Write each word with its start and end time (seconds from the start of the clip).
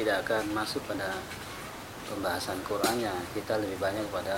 tidak 0.00 0.24
akan 0.24 0.56
masuk 0.56 0.80
pada 0.88 1.12
pembahasan 2.08 2.56
Qurannya. 2.64 3.12
Kita 3.36 3.60
lebih 3.60 3.76
banyak 3.76 4.08
pada 4.08 4.32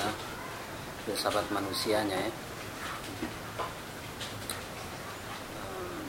filsafat 1.06 1.46
manusianya 1.54 2.18
ya. 2.18 2.32
Ehm, 5.62 6.02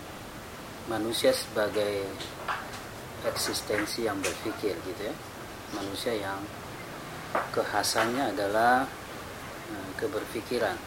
manusia 0.90 1.30
sebagai 1.38 2.02
eksistensi 3.30 4.10
yang 4.10 4.18
berpikir 4.26 4.74
gitu 4.74 5.02
ya. 5.06 5.14
Manusia 5.78 6.18
yang 6.18 6.42
kekhasannya 7.54 8.34
adalah 8.34 8.90
eh, 9.70 9.90
keberpikiran. 10.02 10.78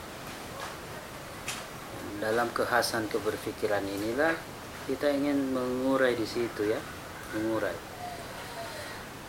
Dalam 2.18 2.50
kekhasan 2.50 3.06
keberpikiran 3.06 3.86
inilah 3.86 4.34
kita 4.90 5.06
ingin 5.14 5.54
mengurai 5.54 6.18
di 6.18 6.26
situ 6.26 6.66
ya. 6.66 6.82
Mengurai 7.30 7.95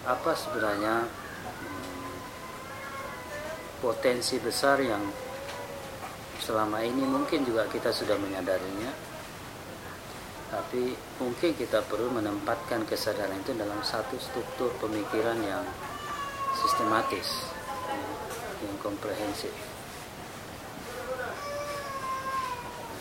apa 0.07 0.31
sebenarnya 0.31 1.03
hmm, 1.03 2.15
potensi 3.83 4.39
besar 4.39 4.79
yang 4.79 5.03
selama 6.39 6.79
ini 6.79 7.03
mungkin 7.03 7.43
juga 7.43 7.67
kita 7.67 7.91
sudah 7.91 8.15
menyadarinya. 8.15 8.87
Tapi 10.47 10.95
mungkin 11.19 11.59
kita 11.59 11.83
perlu 11.83 12.07
menempatkan 12.07 12.87
kesadaran 12.87 13.35
itu 13.43 13.51
dalam 13.51 13.83
satu 13.83 14.15
struktur 14.15 14.71
pemikiran 14.79 15.35
yang 15.43 15.67
sistematis 16.55 17.51
yang 18.63 18.79
komprehensif. 18.79 19.51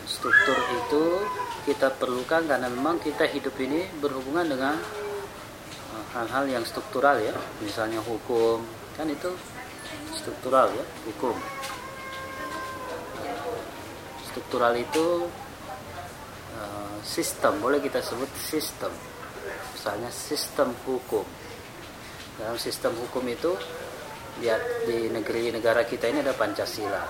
Struktur 0.03 0.59
itu 0.75 1.03
kita 1.71 1.95
perlukan 1.95 2.43
karena 2.51 2.67
memang 2.67 2.99
kita 2.99 3.31
hidup 3.31 3.55
ini 3.63 3.87
berhubungan 4.03 4.43
dengan 4.43 4.75
hal-hal 6.17 6.45
yang 6.49 6.65
struktural 6.65 7.21
ya. 7.21 7.33
Misalnya 7.61 8.01
hukum 8.01 8.65
kan 8.97 9.05
itu 9.05 9.29
struktural 10.17 10.73
ya 10.73 10.85
hukum. 11.05 11.37
Struktural 14.33 14.73
itu 14.73 15.29
eh, 16.57 16.95
sistem 17.05 17.61
boleh 17.61 17.77
kita 17.77 18.01
sebut 18.01 18.29
sistem. 18.33 18.89
Misalnya 19.77 20.09
sistem 20.09 20.73
hukum. 20.89 21.25
Dalam 22.37 22.57
sistem 22.57 22.93
hukum 22.97 23.25
itu 23.29 23.53
di, 24.37 24.49
di 24.85 25.09
negeri 25.09 25.49
negara 25.49 25.81
kita 25.81 26.05
ini 26.05 26.21
ada 26.21 26.33
Pancasila 26.37 27.01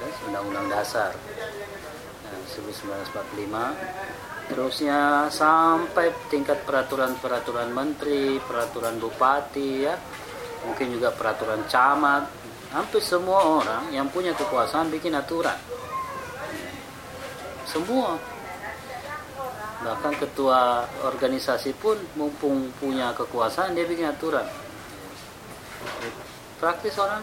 ya, 0.00 0.08
undang-undang 0.28 0.68
dasar. 0.68 1.16
Nah, 2.28 2.40
1945 2.52 4.23
terusnya 4.44 5.32
sampai 5.32 6.12
tingkat 6.28 6.68
peraturan-peraturan 6.68 7.72
menteri 7.72 8.36
peraturan 8.44 9.00
bupati 9.00 9.70
ya. 9.84 9.96
Mungkin 10.64 10.96
juga 10.96 11.12
peraturan 11.12 11.64
camat. 11.68 12.24
Hampir 12.72 13.00
semua 13.04 13.40
orang 13.62 13.92
yang 13.94 14.10
punya 14.10 14.34
kekuasaan 14.34 14.90
bikin 14.90 15.14
aturan. 15.14 15.56
Semua. 17.68 18.18
Bahkan 19.84 20.14
ketua 20.16 20.88
organisasi 21.04 21.76
pun 21.76 22.00
mumpung 22.16 22.72
punya 22.80 23.12
kekuasaan 23.12 23.76
dia 23.76 23.84
bikin 23.84 24.08
aturan. 24.08 24.48
Praktis 26.56 26.96
orang 26.96 27.20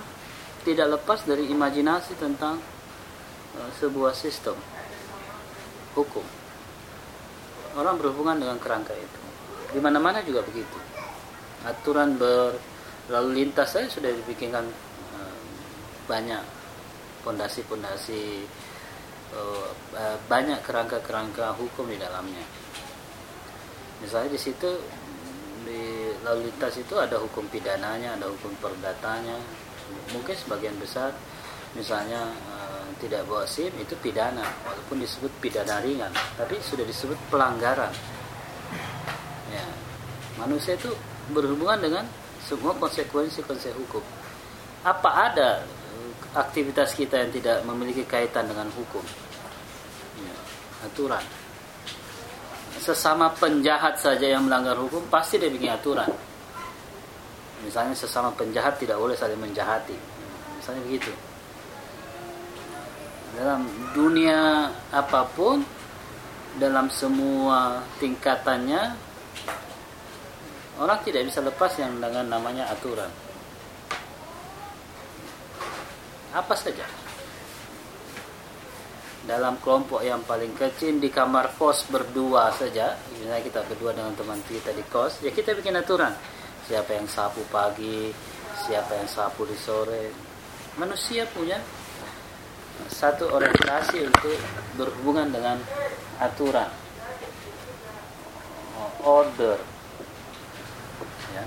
tidak 0.62 1.02
lepas 1.02 1.26
dari 1.26 1.50
imajinasi 1.50 2.14
tentang 2.22 2.62
uh, 3.58 3.70
sebuah 3.82 4.14
sistem 4.14 4.54
hukum 5.98 6.41
orang 7.76 7.96
berhubungan 8.00 8.38
dengan 8.40 8.58
kerangka 8.60 8.96
itu. 8.96 9.20
Di 9.72 9.80
mana-mana 9.80 10.20
juga 10.24 10.44
begitu. 10.44 10.78
Aturan 11.64 12.18
berlalu 12.18 13.30
lintas 13.32 13.78
saya 13.78 13.88
sudah 13.88 14.12
dibikinkan 14.12 14.66
uh, 15.16 15.38
banyak 16.10 16.42
pondasi-pondasi 17.22 18.44
uh, 19.36 19.70
banyak 20.26 20.60
kerangka-kerangka 20.66 21.56
hukum 21.56 21.88
di 21.88 21.98
dalamnya. 22.02 22.44
Misalnya 24.02 24.34
di 24.34 24.42
situ 24.42 24.72
di 25.62 26.10
lalu 26.26 26.50
lintas 26.50 26.74
itu 26.82 26.98
ada 26.98 27.22
hukum 27.22 27.46
pidananya, 27.48 28.18
ada 28.18 28.28
hukum 28.28 28.52
perdatanya. 28.58 29.38
Mungkin 30.12 30.34
sebagian 30.34 30.76
besar 30.82 31.14
misalnya 31.78 32.28
tidak 33.02 33.26
bawa 33.26 33.50
SIM 33.50 33.74
itu 33.82 33.98
pidana, 33.98 34.46
walaupun 34.62 35.02
disebut 35.02 35.34
pidana 35.42 35.82
ringan, 35.82 36.14
tapi 36.38 36.62
sudah 36.62 36.86
disebut 36.86 37.18
pelanggaran. 37.34 37.90
Ya, 39.50 39.66
manusia 40.38 40.78
itu 40.78 40.94
berhubungan 41.34 41.82
dengan 41.82 42.06
semua 42.46 42.78
konsekuensi-konsekuensi 42.78 43.74
hukum. 43.82 44.04
Apa 44.86 45.34
ada 45.34 45.66
aktivitas 46.38 46.94
kita 46.94 47.26
yang 47.26 47.34
tidak 47.34 47.58
memiliki 47.66 48.06
kaitan 48.06 48.46
dengan 48.46 48.70
hukum? 48.78 49.02
Ya, 50.22 50.36
aturan 50.86 51.26
sesama 52.82 53.30
penjahat 53.38 54.02
saja 54.02 54.26
yang 54.26 54.50
melanggar 54.50 54.74
hukum 54.74 55.06
pasti 55.06 55.38
dia 55.38 55.54
bikin 55.54 55.70
aturan. 55.70 56.10
Misalnya 57.62 57.94
sesama 57.94 58.34
penjahat 58.34 58.82
tidak 58.82 58.98
boleh 58.98 59.14
saling 59.14 59.38
menjahati. 59.38 59.94
Misalnya 60.58 60.82
begitu. 60.90 61.14
Dalam 63.32 63.64
dunia 63.96 64.68
apa 64.92 65.24
pun, 65.32 65.64
dalam 66.60 66.92
semua 66.92 67.80
tingkatannya, 67.98 68.92
orang 70.80 71.00
tidak 71.08 71.32
bisa 71.32 71.40
lepas 71.40 71.72
yang 71.80 71.96
dengan 72.00 72.28
namanya 72.28 72.68
aturan. 72.68 73.08
Apa 76.36 76.56
saja. 76.56 76.88
Dalam 79.22 79.62
kelompok 79.62 80.02
yang 80.02 80.26
paling 80.26 80.52
kecil 80.58 80.98
di 80.98 81.08
kamar 81.14 81.54
kos 81.56 81.86
berdua 81.94 82.50
saja 82.58 82.98
misalnya 83.14 83.46
kita 83.46 83.62
berdua 83.70 83.94
dengan 83.94 84.18
teman 84.18 84.42
kita 84.50 84.74
di 84.74 84.82
kos 84.90 85.22
ya 85.22 85.30
kita 85.30 85.54
bikin 85.54 85.78
aturan. 85.78 86.12
Siapa 86.66 86.98
yang 86.98 87.06
sapu 87.06 87.46
pagi 87.54 88.10
siapa 88.66 88.94
yang 89.00 89.10
sapu 89.10 89.48
di 89.48 89.58
sore. 89.58 90.12
Manusia 90.78 91.28
punya 91.32 91.60
satu 92.90 93.30
orientasi 93.30 94.08
untuk 94.08 94.38
berhubungan 94.80 95.30
dengan 95.30 95.58
aturan. 96.18 96.70
Order. 99.02 99.58
Ya. 101.34 101.46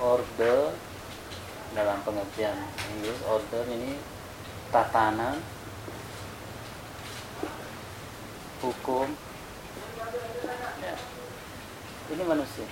Order 0.00 0.72
dalam 1.70 2.02
pengertian 2.02 2.56
Inggris 2.96 3.20
order 3.30 3.62
ini 3.70 3.94
tatanan 4.74 5.38
hukum 8.58 9.06
ya. 10.82 10.94
ini 12.10 12.22
manusia. 12.26 12.66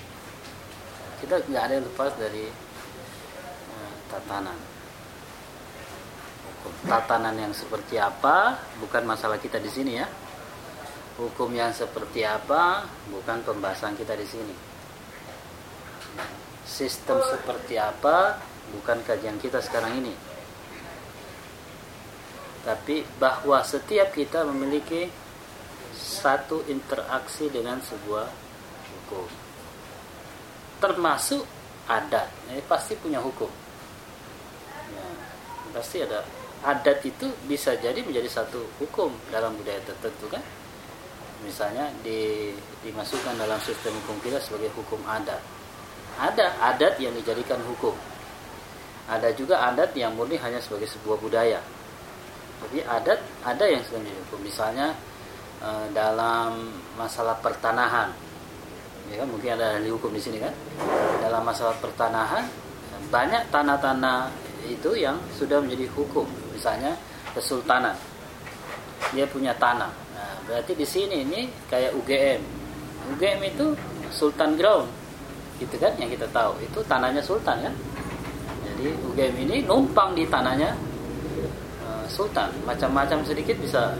Kita 1.23 1.39
nggak 1.47 1.63
ada 1.63 1.73
yang 1.79 1.87
lepas 1.87 2.13
dari 2.19 2.51
uh, 3.71 3.93
tatanan 4.11 4.78
tatanan 6.87 7.37
yang 7.37 7.53
seperti 7.55 7.99
apa 7.99 8.59
bukan 8.79 9.03
masalah 9.05 9.39
kita 9.41 9.59
di 9.59 9.71
sini 9.71 9.93
ya. 9.99 10.07
Hukum 11.19 11.51
yang 11.51 11.75
seperti 11.75 12.23
apa 12.23 12.87
bukan 13.11 13.43
pembahasan 13.43 13.99
kita 13.99 14.15
di 14.15 14.27
sini. 14.27 14.55
Sistem 16.63 17.19
seperti 17.27 17.75
apa 17.75 18.39
bukan 18.71 19.03
kajian 19.03 19.43
kita 19.43 19.59
sekarang 19.59 19.99
ini. 19.99 20.15
Tapi 22.63 23.03
bahwa 23.19 23.65
setiap 23.65 24.15
kita 24.15 24.47
memiliki 24.47 25.11
satu 25.99 26.63
interaksi 26.71 27.51
dengan 27.51 27.83
sebuah 27.83 28.27
hukum. 28.95 29.27
Termasuk 30.79 31.43
adat 31.91 32.31
ini 32.53 32.63
pasti 32.63 32.95
punya 32.95 33.19
hukum. 33.19 33.51
Ya, 34.95 35.07
pasti 35.75 36.05
ada 36.05 36.23
adat 36.65 37.03
itu 37.07 37.27
bisa 37.47 37.75
jadi 37.79 38.01
menjadi 38.03 38.27
satu 38.43 38.63
hukum 38.83 39.15
dalam 39.31 39.55
budaya 39.55 39.79
tertentu 39.83 40.27
kan? 40.31 40.43
Misalnya 41.47 41.91
di, 42.03 42.51
dimasukkan 42.83 43.39
dalam 43.39 43.59
sistem 43.63 43.95
hukum 44.03 44.19
kita 44.23 44.43
sebagai 44.43 44.75
hukum 44.75 44.99
adat. 45.07 45.39
Ada 46.19 46.59
adat 46.75 46.99
yang 46.99 47.15
dijadikan 47.15 47.63
hukum. 47.63 47.95
Ada 49.07 49.33
juga 49.39 49.63
adat 49.71 49.95
yang 49.95 50.19
murni 50.19 50.35
hanya 50.37 50.59
sebagai 50.59 50.91
sebuah 50.91 51.17
budaya. 51.23 51.63
Jadi 52.67 52.83
adat 52.83 53.23
ada 53.47 53.65
yang 53.71 53.81
sedang 53.87 54.03
dihukum. 54.03 54.43
Misalnya 54.43 54.99
Eh, 55.59 55.87
dalam 55.91 56.71
masalah 56.95 57.35
pertanahan. 57.43 58.15
Ya 59.11 59.19
kan 59.19 59.27
mungkin 59.27 59.59
ada 59.59 59.75
ahli 59.75 59.91
hukum 59.91 60.15
di 60.15 60.23
sini 60.23 60.39
kan? 60.39 60.55
Dalam 61.19 61.43
masalah 61.43 61.75
pertanahan 61.83 62.47
banyak 63.11 63.51
tanah-tanah 63.51 64.31
itu 64.71 64.95
yang 64.95 65.19
sudah 65.35 65.59
menjadi 65.59 65.91
hukum 65.99 66.31
misalnya 66.59 66.99
kesultanan. 67.39 67.95
Dia 69.15 69.25
punya 69.31 69.55
tanah. 69.55 69.89
Nah, 69.89 70.35
berarti 70.51 70.75
di 70.75 70.83
sini 70.83 71.23
ini 71.23 71.47
kayak 71.71 71.95
UGM 71.95 72.43
UGM 73.15 73.41
itu 73.47 73.67
Sultan 74.11 74.59
Ground. 74.59 74.91
Gitu 75.63 75.79
kan 75.79 75.95
yang 76.03 76.11
kita 76.11 76.27
tahu. 76.35 76.59
Itu 76.59 76.83
tanahnya 76.85 77.23
Sultan 77.23 77.63
kan? 77.63 77.75
Jadi 78.67 78.91
UGM 79.07 79.35
ini 79.49 79.57
numpang 79.63 80.19
di 80.19 80.27
tanahnya 80.27 80.75
uh, 81.87 82.05
Sultan. 82.11 82.51
Macam-macam 82.67 83.23
sedikit 83.23 83.55
bisa 83.63 83.95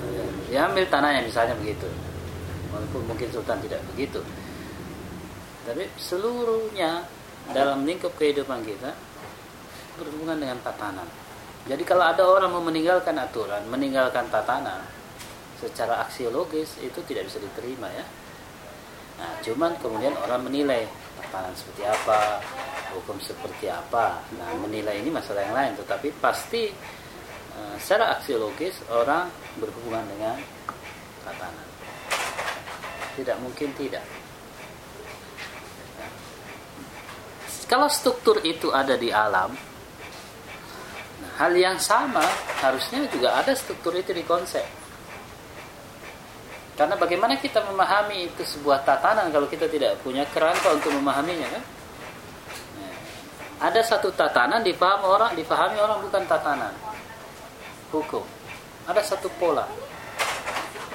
diambil 0.51 0.83
tanahnya 0.91 1.23
misalnya 1.23 1.55
begitu. 1.57 1.87
Walaupun 2.75 3.07
mungkin 3.07 3.31
Sultan 3.31 3.63
tidak 3.63 3.81
begitu. 3.95 4.21
Tapi 5.65 5.85
seluruhnya 6.01 7.07
dalam 7.53 7.85
lingkup 7.89 8.13
kehidupan 8.17 8.61
kita 8.65 8.93
berhubungan 9.97 10.37
dengan 10.37 10.59
tatanan 10.63 11.09
jadi 11.69 11.85
kalau 11.85 12.01
ada 12.01 12.25
orang 12.25 12.49
mau 12.49 12.65
meninggalkan 12.65 13.13
aturan 13.21 13.61
meninggalkan 13.69 14.25
tatanan 14.33 14.81
secara 15.61 16.01
aksiologis 16.09 16.81
itu 16.81 16.97
tidak 17.05 17.29
bisa 17.29 17.37
diterima 17.45 17.93
ya. 17.93 18.05
Nah 19.21 19.37
cuman 19.45 19.77
kemudian 19.77 20.17
orang 20.17 20.49
menilai 20.49 20.89
tatanan 21.21 21.53
seperti 21.53 21.85
apa 21.85 22.41
hukum 22.97 23.21
seperti 23.21 23.69
apa. 23.69 24.25
Nah 24.41 24.49
menilai 24.65 24.97
ini 24.97 25.13
masalah 25.13 25.45
yang 25.45 25.53
lain 25.53 25.73
tetapi 25.77 26.09
pasti 26.17 26.73
eh, 27.53 27.75
secara 27.77 28.17
aksiologis 28.17 28.89
orang 28.89 29.29
berhubungan 29.61 30.09
dengan 30.09 30.41
tatanan. 31.29 31.69
Tidak 33.13 33.37
mungkin 33.45 33.77
tidak. 33.77 34.09
Kalau 37.69 37.93
struktur 37.93 38.41
itu 38.49 38.73
ada 38.73 38.97
di 38.97 39.13
alam 39.13 39.68
hal 41.39 41.53
yang 41.55 41.79
sama 41.79 42.23
harusnya 42.63 43.07
juga 43.11 43.39
ada 43.39 43.55
struktur 43.55 43.95
itu 43.95 44.11
di 44.15 44.23
konsep 44.23 44.65
karena 46.79 46.95
bagaimana 46.95 47.35
kita 47.35 47.59
memahami 47.67 48.31
itu 48.31 48.47
sebuah 48.47 48.87
tatanan 48.87 49.35
kalau 49.35 49.51
kita 49.51 49.67
tidak 49.67 49.99
punya 49.99 50.23
kerangka 50.31 50.79
untuk 50.79 50.95
memahaminya 50.95 51.51
kan? 51.51 51.63
Ada 53.59 53.83
satu 53.83 54.15
tatanan 54.15 54.63
dipahami 54.63 55.03
orang, 55.03 55.35
dipahami 55.35 55.75
orang 55.83 55.99
bukan 56.07 56.23
tatanan. 56.31 56.71
Hukum. 57.91 58.23
Ada 58.87 59.03
satu 59.03 59.27
pola. 59.43 59.67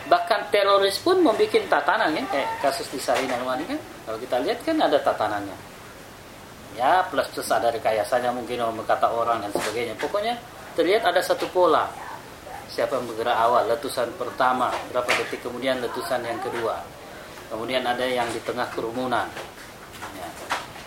Bahkan 0.08 0.48
teroris 0.56 1.04
pun 1.04 1.20
membuat 1.20 1.52
tatanan 1.68 2.16
kan, 2.16 2.25
kayak 2.31 2.50
kasus 2.64 2.88
di 2.88 3.04
Sarina 3.04 3.36
ini 3.60 3.75
kan. 3.75 3.80
Kalau 4.08 4.18
kita 4.24 4.40
lihat 4.40 4.64
kan 4.64 4.80
ada 4.80 4.96
tatanannya. 5.04 5.73
Ya, 6.74 7.06
plus 7.06 7.30
plus 7.30 7.50
ada 7.54 7.70
rekayasanya 7.70 8.34
mungkin 8.34 8.66
kata 8.86 9.14
orang 9.14 9.46
dan 9.46 9.52
sebagainya. 9.54 9.94
Pokoknya 10.02 10.42
terlihat 10.74 11.06
ada 11.06 11.22
satu 11.22 11.46
pola. 11.54 11.86
Siapa 12.74 12.98
yang 12.98 13.06
bergerak 13.06 13.38
awal? 13.38 13.70
Letusan 13.70 14.10
pertama 14.18 14.74
berapa 14.90 15.06
detik? 15.22 15.46
Kemudian 15.46 15.78
letusan 15.78 16.25
yang 16.25 16.42
kedua. 16.42 16.81
Kemudian 17.54 17.86
ada 17.86 18.02
yang 18.02 18.25
di 18.34 18.42
tengah 18.42 18.66
kerumunan. 18.74 19.30
Ya. 20.18 20.30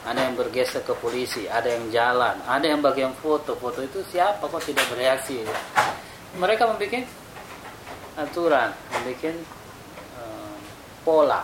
ada 0.06 0.28
yang 0.28 0.38
bergeser 0.38 0.86
ke 0.86 0.94
polisi 1.02 1.48
ada 1.50 1.66
yang 1.66 1.90
jalan 1.90 2.36
ada 2.46 2.66
yang 2.66 2.82
bagian 2.82 3.14
foto. 3.16 3.54
Foto 3.58 3.82
itu 3.82 4.02
siapa 4.10 4.44
kok 4.44 4.62
tidak 4.62 4.86
bereaksi? 4.90 5.42
Ya. 5.42 5.58
mereka 6.36 6.68
membuat 6.68 7.06
aturan 8.18 8.70
membuat 8.92 9.34
um, 10.20 10.58
pola. 11.06 11.42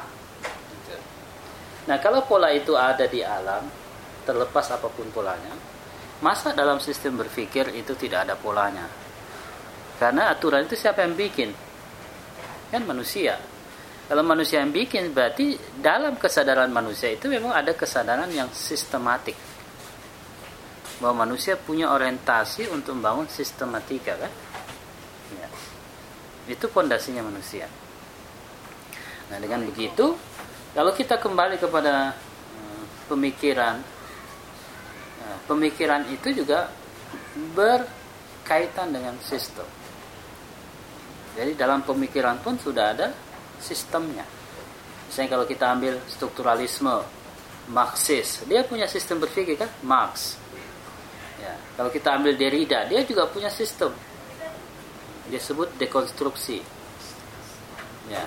Nah 1.91 1.97
kalau 1.99 2.23
pola 2.29 2.55
itu 2.55 2.77
ada 2.79 3.09
di 3.09 3.25
alam 3.25 3.81
terlepas 4.22 4.66
apa 4.72 4.88
pun 4.88 5.06
polanya 5.10 5.54
masa 6.22 6.54
dalam 6.54 6.78
sistem 6.78 7.19
berpikir 7.19 7.74
itu 7.74 7.94
tidak 7.98 8.30
ada 8.30 8.34
polanya 8.38 8.86
karena 10.02 10.34
aturan 10.34 10.66
itu 10.66 10.74
siapa 10.74 11.06
yang 11.06 11.14
bikin? 11.14 11.54
Kan 12.74 12.82
manusia. 12.90 13.38
Kalau 14.10 14.26
manusia 14.26 14.58
yang 14.58 14.74
bikin 14.74 15.14
berarti 15.14 15.54
dalam 15.78 16.19
kesadaran 16.19 16.74
manusia 16.74 17.14
itu 17.14 17.30
memang 17.30 17.54
ada 17.54 17.70
kesadaran 17.70 18.26
yang 18.34 18.50
sistematik. 18.50 19.38
Bahwa 20.98 21.22
manusia 21.22 21.54
punya 21.54 21.94
orientasi 21.94 22.66
untuk 22.74 22.98
membangun 22.98 23.30
sistematika 23.30 24.19
kan? 24.19 24.32
Ya. 25.38 25.48
Itu 26.50 26.66
pondasinya 26.66 27.22
manusia. 27.22 27.70
Nah, 29.30 29.38
dengan 29.38 29.62
begitu 29.70 30.19
kalau 30.74 30.90
kita 30.98 31.22
kembali 31.22 31.62
kepada 31.62 32.10
uh, 32.58 32.84
pemikiran 33.06 33.78
pemikiran 35.52 36.08
itu 36.08 36.32
juga 36.32 36.72
berkaitan 37.52 38.88
dengan 38.88 39.12
sistem. 39.20 39.69
Jadi 41.37 41.52
dalam 41.56 41.84
pemikiran 41.84 42.40
pun 42.40 42.56
sudah 42.56 42.96
ada 42.96 43.08
sistemnya. 43.60 44.25
Misalnya 45.08 45.31
kalau 45.37 45.44
kita 45.44 45.64
ambil 45.76 45.94
strukturalisme, 46.08 47.04
Marxis, 47.69 48.43
dia 48.49 48.64
punya 48.64 48.88
sistem 48.88 49.20
berpikir 49.20 49.60
kan, 49.60 49.69
Marx. 49.84 50.40
Ya, 51.40 51.55
kalau 51.76 51.93
kita 51.93 52.16
ambil 52.16 52.37
Derrida, 52.37 52.88
dia 52.88 53.05
juga 53.05 53.28
punya 53.28 53.48
sistem. 53.48 53.93
Dia 55.31 55.40
sebut 55.40 55.69
dekonstruksi. 55.78 56.60
Ya, 58.10 58.25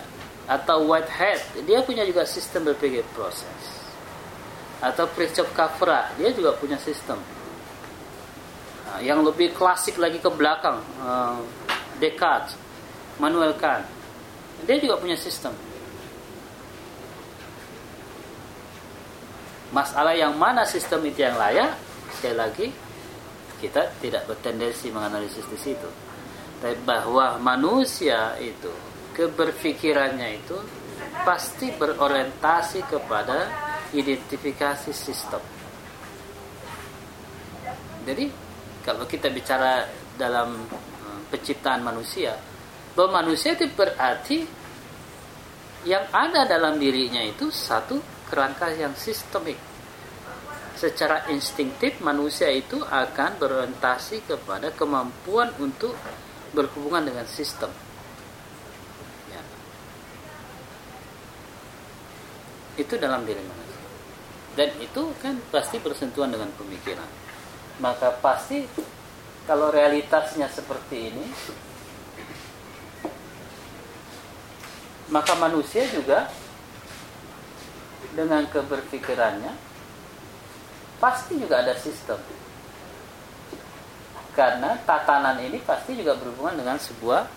atau 0.48 0.88
Whitehead, 0.88 1.68
dia 1.68 1.84
punya 1.84 2.08
juga 2.08 2.24
sistem 2.26 2.70
berpikir 2.74 3.04
proses. 3.14 3.75
Atau 4.84 5.08
Fritjof 5.12 5.52
Capra, 5.56 6.12
dia 6.20 6.32
juga 6.36 6.56
punya 6.56 6.76
sistem. 6.76 7.20
Nah, 8.86 9.00
yang 9.00 9.24
lebih 9.24 9.56
klasik 9.56 9.96
lagi 10.00 10.20
ke 10.20 10.30
belakang, 10.32 10.84
uh, 11.04 11.40
Descartes, 12.00 12.60
Manuel 13.20 13.56
Kant. 13.56 13.88
Dia 14.68 14.80
juga 14.80 15.00
punya 15.00 15.16
sistem. 15.16 15.56
Masalah 19.72 20.16
yang 20.16 20.36
mana 20.40 20.64
sistem 20.64 21.04
itu 21.04 21.24
yang 21.24 21.36
layak, 21.36 21.76
sekali 22.16 22.36
lagi 22.36 22.68
kita 23.60 23.92
tidak 24.00 24.28
bertendensi 24.28 24.92
menganalisis 24.92 25.44
di 25.48 25.60
situ. 25.60 25.90
Tapi 26.60 26.76
bahwa 26.88 27.36
manusia 27.40 28.36
itu 28.40 28.72
keberpikirannya 29.16 30.40
itu 30.40 30.58
pasti 31.24 31.72
berorientasi 31.76 32.88
kepada 32.88 33.65
identifikasi 33.96 34.92
sistem. 34.92 35.40
Jadi 38.06 38.30
kalau 38.86 39.10
kita 39.10 39.34
bicara 39.34 39.90
dalam 40.14 40.62
eh, 40.70 41.20
penciptaan 41.34 41.82
manusia, 41.82 42.38
bahwa 42.94 43.26
manusia 43.26 43.58
itu 43.58 43.68
berarti 43.74 44.46
yang 45.86 46.06
ada 46.10 46.50
dalam 46.50 46.82
dirinya 46.82 47.22
itu 47.22 47.50
satu 47.50 48.02
kerangka 48.30 48.74
yang 48.74 48.94
sistemik. 48.98 49.58
Secara 50.76 51.32
instingtif 51.32 52.04
manusia 52.04 52.52
itu 52.52 52.82
akan 52.84 53.40
berorientasi 53.40 54.28
kepada 54.28 54.76
kemampuan 54.76 55.54
untuk 55.62 55.96
berhubungan 56.52 57.06
dengan 57.06 57.24
sistem. 57.30 57.72
Ya. 59.32 59.42
Itu 62.76 63.00
dalam 63.00 63.24
diri 63.24 63.40
manusia. 63.40 63.65
Dan 64.56 64.72
itu 64.80 65.12
kan 65.20 65.36
pasti 65.52 65.84
bersentuhan 65.84 66.32
dengan 66.32 66.48
pemikiran. 66.56 67.08
Maka 67.84 68.16
pasti 68.24 68.64
kalau 69.44 69.68
realitasnya 69.68 70.48
seperti 70.48 71.12
ini, 71.12 71.26
maka 75.12 75.36
manusia 75.38 75.84
juga 75.92 76.32
dengan 78.16 78.48
keberpikirannya 78.48 79.54
pasti 81.04 81.36
juga 81.36 81.62
ada 81.62 81.76
sistem. 81.76 82.18
Karena 84.32 84.80
tatanan 84.88 85.40
ini 85.44 85.60
pasti 85.64 86.00
juga 86.00 86.16
berhubungan 86.16 86.64
dengan 86.64 86.80
sebuah 86.80 87.28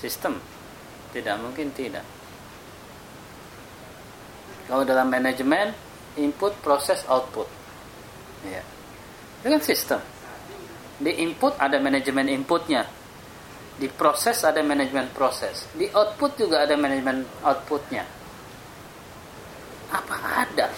sistem. 0.00 0.40
Tidak 1.12 1.36
mungkin 1.40 1.72
tidak. 1.76 2.04
Kalau 4.68 4.88
dalam 4.88 5.12
manajemen 5.12 5.91
input 6.20 6.52
proses 6.60 7.04
output 7.08 7.48
ya 8.48 8.62
dengan 9.40 9.60
sistem 9.62 10.00
di 11.02 11.22
input 11.22 11.56
ada 11.58 11.78
manajemen 11.82 12.30
inputnya 12.30 12.86
di 13.82 13.88
proses 13.88 14.44
ada 14.44 14.60
manajemen 14.60 15.10
proses. 15.10 15.66
Di 15.72 15.90
output 15.90 16.38
juga 16.38 16.62
ada 16.62 16.78
manajemen 16.78 17.24
outputnya. 17.42 18.04
Apa 19.90 20.46
ada 20.46 20.70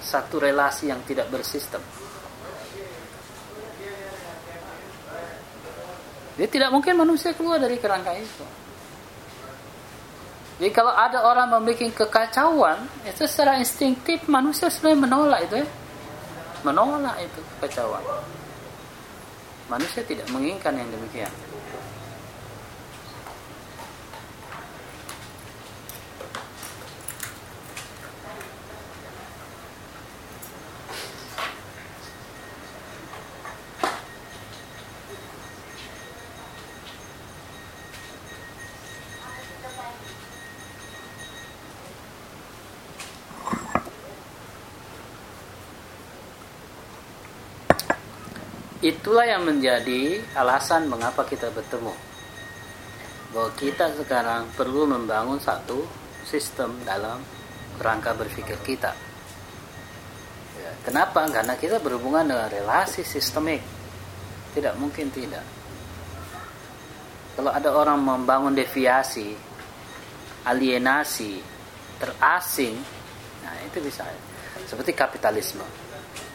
satu 0.00 0.40
relasi 0.40 0.88
yang 0.88 1.04
tidak 1.04 1.28
bersistem? 1.28 1.84
Jadi 6.34 6.48
tidak 6.50 6.70
mungkin 6.74 6.98
manusia 6.98 7.30
keluar 7.36 7.62
dari 7.62 7.78
kerangka 7.78 8.16
itu. 8.16 8.63
Jadi 10.64 10.72
kalau 10.72 10.96
ada 10.96 11.20
orang 11.28 11.52
membuat 11.52 11.92
kekacauan, 11.92 12.88
itu 13.04 13.28
secara 13.28 13.60
instingtif 13.60 14.24
manusia 14.24 14.72
sebenarnya 14.72 15.00
menolak 15.04 15.40
itu 15.44 15.60
ya. 15.60 15.68
Menolak 16.64 17.20
itu 17.20 17.36
kekacauan. 17.60 18.00
Manusia 19.68 20.00
tidak 20.08 20.24
menginginkan 20.32 20.72
yang 20.72 20.88
demikian. 20.88 21.28
Itulah 48.84 49.24
yang 49.24 49.48
menjadi 49.48 50.20
alasan 50.36 50.92
mengapa 50.92 51.24
kita 51.24 51.48
bertemu. 51.48 51.96
Bahwa 53.32 53.50
kita 53.56 53.96
sekarang 53.96 54.52
perlu 54.52 54.84
membangun 54.84 55.40
satu 55.40 55.80
sistem 56.28 56.76
dalam 56.84 57.24
kerangka 57.80 58.12
berpikir 58.12 58.60
kita. 58.60 58.92
Ya, 60.60 60.70
kenapa? 60.84 61.24
Karena 61.32 61.56
kita 61.56 61.80
berhubungan 61.80 62.28
dengan 62.28 62.46
relasi 62.52 63.02
sistemik. 63.02 63.64
Tidak 64.52 64.76
mungkin 64.76 65.08
tidak. 65.10 65.42
Kalau 67.34 67.50
ada 67.50 67.74
orang 67.74 67.98
membangun 67.98 68.54
deviasi 68.54 69.34
alienasi 70.44 71.40
terasing 71.98 72.76
nah 73.42 73.56
itu 73.64 73.80
bisa. 73.80 74.06
Seperti 74.68 74.94
kapitalisme 74.94 75.83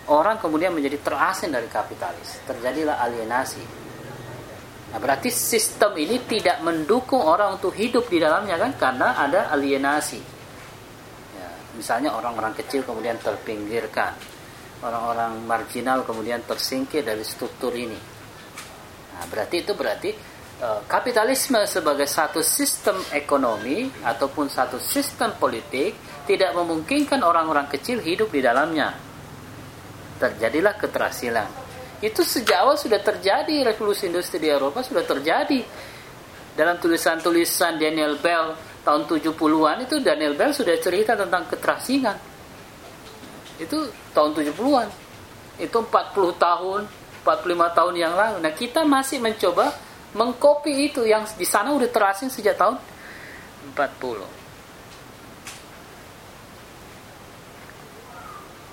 orang 0.10 0.42
kemudian 0.42 0.74
menjadi 0.74 0.98
terasing 1.00 1.54
dari 1.54 1.70
kapitalis. 1.70 2.42
Terjadilah 2.44 2.98
alienasi. 2.98 3.64
Nah, 4.90 4.98
berarti 4.98 5.30
sistem 5.30 5.94
ini 6.02 6.18
tidak 6.26 6.66
mendukung 6.66 7.22
orang 7.22 7.62
untuk 7.62 7.78
hidup 7.78 8.10
di 8.10 8.18
dalamnya 8.18 8.58
kan 8.58 8.74
karena 8.74 9.08
ada 9.22 9.54
alienasi. 9.54 10.18
Ya, 11.38 11.50
misalnya 11.78 12.18
orang-orang 12.18 12.58
kecil 12.58 12.82
kemudian 12.82 13.22
terpinggirkan. 13.22 14.18
Orang-orang 14.82 15.46
marginal 15.46 16.02
kemudian 16.08 16.42
tersingkir 16.42 17.06
dari 17.06 17.22
struktur 17.22 17.70
ini. 17.78 18.00
Nah, 19.14 19.24
berarti 19.30 19.56
itu 19.62 19.78
berarti 19.78 20.10
eh, 20.58 20.82
kapitalisme 20.90 21.62
sebagai 21.70 22.10
satu 22.10 22.42
sistem 22.42 22.98
ekonomi 23.14 23.86
ataupun 24.02 24.50
satu 24.50 24.82
sistem 24.82 25.38
politik 25.38 26.26
tidak 26.26 26.56
memungkinkan 26.58 27.22
orang-orang 27.22 27.70
kecil 27.70 28.02
hidup 28.02 28.34
di 28.34 28.42
dalamnya 28.42 29.09
terjadilah 30.20 30.76
keterhasilan. 30.76 31.48
Itu 32.00 32.24
sejak 32.24 32.64
awal 32.64 32.76
sudah 32.76 33.00
terjadi 33.00 33.64
revolusi 33.64 34.08
industri 34.08 34.40
di 34.40 34.48
Eropa 34.52 34.84
sudah 34.84 35.04
terjadi. 35.04 35.64
Dalam 36.56 36.76
tulisan-tulisan 36.80 37.80
Daniel 37.80 38.20
Bell 38.20 38.56
tahun 38.84 39.08
70-an 39.08 39.88
itu 39.88 39.96
Daniel 40.04 40.36
Bell 40.36 40.52
sudah 40.52 40.76
cerita 40.80 41.16
tentang 41.16 41.48
keterasingan. 41.48 42.16
Itu 43.60 43.92
tahun 44.16 44.32
70-an. 44.36 44.88
Itu 45.60 45.84
40 45.84 45.92
tahun, 46.40 46.82
45 47.24 47.78
tahun 47.78 47.94
yang 48.00 48.14
lalu. 48.16 48.36
Nah, 48.44 48.54
kita 48.56 48.88
masih 48.88 49.20
mencoba 49.20 49.76
mengkopi 50.16 50.90
itu 50.90 51.04
yang 51.04 51.28
di 51.36 51.44
sana 51.44 51.76
udah 51.76 51.92
terasing 51.92 52.32
sejak 52.32 52.56
tahun 52.56 52.80
40. 53.76 54.39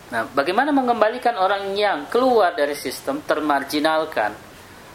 Nah, 0.06 0.22
bagaimana 0.30 0.70
mengembalikan 0.70 1.34
orang 1.34 1.74
yang 1.74 2.06
keluar 2.06 2.54
dari 2.54 2.78
sistem 2.78 3.26
termarginalkan, 3.26 4.30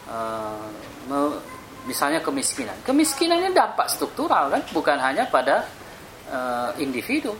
uh, 0.08 0.64
misalnya 1.84 2.24
kemiskinan. 2.24 2.80
Kemiskinan 2.80 3.44
ini 3.44 3.52
dampak 3.52 3.92
struktural 3.92 4.48
kan, 4.48 4.62
bukan 4.72 4.96
hanya 4.96 5.28
pada 5.28 5.68
uh, 6.32 6.72
individu. 6.80 7.36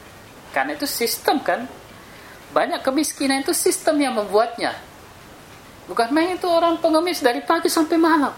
Karena 0.52 0.76
itu 0.76 0.84
sistem 0.84 1.40
kan, 1.40 1.64
banyak 2.52 2.84
kemiskinan 2.84 3.40
itu 3.40 3.56
sistem 3.56 3.96
yang 3.96 4.12
membuatnya. 4.12 4.76
Bukan 5.88 6.12
main 6.12 6.36
itu 6.36 6.46
orang 6.46 6.76
pengemis 6.78 7.24
dari 7.24 7.40
pagi 7.40 7.72
sampai 7.72 7.96
malam, 7.98 8.30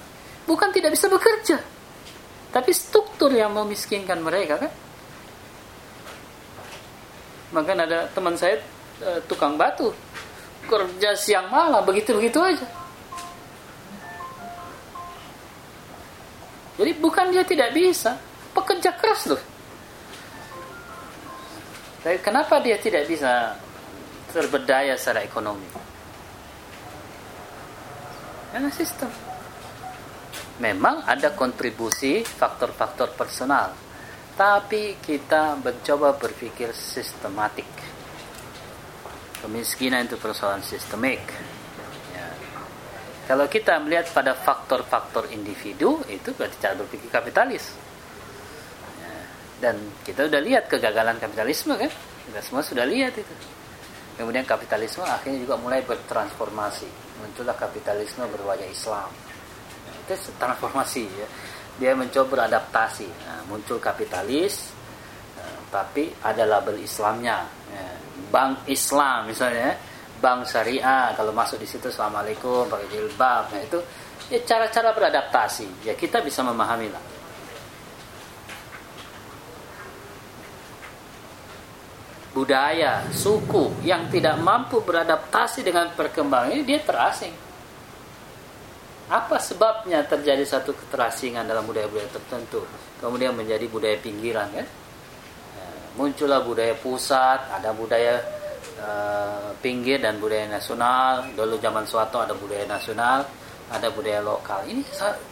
bukan 0.49 0.71
tidak 0.73 0.97
bisa 0.97 1.13
bekerja, 1.13 1.61
tapi 2.49 2.73
struktur 2.73 3.29
yang 3.35 3.53
memiskinkan 3.53 4.23
mereka 4.25 4.65
kan. 4.65 4.73
Maka 7.53 7.71
ada 7.77 8.09
teman 8.11 8.35
saya 8.35 8.59
e, 9.05 9.21
tukang 9.29 9.61
batu. 9.61 9.93
Kerja 10.65 11.13
siang 11.13 11.53
malam 11.53 11.85
begitu 11.85 12.17
begitu 12.17 12.41
aja. 12.41 12.65
Jadi 16.81 16.93
bukan 16.99 17.31
dia 17.31 17.45
tidak 17.45 17.71
bisa. 17.77 18.17
Pekerja 18.57 18.97
keras 18.97 19.29
loh. 19.29 19.43
Tapi 22.03 22.19
kenapa 22.21 22.61
dia 22.61 22.77
tidak 22.81 23.09
bisa 23.09 23.57
terberdaya 24.33 24.97
secara 24.99 25.25
ekonomi? 25.25 25.65
Karena 28.53 28.71
sistem. 28.71 29.11
Memang 30.63 31.03
ada 31.09 31.35
kontribusi 31.35 32.23
faktor-faktor 32.23 33.17
personal. 33.19 33.75
Tapi 34.35 34.99
kita 35.03 35.59
mencoba 35.59 36.15
berpikir 36.15 36.71
sistematik 36.75 37.67
Kemiskinan 39.45 40.09
itu 40.09 40.17
persoalan 40.17 40.65
sistemik. 40.65 41.21
Ya. 42.17 42.33
Kalau 43.29 43.45
kita 43.45 43.77
melihat 43.77 44.09
pada 44.09 44.33
faktor-faktor 44.33 45.29
individu, 45.37 46.01
itu 46.09 46.33
berarti 46.33 46.57
cara 46.65 46.73
berpikir 46.81 47.13
kapitalis. 47.13 47.77
Ya. 48.97 49.13
Dan 49.61 49.85
kita 50.01 50.33
sudah 50.33 50.41
lihat 50.41 50.65
kegagalan 50.73 51.21
kapitalisme 51.21 51.77
kan? 51.77 51.93
Kita 52.25 52.41
semua 52.41 52.65
sudah 52.65 52.89
lihat 52.89 53.21
itu. 53.21 53.35
Kemudian 54.17 54.49
kapitalisme 54.49 55.05
akhirnya 55.05 55.45
juga 55.45 55.61
mulai 55.61 55.85
bertransformasi. 55.85 57.21
Muncullah 57.21 57.53
kapitalisme 57.61 58.25
berwajah 58.25 58.65
Islam. 58.65 59.13
Itu 60.09 60.17
transformasi 60.41 61.05
ya. 61.05 61.29
Dia 61.85 61.93
mencoba 61.93 62.49
beradaptasi. 62.49 63.09
Nah, 63.29 63.45
muncul 63.45 63.77
kapitalis, 63.77 64.73
eh, 65.37 65.59
tapi 65.69 66.09
ada 66.25 66.49
label 66.49 66.81
Islamnya. 66.81 67.45
Ya 67.69 67.94
bank 68.35 68.67
Islam 68.67 69.31
misalnya 69.31 69.79
bank 70.19 70.51
syariah 70.51 71.15
kalau 71.15 71.31
masuk 71.31 71.63
di 71.63 71.71
situ 71.71 71.87
assalamualaikum 71.87 72.67
pakai 72.67 72.91
jilbab. 72.91 73.55
Nah 73.55 73.61
itu 73.63 73.79
ya 74.35 74.43
cara-cara 74.43 74.91
beradaptasi. 74.91 75.87
Ya 75.87 75.95
kita 75.95 76.19
bisa 76.19 76.43
memahami 76.43 76.91
lah. 76.91 77.05
Budaya 82.35 83.07
suku 83.15 83.87
yang 83.87 84.11
tidak 84.11 84.43
mampu 84.43 84.83
beradaptasi 84.83 85.63
dengan 85.63 85.95
perkembangan 85.95 86.51
ini 86.51 86.67
dia 86.67 86.83
terasing. 86.83 87.31
Apa 89.07 89.39
sebabnya 89.39 90.03
terjadi 90.03 90.43
satu 90.43 90.75
keterasingan 90.75 91.47
dalam 91.47 91.63
budaya-budaya 91.63 92.11
tertentu? 92.11 92.67
Kemudian 92.99 93.37
menjadi 93.39 93.71
budaya 93.71 93.95
pinggiran 94.03 94.51
kan 94.51 94.67
muncullah 95.95 96.43
budaya 96.43 96.75
pusat, 96.79 97.39
ada 97.51 97.71
budaya 97.71 98.19
uh, 98.83 99.55
pinggir 99.63 100.03
dan 100.03 100.19
budaya 100.19 100.51
nasional. 100.51 101.27
Dulu 101.35 101.59
zaman 101.63 101.87
Soeharto 101.87 102.19
ada 102.23 102.35
budaya 102.35 102.67
nasional, 102.67 103.27
ada 103.71 103.89
budaya 103.95 104.21
lokal. 104.21 104.67
Ini 104.67 104.83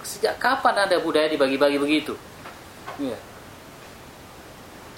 sejak 0.03 0.39
kapan 0.39 0.87
ada 0.87 0.97
budaya 1.03 1.27
dibagi-bagi 1.27 1.79
begitu? 1.79 2.15
Iya. 2.99 3.19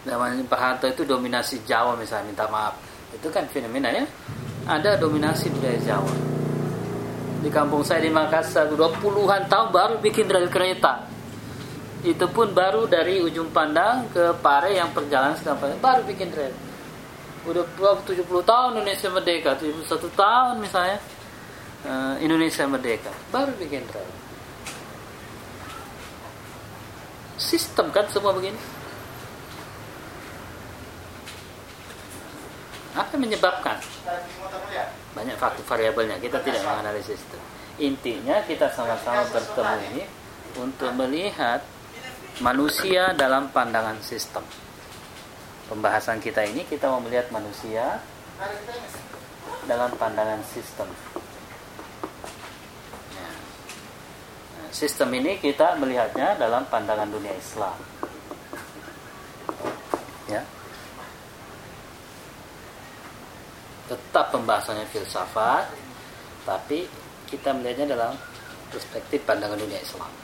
Zaman 0.04 0.44
Pak 0.44 0.60
Harto 0.60 0.84
itu 0.84 1.08
dominasi 1.08 1.64
Jawa 1.64 1.96
misalnya, 1.96 2.28
minta 2.28 2.44
maaf. 2.52 2.76
Itu 3.16 3.32
kan 3.32 3.48
fenomena 3.48 3.88
ya. 3.88 4.04
Ada 4.68 5.00
dominasi 5.00 5.48
budaya 5.48 5.80
Jawa. 5.80 6.12
Di 7.40 7.48
kampung 7.52 7.84
saya 7.84 8.04
di 8.04 8.12
Makassar, 8.12 8.68
20-an 8.72 9.48
tahun 9.48 9.68
baru 9.72 9.94
bikin 10.00 10.28
rel 10.28 10.48
kereta 10.48 11.13
itu 12.04 12.26
pun 12.28 12.52
baru 12.52 12.84
dari 12.84 13.24
ujung 13.24 13.48
pandang 13.48 14.12
ke 14.12 14.36
Pare 14.44 14.76
yang 14.76 14.92
perjalanan 14.92 15.40
sekarang 15.40 15.80
baru 15.80 16.04
bikin 16.04 16.28
rel 16.36 16.52
udah 17.44 17.64
70 18.04 18.24
tahun 18.24 18.70
Indonesia 18.80 19.08
merdeka. 19.12 19.52
71 19.56 19.84
tahun 20.16 20.54
misalnya 20.64 20.96
uh, 21.84 22.16
Indonesia 22.20 22.64
merdeka. 22.68 23.12
Baru 23.32 23.52
bikin 23.56 23.84
rel 23.88 24.08
sistem 27.40 27.88
kan 27.88 28.04
semua 28.12 28.32
begini. 28.32 28.56
Apa 32.94 33.18
menyebabkan? 33.18 33.80
Banyak 35.16 35.36
faktor 35.40 35.64
variabelnya. 35.66 36.20
Kita 36.22 36.38
tidak 36.44 36.62
menganalisis 36.62 37.18
itu. 37.18 37.38
Intinya 37.82 38.38
kita 38.46 38.70
sama-sama 38.70 39.26
bertemu 39.34 39.76
ini 39.90 40.02
untuk 40.54 40.94
melihat 40.94 41.58
manusia 42.42 43.14
dalam 43.14 43.46
pandangan 43.54 43.94
sistem. 44.02 44.42
Pembahasan 45.70 46.18
kita 46.18 46.42
ini 46.42 46.66
kita 46.66 46.90
mau 46.90 46.98
melihat 46.98 47.30
manusia 47.30 48.02
dalam 49.70 49.90
pandangan 49.94 50.42
sistem. 50.42 50.90
Ya. 53.14 53.28
Nah, 54.58 54.68
sistem 54.74 55.14
ini 55.14 55.38
kita 55.38 55.78
melihatnya 55.78 56.34
dalam 56.34 56.66
pandangan 56.66 57.06
dunia 57.06 57.32
Islam. 57.38 57.76
Ya. 60.26 60.42
Tetap 63.86 64.34
pembahasannya 64.34 64.90
filsafat, 64.90 65.70
tapi 66.42 66.90
kita 67.30 67.54
melihatnya 67.54 67.94
dalam 67.94 68.12
perspektif 68.74 69.22
pandangan 69.22 69.60
dunia 69.60 69.78
Islam. 69.78 70.23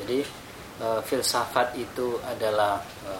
Jadi 0.00 0.24
e, 0.80 0.86
filsafat 1.04 1.76
itu 1.76 2.16
adalah 2.24 2.80
e, 3.04 3.12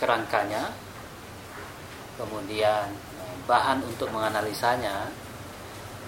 kerangkanya, 0.00 0.72
kemudian 2.16 2.88
e, 2.92 3.22
bahan 3.44 3.84
untuk 3.84 4.08
menganalisanya 4.12 5.12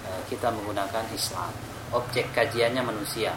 e, 0.05 0.11
kita 0.33 0.49
menggunakan 0.49 1.05
Islam. 1.13 1.53
Objek 1.93 2.33
kajiannya 2.37 2.85
manusia. 2.85 3.33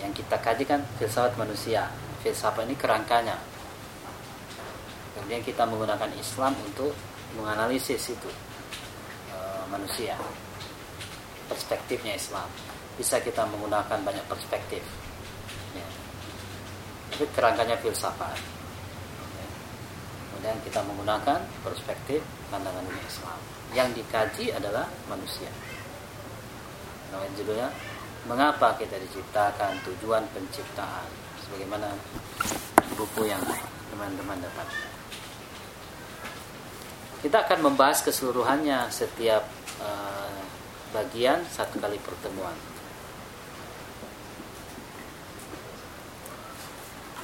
Yang 0.00 0.24
kita 0.24 0.36
kaji 0.40 0.64
kan 0.68 0.80
filsafat 1.00 1.36
manusia. 1.40 1.88
Filsafat 2.20 2.68
ini 2.68 2.76
kerangkanya. 2.76 3.36
Kemudian 5.14 5.40
kita 5.40 5.64
menggunakan 5.64 6.10
Islam 6.20 6.52
untuk 6.58 6.92
menganalisis 7.38 8.12
itu 8.12 8.30
eh, 9.30 9.64
manusia. 9.70 10.18
Perspektifnya 11.48 12.18
Islam. 12.18 12.44
Bisa 12.94 13.18
kita 13.18 13.42
menggunakan 13.48 13.98
banyak 14.02 14.26
perspektif. 14.30 14.82
Ya. 15.74 15.86
Tapi 17.14 17.24
kerangkanya 17.34 17.76
filsafat. 17.82 18.38
Ya. 19.34 19.46
Kemudian 20.30 20.58
kita 20.62 20.80
menggunakan 20.86 21.42
perspektif 21.62 22.20
pandangan 22.48 22.82
dunia 22.86 23.04
Islam. 23.06 23.38
Yang 23.74 23.88
dikaji 24.02 24.54
adalah 24.54 24.86
manusia. 25.10 25.50
Nah, 27.10 27.22
judulnya 27.34 27.70
Mengapa 28.24 28.72
kita 28.80 28.96
diciptakan, 28.96 29.84
tujuan 29.84 30.24
penciptaan. 30.32 31.04
Sebagaimana 31.44 31.92
buku 32.96 33.28
yang 33.28 33.44
teman-teman 33.92 34.40
dapat. 34.40 34.64
Kita 37.20 37.44
akan 37.44 37.68
membahas 37.68 38.00
keseluruhannya 38.00 38.88
setiap 38.88 39.44
uh, 39.76 40.40
bagian 40.96 41.44
satu 41.52 41.76
kali 41.76 42.00
pertemuan. 42.00 42.56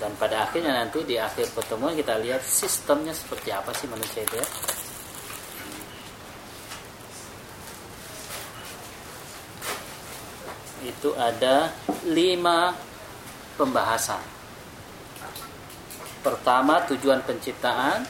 Dan 0.00 0.16
pada 0.16 0.48
akhirnya 0.48 0.72
nanti 0.72 1.04
di 1.04 1.20
akhir 1.20 1.52
pertemuan 1.52 1.92
kita 1.92 2.16
lihat 2.24 2.40
sistemnya 2.40 3.12
seperti 3.12 3.52
apa 3.52 3.68
sih 3.76 3.84
manusia 3.84 4.24
itu 4.24 4.40
ya. 4.40 4.48
Itu 10.88 11.12
ada 11.20 11.68
lima 12.08 12.72
pembahasan. 13.60 14.24
Pertama 16.24 16.80
tujuan 16.88 17.20
penciptaan. 17.20 18.08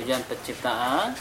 Tujuan 0.00 0.24
penciptaan 0.24 1.12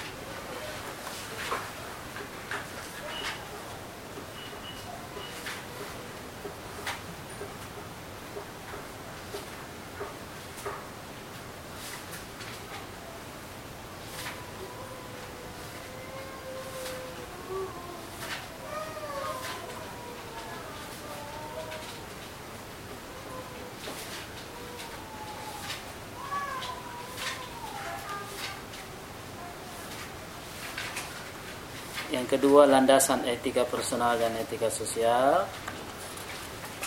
Yang 32.07 32.39
kedua 32.39 32.63
landasan 32.63 33.27
etika 33.27 33.67
personal 33.67 34.15
dan 34.15 34.31
etika 34.39 34.71
sosial. 34.71 35.43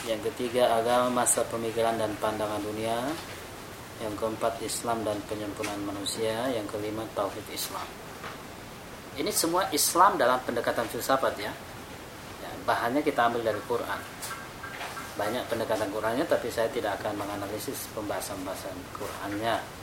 Yang 0.08 0.32
ketiga 0.32 0.80
agama 0.80 1.24
masa 1.24 1.44
pemikiran 1.44 2.00
dan 2.00 2.16
pandangan 2.16 2.64
dunia. 2.64 2.96
Yang 4.00 4.16
keempat 4.16 4.64
Islam 4.64 5.04
dan 5.04 5.20
penyempurnaan 5.28 5.84
manusia. 5.84 6.48
Yang 6.48 6.72
kelima 6.72 7.04
tauhid 7.12 7.44
Islam. 7.52 7.84
Ini 9.20 9.28
semua 9.28 9.68
Islam 9.76 10.16
dalam 10.16 10.40
pendekatan 10.40 10.88
filsafat 10.88 11.36
ya. 11.36 11.52
ya 12.40 12.50
bahannya 12.64 13.04
kita 13.04 13.28
ambil 13.28 13.44
dari 13.44 13.60
Quran. 13.68 14.00
Banyak 15.20 15.44
pendekatan 15.52 15.92
Qurannya 15.92 16.24
tapi 16.24 16.48
saya 16.48 16.72
tidak 16.72 16.96
akan 17.02 17.20
menganalisis 17.20 17.92
pembahasan-pembahasan 17.92 18.72
Qurannya 18.96 19.79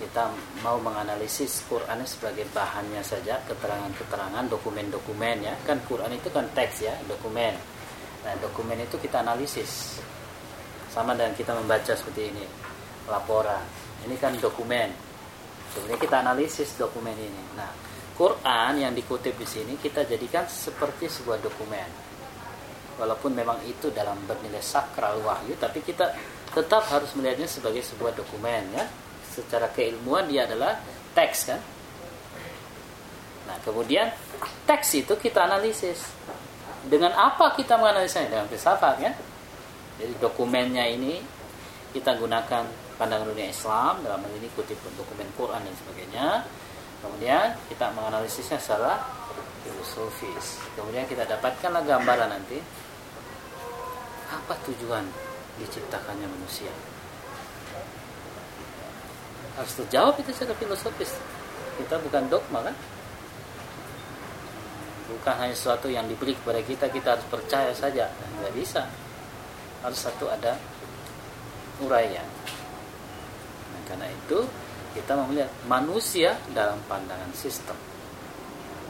kita 0.00 0.32
mau 0.64 0.80
menganalisis 0.80 1.60
Quran 1.68 2.00
sebagai 2.08 2.48
bahannya 2.56 3.04
saja 3.04 3.36
keterangan-keterangan 3.44 4.48
dokumen-dokumen 4.48 5.44
ya. 5.44 5.54
Kan 5.68 5.84
Quran 5.84 6.16
itu 6.16 6.32
kan 6.32 6.48
teks 6.56 6.88
ya 6.88 6.96
dokumen. 7.04 7.52
Nah 8.24 8.34
dokumen 8.40 8.80
itu 8.80 8.96
kita 8.96 9.20
analisis. 9.20 10.00
Sama 10.88 11.12
dengan 11.12 11.36
kita 11.36 11.52
membaca 11.52 11.92
seperti 11.92 12.32
ini 12.32 12.44
laporan. 13.12 13.60
Ini 14.08 14.16
kan 14.16 14.32
dokumen. 14.40 14.88
Kemudian 15.76 16.00
kita 16.00 16.24
analisis 16.24 16.80
dokumen 16.80 17.14
ini. 17.20 17.42
Nah 17.52 17.68
Quran 18.16 18.80
yang 18.80 18.96
dikutip 18.96 19.36
di 19.36 19.44
sini 19.44 19.76
kita 19.76 20.08
jadikan 20.08 20.48
seperti 20.48 21.12
sebuah 21.12 21.44
dokumen. 21.44 22.08
Walaupun 22.96 23.36
memang 23.36 23.60
itu 23.68 23.92
dalam 23.92 24.16
bernilai 24.24 24.64
sakral 24.64 25.20
wahyu 25.20 25.60
tapi 25.60 25.84
kita 25.84 26.08
tetap 26.56 26.88
harus 26.88 27.12
melihatnya 27.14 27.46
sebagai 27.46 27.84
sebuah 27.84 28.16
dokumen 28.16 28.74
ya 28.74 28.84
secara 29.42 29.72
keilmuan 29.72 30.28
dia 30.28 30.44
adalah 30.44 30.76
teks 31.16 31.38
kan? 31.48 31.60
Nah 33.48 33.56
kemudian 33.64 34.12
teks 34.68 35.00
itu 35.00 35.16
kita 35.16 35.48
analisis. 35.48 36.04
Dengan 36.80 37.12
apa 37.12 37.52
kita 37.56 37.76
menganalisanya 37.76 38.32
dengan 38.32 38.48
filsafat 38.48 38.96
ya 39.04 39.12
jadi 40.00 40.16
dokumennya 40.16 40.84
ini 40.96 41.20
kita 41.92 42.16
gunakan 42.16 42.64
pandangan 42.96 43.28
dunia 43.28 43.52
Islam 43.52 44.00
dalam 44.00 44.24
hal 44.24 44.32
ini 44.40 44.48
kutip 44.56 44.80
dokumen 44.96 45.28
Quran 45.36 45.60
dan 45.60 45.74
sebagainya. 45.76 46.26
Kemudian 47.04 47.56
kita 47.68 47.92
menganalisisnya 47.92 48.56
secara 48.56 48.96
filosofis. 49.60 50.56
Kemudian 50.72 51.04
kita 51.04 51.28
dapatkanlah 51.28 51.84
gambaran 51.84 52.32
nanti 52.32 52.56
apa 54.32 54.54
tujuan 54.64 55.04
diciptakannya 55.60 56.28
manusia 56.28 56.72
harus 59.60 59.76
terjawab 59.76 60.16
itu 60.16 60.32
secara 60.32 60.56
filosofis. 60.56 61.12
Kita 61.76 62.00
bukan 62.00 62.32
dogma 62.32 62.64
kan? 62.64 62.76
Bukan 65.12 65.34
hanya 65.36 65.52
sesuatu 65.52 65.92
yang 65.92 66.08
diberi 66.08 66.32
kepada 66.32 66.64
kita 66.64 66.88
kita 66.88 67.08
harus 67.18 67.26
percaya 67.28 67.72
saja. 67.76 68.08
Nggak 68.40 68.56
bisa. 68.56 68.88
Harus 69.84 70.00
satu 70.00 70.32
ada 70.32 70.56
uraian. 71.84 72.24
Nah, 73.72 73.82
karena 73.84 74.08
itu 74.08 74.48
kita 74.96 75.12
melihat 75.28 75.52
manusia 75.68 76.40
dalam 76.56 76.80
pandangan 76.88 77.28
sistem. 77.36 77.76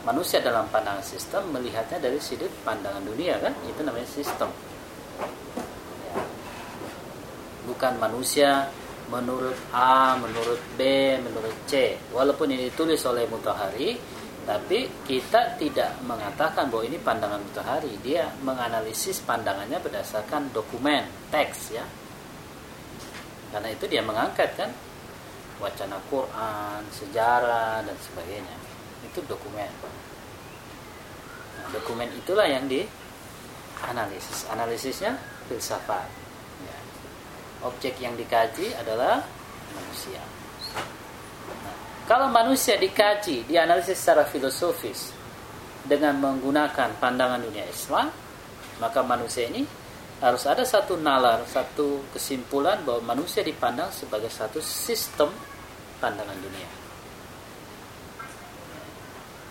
Manusia 0.06 0.38
dalam 0.40 0.70
pandangan 0.70 1.02
sistem 1.02 1.50
melihatnya 1.50 1.98
dari 1.98 2.16
sudut 2.22 2.50
pandangan 2.62 3.02
dunia 3.02 3.42
kan? 3.42 3.52
Itu 3.66 3.83
namanya 3.83 4.06
sistem. 4.06 4.48
Bukan 7.66 8.00
manusia 8.00 8.70
menurut 9.10 9.58
A, 9.74 10.14
menurut 10.16 10.62
B, 10.78 10.80
menurut 11.18 11.52
C. 11.66 11.98
Walaupun 12.14 12.46
ini 12.54 12.70
ditulis 12.70 13.02
oleh 13.04 13.26
Mutahari, 13.26 13.98
tapi 14.46 14.86
kita 15.04 15.58
tidak 15.58 15.98
mengatakan 16.06 16.70
bahwa 16.70 16.86
ini 16.86 16.96
pandangan 17.02 17.42
Mutahari. 17.42 17.92
Dia 18.00 18.30
menganalisis 18.40 19.20
pandangannya 19.26 19.82
berdasarkan 19.82 20.54
dokumen, 20.54 21.04
teks 21.28 21.74
ya. 21.74 21.84
Karena 23.50 23.68
itu 23.74 23.90
dia 23.90 24.00
mengangkat 24.00 24.54
kan 24.54 24.70
wacana 25.58 25.98
Quran, 26.06 26.80
sejarah 26.94 27.82
dan 27.82 27.96
sebagainya. 27.98 28.56
Itu 29.10 29.26
dokumen. 29.26 29.68
Nah, 31.58 31.66
dokumen 31.74 32.08
itulah 32.14 32.46
yang 32.46 32.70
dianalisis. 32.70 34.46
Analisisnya 34.48 35.18
filsafat 35.50 36.29
objek 37.64 38.00
yang 38.00 38.16
dikaji 38.16 38.72
adalah 38.76 39.24
manusia. 39.74 40.22
Nah, 41.64 41.76
kalau 42.08 42.26
manusia 42.32 42.74
dikaji, 42.80 43.46
dianalisis 43.46 43.98
secara 43.98 44.26
filosofis 44.26 45.12
dengan 45.86 46.18
menggunakan 46.18 46.96
pandangan 46.98 47.40
dunia 47.40 47.66
Islam, 47.68 48.10
maka 48.80 49.00
manusia 49.04 49.46
ini 49.46 49.62
harus 50.20 50.44
ada 50.44 50.64
satu 50.64 51.00
nalar, 51.00 51.48
satu 51.48 52.04
kesimpulan 52.12 52.84
bahwa 52.84 53.16
manusia 53.16 53.40
dipandang 53.40 53.88
sebagai 53.88 54.28
satu 54.28 54.60
sistem 54.60 55.32
pandangan 55.96 56.36
dunia. 56.36 56.68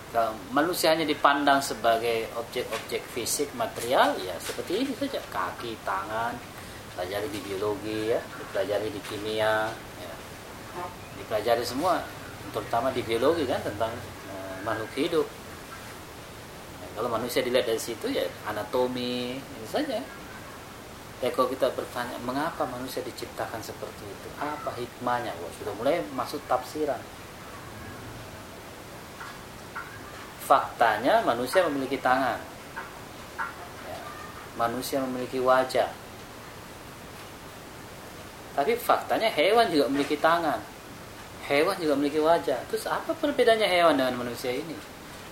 Kalau 0.09 0.33
manusia 0.49 0.89
hanya 0.89 1.05
dipandang 1.05 1.61
sebagai 1.61 2.33
objek-objek 2.33 3.01
fisik 3.13 3.53
material, 3.53 4.17
ya 4.17 4.33
seperti 4.41 4.81
ini 4.81 4.93
saja, 4.97 5.21
kaki, 5.29 5.77
tangan, 5.85 6.33
dipelajari 6.99 7.31
di 7.31 7.39
biologi 7.47 8.11
ya 8.11 8.19
dipelajari 8.19 8.91
di 8.91 8.99
kimia 9.07 9.71
ya. 9.71 10.13
dipelajari 11.15 11.63
semua 11.63 12.03
terutama 12.51 12.91
di 12.91 12.99
biologi 13.07 13.47
kan 13.47 13.63
tentang 13.63 13.95
uh, 14.27 14.59
makhluk 14.67 14.91
hidup. 14.99 15.23
Ya, 16.83 16.87
kalau 16.99 17.07
manusia 17.07 17.39
dilihat 17.39 17.71
dari 17.71 17.79
situ 17.79 18.11
ya 18.11 18.27
anatomi 18.51 19.39
ini 19.39 19.67
saja. 19.71 20.03
Ya 21.23 21.29
kalau 21.31 21.47
kita 21.47 21.71
bertanya 21.71 22.19
mengapa 22.27 22.67
manusia 22.67 22.99
diciptakan 22.99 23.63
seperti 23.63 24.03
itu? 24.03 24.27
Apa 24.35 24.75
hikmahnya? 24.75 25.31
Wah, 25.39 25.51
sudah 25.55 25.71
mulai 25.79 26.03
masuk 26.11 26.43
tafsiran. 26.51 26.99
Faktanya 30.43 31.23
manusia 31.23 31.63
memiliki 31.63 31.95
tangan. 32.03 32.43
Ya, 33.87 33.99
manusia 34.59 34.99
memiliki 34.99 35.39
wajah 35.39 35.98
tapi 38.59 38.75
faktanya 38.75 39.31
hewan 39.31 39.71
juga 39.71 39.87
memiliki 39.87 40.19
tangan. 40.19 40.59
Hewan 41.47 41.79
juga 41.79 41.95
memiliki 41.95 42.19
wajah. 42.19 42.59
Terus 42.67 42.83
apa 42.91 43.15
perbedaannya 43.15 43.63
hewan 43.63 43.95
dengan 43.95 44.19
manusia 44.19 44.51
ini? 44.51 44.75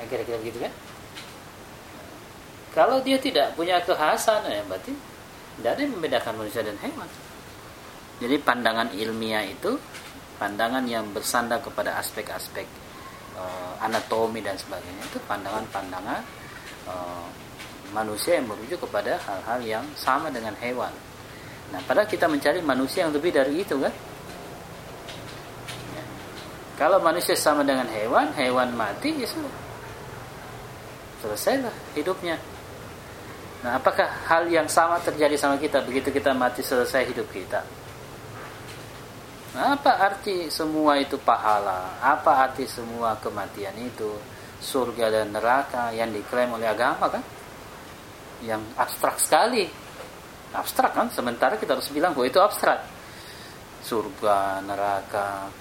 Kira-kira 0.07 0.39
begitu 0.39 0.63
kan? 0.63 0.71
Kalau 2.71 3.03
dia 3.03 3.19
tidak 3.19 3.51
punya 3.59 3.83
kekhasan 3.83 4.47
ya 4.47 4.63
berarti 4.63 4.95
tidak 5.59 5.69
ada 5.75 5.81
yang 5.83 5.93
membedakan 5.99 6.33
manusia 6.39 6.63
dan 6.63 6.79
hewan. 6.79 7.09
Jadi 8.23 8.35
pandangan 8.39 8.87
ilmiah 8.95 9.43
itu 9.43 9.75
pandangan 10.39 10.87
yang 10.87 11.11
bersandar 11.11 11.59
kepada 11.59 11.99
aspek-aspek 11.99 12.63
uh, 13.35 13.75
anatomi 13.83 14.39
dan 14.39 14.55
sebagainya 14.55 15.03
itu 15.03 15.19
pandangan-pandangan 15.27 16.23
uh, 16.87 17.27
manusia 17.91 18.39
yang 18.39 18.47
merujuk 18.47 18.79
kepada 18.87 19.19
hal-hal 19.19 19.59
yang 19.67 19.85
sama 19.99 20.31
dengan 20.31 20.55
hewan. 20.63 20.95
Nah, 21.71 21.81
padahal 21.83 22.07
kita 22.07 22.31
mencari 22.31 22.63
manusia 22.63 23.03
yang 23.03 23.11
lebih 23.11 23.35
dari 23.35 23.59
itu 23.59 23.75
kan? 23.75 23.91
Ya. 25.91 26.03
Kalau 26.79 27.03
manusia 27.03 27.35
sama 27.35 27.67
dengan 27.67 27.87
hewan, 27.91 28.31
hewan 28.39 28.71
mati 28.71 29.11
ya 29.19 29.27
sudah. 29.27 29.51
Selesailah 31.23 31.75
hidupnya. 31.97 32.39
Nah, 33.65 33.81
apakah 33.81 34.05
hal 34.29 34.47
yang 34.47 34.69
sama 34.69 35.01
terjadi 35.01 35.33
sama 35.35 35.57
kita 35.57 35.81
begitu 35.81 36.13
kita 36.13 36.31
mati 36.31 36.61
selesai 36.61 37.09
hidup 37.09 37.27
kita? 37.33 37.65
Apa 39.57 39.97
arti 40.05 40.53
semua 40.53 41.01
itu 41.01 41.17
pahala? 41.17 41.97
Apa 41.97 42.45
arti 42.45 42.69
semua 42.69 43.17
kematian 43.17 43.73
itu? 43.81 44.13
Surga 44.61 45.09
dan 45.09 45.33
neraka 45.33 45.89
yang 45.97 46.13
diklaim 46.13 46.53
oleh 46.53 46.69
agama 46.69 47.09
kan? 47.09 47.25
Yang 48.45 48.61
abstrak 48.77 49.17
sekali. 49.17 49.65
Abstrak 50.55 50.95
kan? 50.95 51.07
Sementara 51.11 51.59
kita 51.59 51.75
harus 51.75 51.89
bilang 51.91 52.15
bahwa 52.15 52.27
itu 52.27 52.39
abstrak. 52.39 52.83
Surga, 53.83 54.63
neraka, 54.63 55.51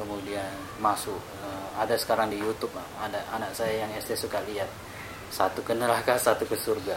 kemudian 0.00 0.50
masuk. 0.80 1.18
Eh, 1.44 1.66
ada 1.78 1.94
sekarang 1.94 2.32
di 2.32 2.40
YouTube, 2.40 2.72
ada 2.98 3.20
anak 3.36 3.52
saya 3.52 3.86
yang 3.86 3.90
SD 4.00 4.16
suka 4.16 4.40
lihat. 4.48 4.68
Satu 5.30 5.62
ke 5.62 5.76
neraka, 5.76 6.18
satu 6.26 6.48
ke 6.48 6.56
surga. 6.58 6.96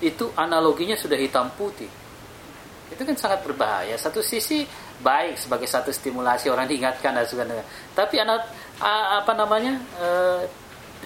Itu 0.00 0.32
analoginya 0.34 0.96
sudah 0.96 1.20
hitam 1.20 1.52
putih. 1.54 1.88
Itu 2.90 3.02
kan 3.06 3.14
sangat 3.14 3.46
berbahaya. 3.46 3.94
Satu 3.94 4.18
sisi 4.18 4.66
baik 4.98 5.38
sebagai 5.38 5.70
satu 5.70 5.94
stimulasi 5.94 6.50
orang 6.50 6.66
diingatkan 6.66 7.14
dan 7.14 7.22
sebagainya. 7.22 7.62
Tapi 7.94 8.18
anak 8.18 8.50
apa 9.22 9.32
namanya 9.36 9.78
uh, 10.00 10.42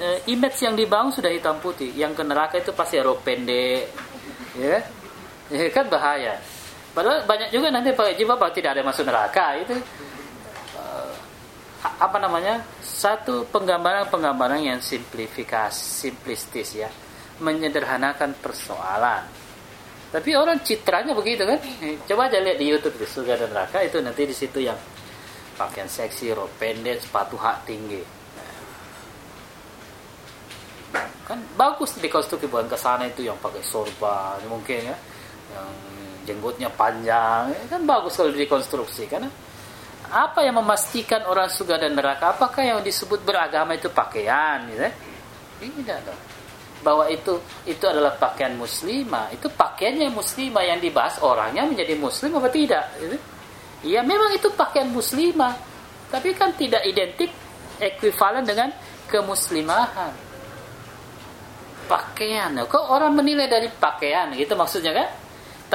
uh, 0.00 0.18
image 0.24 0.64
yang 0.64 0.72
dibangun 0.72 1.12
sudah 1.12 1.28
hitam 1.28 1.61
putih. 1.61 1.92
Yang 1.92 2.22
ke 2.22 2.24
neraka 2.24 2.57
itu 2.57 2.72
pasti 2.72 2.96
rok 3.04 3.20
pendek, 3.20 3.92
ya, 4.57 4.80
ya 5.52 5.68
kan 5.72 5.88
bahaya. 5.88 6.40
Padahal 6.94 7.26
banyak 7.26 7.50
juga 7.50 7.74
nanti 7.74 7.90
pakai 7.90 8.14
jilbab 8.14 8.40
tidak 8.54 8.78
ada 8.78 8.83
masuk 8.87 9.04
neraka 9.04 9.59
itu 9.59 9.74
uh, 10.78 11.12
apa 11.83 12.16
namanya 12.22 12.62
satu 12.80 13.50
penggambaran-penggambaran 13.50 14.62
yang 14.62 14.78
simplifikasi 14.78 15.74
simplistis 15.74 16.78
ya 16.78 16.88
menyederhanakan 17.42 18.38
persoalan 18.38 19.26
tapi 20.14 20.30
orang 20.38 20.62
citranya 20.62 21.11
begitu 21.11 21.42
kan. 21.42 21.59
Coba 22.07 22.30
aja 22.30 22.38
lihat 22.38 22.62
di 22.62 22.70
YouTube 22.70 22.94
di 22.94 23.02
surga 23.02 23.35
dan 23.35 23.50
neraka 23.50 23.83
itu 23.83 23.98
nanti 23.98 24.22
di 24.22 24.30
situ 24.30 24.62
yang 24.62 24.78
pakaian 25.59 25.90
seksi, 25.90 26.30
rok 26.30 26.54
pendek, 26.54 27.02
sepatu 27.02 27.35
hak 27.35 27.66
tinggi. 27.66 27.98
Kan 31.26 31.42
bagus 31.59 31.98
bukan 31.98 32.70
ke 32.70 32.78
sana 32.78 33.11
itu 33.11 33.26
yang 33.26 33.35
pakai 33.42 33.59
sorban 33.66 34.38
mungkin 34.46 34.94
ya. 34.94 34.96
Yang 35.55 35.71
jenggotnya 36.25 36.69
panjang, 36.73 37.55
kan 37.71 37.83
bagus 37.85 38.17
kalau 38.17 38.33
dikonstruksi 38.33 39.07
karena 39.07 39.29
apa 40.11 40.45
yang 40.45 40.59
memastikan 40.59 41.25
orang 41.27 41.51
surga 41.51 41.87
dan 41.87 41.95
neraka? 41.95 42.35
Apakah 42.35 42.62
yang 42.62 42.79
disebut 42.83 43.23
beragama 43.23 43.75
itu 43.79 43.88
pakaian, 43.90 44.67
gitu? 44.69 44.83
Ya? 44.85 44.93
Tidak 45.62 45.99
dong. 46.07 46.21
Bahwa 46.85 47.09
itu 47.09 47.40
itu 47.64 47.85
adalah 47.88 48.14
pakaian 48.14 48.55
muslimah. 48.55 49.33
Itu 49.33 49.49
pakaiannya 49.49 50.12
muslimah. 50.12 50.62
Yang 50.64 50.81
dibahas 50.90 51.14
orangnya 51.25 51.64
menjadi 51.64 51.97
muslim 51.97 52.37
apa 52.37 52.53
tidak 52.53 52.85
ya 53.85 54.01
memang 54.01 54.33
itu 54.33 54.49
pakaian 54.57 54.88
muslimah. 54.88 55.55
Tapi 56.09 56.33
kan 56.33 56.57
tidak 56.57 56.83
identik 56.88 57.31
ekuivalen 57.79 58.45
dengan 58.49 58.73
kemuslimahan. 59.09 60.12
Pakaian. 61.85 62.57
Kok 62.64 62.85
orang 62.88 63.12
menilai 63.12 63.45
dari 63.45 63.69
pakaian? 63.69 64.33
Gitu 64.33 64.57
maksudnya 64.57 64.97
kan 64.97 65.09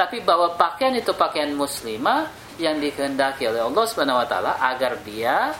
tapi 0.00 0.24
bahwa 0.24 0.56
pakaian 0.56 0.96
itu 0.96 1.12
pakaian 1.12 1.52
muslimah 1.52 2.32
yang 2.56 2.80
dikehendaki 2.80 3.44
oleh 3.44 3.60
Allah 3.60 3.84
Subhanahu 3.84 4.24
wa 4.24 4.24
taala 4.24 4.56
agar 4.56 4.96
dia 5.04 5.52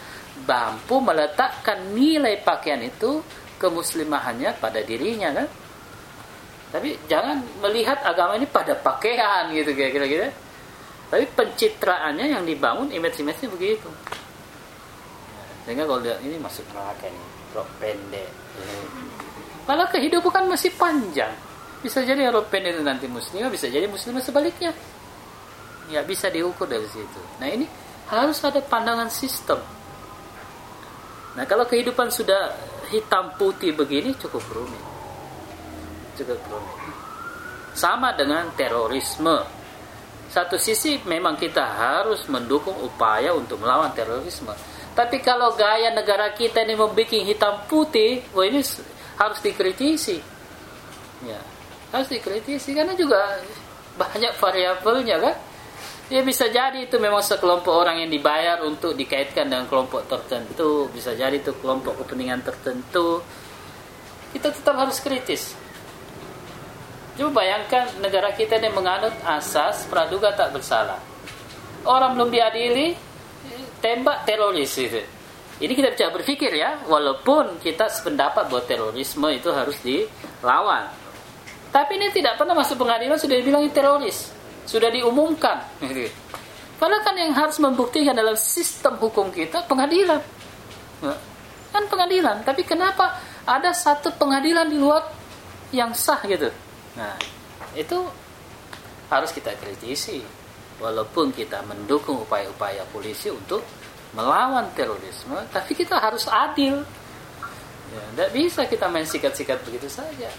mampu 0.49 0.97
meletakkan 1.05 1.93
nilai 1.93 2.41
pakaian 2.41 2.81
itu 2.81 3.21
kemuslimahannya 3.61 4.57
pada 4.57 4.81
dirinya 4.81 5.29
kan? 5.37 5.49
Tapi 6.73 6.97
jangan 7.05 7.45
melihat 7.61 8.01
agama 8.01 8.41
ini 8.41 8.49
pada 8.49 8.73
pakaian 8.81 9.53
gitu 9.53 9.77
kira-kira. 9.77 10.09
Gitu 10.09 10.29
tapi 11.11 11.27
pencitraannya 11.37 12.33
yang 12.33 12.47
dibangun 12.47 12.89
image-image-nya 12.95 13.51
begitu. 13.51 13.91
Sehingga 15.69 15.85
kalau 15.85 16.01
dia 16.01 16.17
ini 16.25 16.41
masuk 16.41 16.65
neraka 16.73 17.11
ini 17.11 17.23
rok 17.53 17.69
pendek. 17.77 18.31
Malah 19.69 19.91
kehidupan 19.93 20.49
masih 20.49 20.73
panjang 20.81 21.50
bisa 21.81 22.05
jadi 22.05 22.29
pendek 22.49 22.77
itu 22.77 22.85
nanti 22.85 23.07
muslimah 23.09 23.49
bisa 23.49 23.67
jadi 23.69 23.89
muslimah 23.89 24.21
sebaliknya 24.21 24.77
ya 25.89 26.05
bisa 26.05 26.29
diukur 26.29 26.69
dari 26.69 26.87
situ 26.87 27.21
nah 27.41 27.49
ini 27.49 27.65
harus 28.13 28.39
ada 28.45 28.61
pandangan 28.61 29.09
sistem 29.09 29.59
nah 31.35 31.45
kalau 31.49 31.65
kehidupan 31.65 32.13
sudah 32.13 32.71
hitam 32.91 33.39
putih 33.39 33.73
begini 33.73 34.13
cukup 34.19 34.43
rumit. 34.51 34.85
Cukup 36.19 36.43
rumit. 36.51 36.77
Sama 37.73 38.13
dengan 38.19 38.51
terorisme. 38.59 39.47
Satu 40.31 40.59
sisi 40.59 40.99
memang 41.07 41.35
kita 41.39 41.63
harus 41.63 42.27
mendukung 42.31 42.75
upaya 42.83 43.35
untuk 43.35 43.63
melawan 43.63 43.91
terorisme. 43.95 44.55
Tapi 44.95 45.23
kalau 45.23 45.55
gaya 45.55 45.95
negara 45.95 46.35
kita 46.35 46.67
ini 46.67 46.75
membuat 46.75 47.11
hitam 47.11 47.67
putih, 47.67 48.27
wah 48.35 48.47
ini 48.47 48.63
harus 49.19 49.39
dikritisi. 49.43 50.19
Ya, 51.27 51.41
harus 51.91 52.09
dikritisi 52.11 52.75
karena 52.75 52.95
juga 52.95 53.39
banyak 53.99 54.35
variabelnya 54.39 55.17
kan. 55.21 55.37
Ya 56.11 56.27
bisa 56.27 56.51
jadi 56.51 56.91
itu 56.91 56.99
memang 56.99 57.23
sekelompok 57.23 57.71
orang 57.71 58.03
yang 58.03 58.11
dibayar 58.11 58.59
untuk 58.67 58.99
dikaitkan 58.99 59.47
dengan 59.47 59.71
kelompok 59.71 60.11
tertentu, 60.11 60.91
bisa 60.91 61.15
jadi 61.15 61.39
itu 61.39 61.55
kelompok 61.63 62.03
kepentingan 62.03 62.43
tertentu. 62.43 63.23
Kita 64.35 64.51
tetap 64.51 64.75
harus 64.75 64.99
kritis. 64.99 65.55
Coba 67.15 67.45
bayangkan 67.47 67.95
negara 68.03 68.35
kita 68.35 68.59
ini 68.59 68.75
menganut 68.75 69.15
asas 69.23 69.87
praduga 69.87 70.35
tak 70.35 70.51
bersalah. 70.51 70.99
Orang 71.87 72.19
belum 72.19 72.35
diadili, 72.35 72.99
tembak 73.79 74.27
teroris 74.27 74.75
itu. 74.83 74.99
Ini 75.61 75.73
kita 75.77 75.95
bisa 75.95 76.11
berpikir 76.11 76.51
ya, 76.57 76.81
walaupun 76.91 77.61
kita 77.63 77.87
sependapat 77.87 78.49
bahwa 78.51 78.65
terorisme 78.67 79.29
itu 79.31 79.53
harus 79.53 79.77
dilawan. 79.85 81.00
Tapi 81.71 81.93
ini 81.97 82.11
tidak 82.11 82.35
pernah 82.35 82.59
masuk 82.59 82.83
pengadilan 82.83 83.15
sudah 83.15 83.37
dibilang 83.39 83.63
teroris 83.71 84.41
sudah 84.71 84.91
diumumkan. 84.95 85.67
Padahal 86.79 87.03
kan 87.03 87.15
yang 87.19 87.35
harus 87.35 87.59
membuktikan 87.59 88.15
dalam 88.15 88.39
sistem 88.39 88.97
hukum 89.03 89.35
kita 89.35 89.67
pengadilan. 89.67 90.23
Kan 91.71 91.85
pengadilan, 91.87 92.43
tapi 92.47 92.63
kenapa 92.67 93.19
ada 93.47 93.75
satu 93.75 94.15
pengadilan 94.15 94.71
di 94.71 94.79
luar 94.79 95.07
yang 95.75 95.95
sah 95.95 96.19
gitu? 96.27 96.51
Nah, 96.99 97.15
itu 97.75 97.99
harus 99.11 99.31
kita 99.31 99.55
kritisi. 99.59 100.23
Walaupun 100.81 101.29
kita 101.37 101.61
mendukung 101.69 102.25
upaya-upaya 102.25 102.89
polisi 102.89 103.29
untuk 103.29 103.61
melawan 104.17 104.65
terorisme, 104.73 105.37
tapi 105.53 105.77
kita 105.77 106.01
harus 106.01 106.25
adil. 106.25 106.81
Ya, 107.93 108.03
tidak 108.17 108.31
bisa 108.33 108.61
kita 108.65 108.89
main 108.89 109.05
sikat-sikat 109.05 109.61
begitu 109.67 109.91
saja 109.91 110.31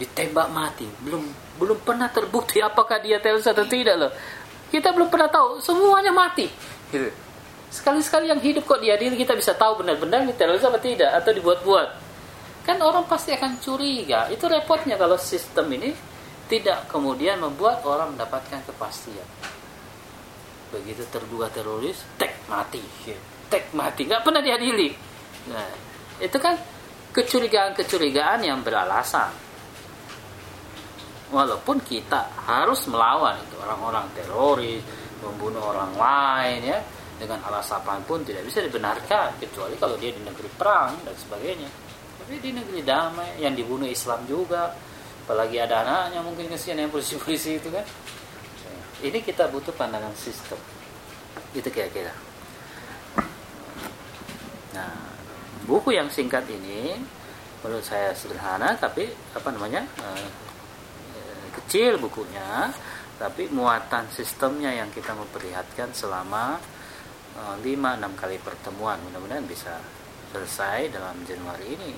ditembak 0.00 0.48
mati. 0.50 0.86
Belum 1.02 1.22
belum 1.58 1.78
pernah 1.86 2.10
terbukti 2.10 2.58
apakah 2.58 2.98
dia 2.98 3.22
teroris 3.22 3.46
atau 3.46 3.66
tidak 3.66 3.94
loh. 3.98 4.12
Kita 4.70 4.90
belum 4.90 5.08
pernah 5.10 5.30
tahu. 5.30 5.62
Semuanya 5.62 6.10
mati. 6.10 6.50
Gitu. 6.90 7.10
Sekali-sekali 7.70 8.30
yang 8.30 8.38
hidup 8.38 8.66
kok 8.66 8.78
diadili 8.78 9.18
kita 9.18 9.34
bisa 9.34 9.54
tahu 9.54 9.82
benar-benar 9.82 10.22
ini 10.22 10.34
teroris 10.34 10.62
apa 10.62 10.78
tidak 10.78 11.10
atau 11.22 11.30
dibuat-buat. 11.34 11.88
Kan 12.64 12.78
orang 12.80 13.06
pasti 13.06 13.34
akan 13.34 13.58
curiga. 13.58 14.30
Itu 14.30 14.46
repotnya 14.46 14.94
kalau 14.94 15.18
sistem 15.18 15.68
ini 15.74 15.90
tidak 16.46 16.86
kemudian 16.90 17.42
membuat 17.42 17.82
orang 17.82 18.14
mendapatkan 18.14 18.62
kepastian. 18.66 19.26
Begitu 20.70 21.02
terduga 21.10 21.50
teroris 21.50 22.02
tek 22.18 22.46
mati. 22.46 22.82
Tek 23.50 23.74
mati. 23.74 24.06
Nggak 24.06 24.22
pernah 24.22 24.42
diadili 24.42 25.14
nah 25.44 25.68
itu 26.22 26.38
kan 26.40 26.56
kecurigaan-kecurigaan 27.12 28.42
yang 28.42 28.64
beralasan. 28.64 29.43
Walaupun 31.34 31.82
kita 31.82 32.30
harus 32.46 32.86
melawan 32.86 33.34
itu 33.42 33.58
orang-orang 33.58 34.06
teroris, 34.14 34.78
membunuh 35.18 35.74
orang 35.74 35.90
lain 35.98 36.60
ya 36.62 36.78
dengan 37.18 37.42
alasan 37.50 37.82
apa 37.82 37.98
pun 38.06 38.22
tidak 38.22 38.46
bisa 38.46 38.62
dibenarkan 38.62 39.34
kecuali 39.42 39.74
kalau 39.74 39.98
dia 39.98 40.14
di 40.14 40.22
negeri 40.22 40.46
perang 40.54 40.94
dan 41.02 41.14
sebagainya. 41.18 41.66
Tapi 42.22 42.38
di 42.38 42.50
negeri 42.54 42.80
damai 42.86 43.42
yang 43.42 43.58
dibunuh 43.58 43.90
Islam 43.90 44.22
juga, 44.30 44.70
apalagi 45.26 45.58
ada 45.58 45.82
anaknya 45.82 46.22
mungkin 46.22 46.46
kesian 46.54 46.78
yang 46.78 46.94
polisi-polisi 46.94 47.58
itu 47.58 47.68
kan. 47.74 47.82
Ini 49.02 49.18
kita 49.20 49.50
butuh 49.50 49.74
pandangan 49.74 50.14
sistem. 50.14 50.56
Itu 51.50 51.66
kira-kira. 51.68 52.14
Nah, 54.72 54.94
buku 55.66 55.98
yang 55.98 56.08
singkat 56.08 56.46
ini 56.46 56.94
menurut 57.64 57.84
saya 57.84 58.12
sederhana 58.12 58.76
tapi 58.76 59.08
apa 59.32 59.48
namanya 59.48 59.88
uh, 60.04 60.28
kecil 61.62 62.02
bukunya 62.02 62.74
tapi 63.14 63.46
muatan 63.54 64.10
sistemnya 64.10 64.74
yang 64.74 64.90
kita 64.90 65.14
memperlihatkan 65.14 65.94
selama 65.94 66.58
uh, 67.38 67.56
5-6 67.62 68.20
kali 68.20 68.36
pertemuan. 68.42 68.98
Mudah-mudahan 69.06 69.46
bisa 69.46 69.78
selesai 70.34 70.90
dalam 70.90 71.22
Januari 71.22 71.78
ini. 71.78 71.94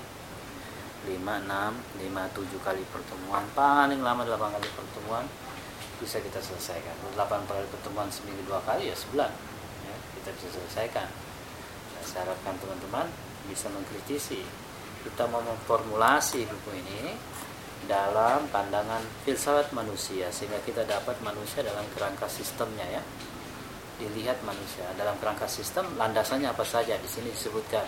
5, 1.07 1.23
6, 1.23 2.03
5, 2.03 2.35
7 2.35 2.67
kali 2.67 2.83
pertemuan 2.91 3.47
paling 3.55 4.03
lama 4.03 4.27
8 4.27 4.57
kali 4.59 4.69
pertemuan 4.75 5.25
bisa 6.03 6.19
kita 6.21 6.43
selesaikan. 6.43 6.93
8 7.15 7.47
kali 7.47 7.67
pertemuan 7.71 8.11
seminggu 8.11 8.43
dua 8.45 8.59
kali 8.67 8.91
ya 8.91 8.97
sebulan 8.99 9.31
ya, 9.87 9.95
kita 10.21 10.29
bisa 10.35 10.49
selesaikan. 10.59 11.09
Nah, 11.95 12.03
saya 12.03 12.27
harapkan 12.29 12.59
teman-teman 12.59 13.07
bisa 13.47 13.71
mengkritisi. 13.71 14.43
Kita 15.07 15.31
mau 15.31 15.39
memformulasi 15.47 16.43
buku 16.51 16.71
ini 16.75 17.15
dalam 17.85 18.49
pandangan 18.49 19.05
filsafat 19.29 19.71
manusia 19.77 20.33
sehingga 20.33 20.57
kita 20.65 20.89
dapat 20.89 21.21
manusia 21.21 21.61
dalam 21.61 21.85
kerangka 21.93 22.25
sistemnya 22.27 22.89
ya. 22.89 23.03
Dilihat 23.97 24.41
manusia 24.45 24.85
dalam 24.97 25.17
kerangka 25.21 25.45
sistem 25.49 25.85
landasannya 26.01 26.49
apa 26.49 26.65
saja? 26.65 26.97
Di 26.97 27.09
sini 27.09 27.29
disebutkan 27.33 27.85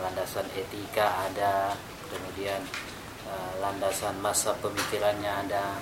landasan 0.00 0.48
etika 0.56 1.28
ada 1.28 1.76
kemudian 2.08 2.60
uh, 3.28 3.52
landasan 3.60 4.16
masa 4.20 4.52
pemikirannya 4.60 5.48
ada 5.48 5.76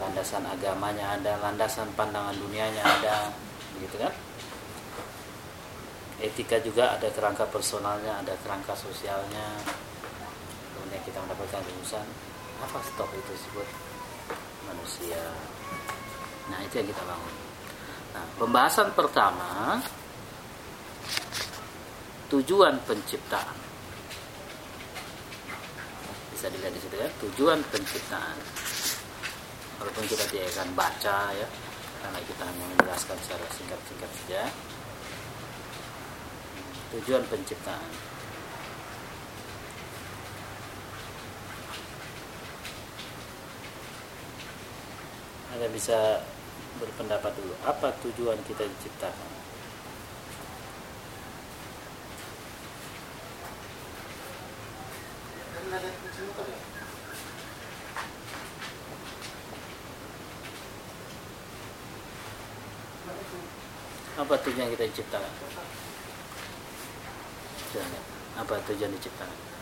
landasan 0.00 0.42
agamanya 0.48 1.16
ada 1.16 1.36
landasan 1.44 1.88
pandangan 1.92 2.36
dunianya 2.36 2.80
ada 2.80 3.32
begitu 3.76 3.96
kan? 4.00 4.12
Etika 6.22 6.56
juga 6.62 6.96
ada 6.96 7.10
kerangka 7.10 7.44
personalnya 7.50 8.22
ada 8.22 8.32
kerangka 8.40 8.72
sosialnya. 8.78 9.58
Kemudian 10.72 11.02
kita 11.04 11.18
mendapatkan 11.20 11.60
rumusan 11.66 12.31
apa 12.62 12.78
stop 12.86 13.10
itu 13.10 13.30
disebut 13.34 13.68
manusia? 14.70 15.22
Nah 16.46 16.58
itu 16.62 16.78
yang 16.78 16.88
kita 16.88 17.02
bangun. 17.02 17.34
Nah 18.14 18.24
pembahasan 18.38 18.88
pertama 18.94 19.82
tujuan 22.30 22.78
penciptaan. 22.86 23.58
Bisa 26.32 26.46
dilihat 26.48 26.72
di 26.74 26.80
situ 26.80 26.96
ya 26.96 27.08
tujuan 27.26 27.58
penciptaan. 27.68 28.38
Walaupun 29.82 30.04
kita 30.06 30.24
tidak 30.30 30.46
akan 30.54 30.70
baca 30.78 31.18
ya 31.34 31.48
karena 32.02 32.18
kita 32.22 32.42
hanya 32.46 32.64
menjelaskan 32.74 33.16
secara 33.26 33.46
singkat-singkat 33.50 34.10
saja. 34.22 34.42
Tujuan 36.92 37.24
penciptaan 37.26 38.11
Anda 45.52 45.68
bisa 45.68 46.24
berpendapat 46.80 47.36
dulu 47.36 47.52
apa 47.68 47.92
tujuan 48.00 48.40
kita 48.48 48.64
diciptakan? 48.64 49.28
Apa 64.16 64.34
tujuan 64.48 64.72
kita 64.72 64.84
diciptakan? 64.88 65.32
Apa 68.40 68.56
tujuan 68.72 68.88
diciptakan 68.96 69.52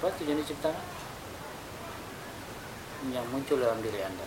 apa 0.00 0.08
tujuan 0.16 0.40
diciptakan 0.40 0.80
muncul 3.50 3.66
dalam 3.66 3.82
diri 3.82 3.98
anda? 3.98 4.22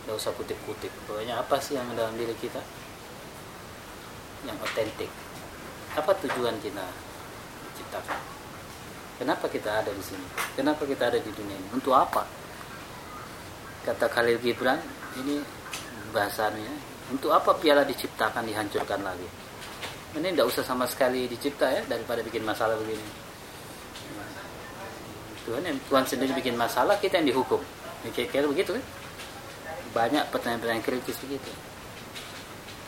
Tidak 0.00 0.16
usah 0.16 0.32
kutip-kutip. 0.32 0.88
Pokoknya 1.04 1.44
apa 1.44 1.60
sih 1.60 1.76
yang 1.76 1.84
dalam 1.92 2.16
diri 2.16 2.32
kita? 2.40 2.64
Yang 4.48 4.56
otentik. 4.64 5.12
Apa 5.92 6.16
tujuan 6.24 6.56
kita 6.64 6.88
diciptakan 7.68 8.20
kenapa 9.20 9.44
kita 9.52 9.84
ada 9.84 9.92
di 9.92 10.00
sini? 10.00 10.24
Kenapa 10.56 10.88
kita 10.88 11.12
ada 11.12 11.20
di 11.20 11.28
dunia 11.36 11.52
ini? 11.52 11.68
Untuk 11.76 11.92
apa? 11.92 12.24
Kata 13.84 14.08
Khalil 14.08 14.40
Gibran 14.40 14.80
ini 15.20 15.44
bahasanya 16.16 16.72
untuk 17.12 17.36
apa 17.36 17.52
piala 17.60 17.84
diciptakan 17.84 18.48
dihancurkan 18.48 19.04
lagi? 19.04 19.28
Ini 20.16 20.32
tidak 20.32 20.48
usah 20.48 20.64
sama 20.64 20.88
sekali 20.88 21.28
dicipta 21.28 21.68
ya 21.68 21.84
daripada 21.84 22.24
bikin 22.24 22.40
masalah 22.40 22.80
begini. 22.80 23.04
Tuhan 25.44 25.60
yang 25.60 25.76
Tuhan 25.92 26.04
sendiri 26.08 26.32
bikin 26.40 26.56
masalah 26.56 26.96
kita 26.96 27.20
yang 27.20 27.36
dihukum 27.36 27.60
kira-kira 28.08 28.48
begitu 28.48 28.72
kan? 28.80 28.84
Banyak 29.92 30.24
pertanyaan-pertanyaan 30.32 30.86
kritis 30.86 31.20
begitu. 31.20 31.50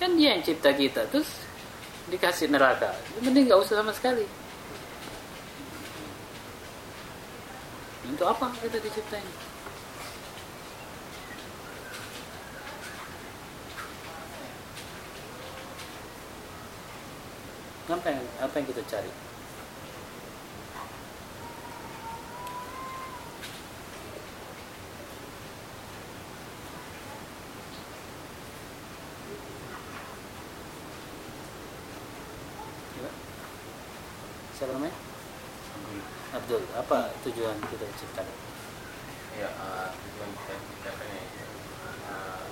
Kan 0.00 0.16
dia 0.16 0.34
yang 0.34 0.42
cipta 0.42 0.72
kita 0.72 1.04
terus 1.12 1.28
dikasih 2.08 2.48
neraka. 2.48 2.96
Mending 3.20 3.52
nggak 3.52 3.60
usah 3.60 3.84
sama 3.84 3.92
sekali. 3.92 4.24
Untuk 8.08 8.26
apa 8.26 8.48
kita 8.64 8.80
diciptain? 8.80 9.28
Apa 17.92 18.08
yang 18.08 18.24
apa 18.40 18.54
yang 18.56 18.66
kita 18.72 18.82
cari 18.88 19.12
siapa 34.62 34.78
namanya 34.78 34.94
Abdul 36.38 36.62
apa 36.78 37.10
tujuan 37.22 37.56
kita 37.70 37.86
ciptakan. 37.98 38.38
Ya 39.38 39.48
uh, 39.54 39.88
tujuan 39.94 40.30
kita 40.34 40.54
ciptakan 40.58 41.06
ya 41.06 41.24
uh, 42.10 42.42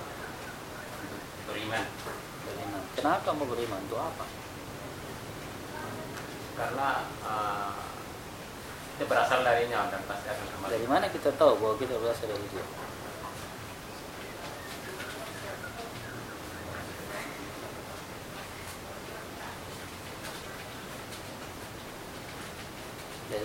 untuk 1.03 1.21
beriman. 1.51 1.83
Beriman. 2.47 2.81
Kenapa 2.95 3.29
mau 3.35 3.47
beriman? 3.47 3.79
Untuk 3.85 3.99
apa? 3.99 4.25
Karena 6.55 6.89
uh, 7.25 7.79
kita 8.95 9.03
berasal 9.09 9.39
darinya 9.41 9.89
dan 9.89 10.01
pasti 10.05 10.27
akan 10.29 10.45
kembali. 10.45 10.71
Dari 10.77 10.87
mana 10.87 11.05
kita 11.09 11.29
tahu 11.35 11.57
bahwa 11.59 11.75
kita 11.75 11.97
berasal 11.99 12.27
dari 12.29 12.45
dia 12.53 12.65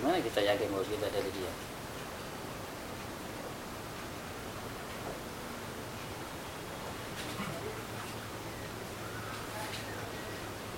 dari 0.07 0.23
mana 0.23 0.23
kita 0.23 0.39
yakin 0.39 0.71
bahwa 0.71 0.87
kita 0.87 1.07
dari 1.11 1.29
dia? 1.35 1.51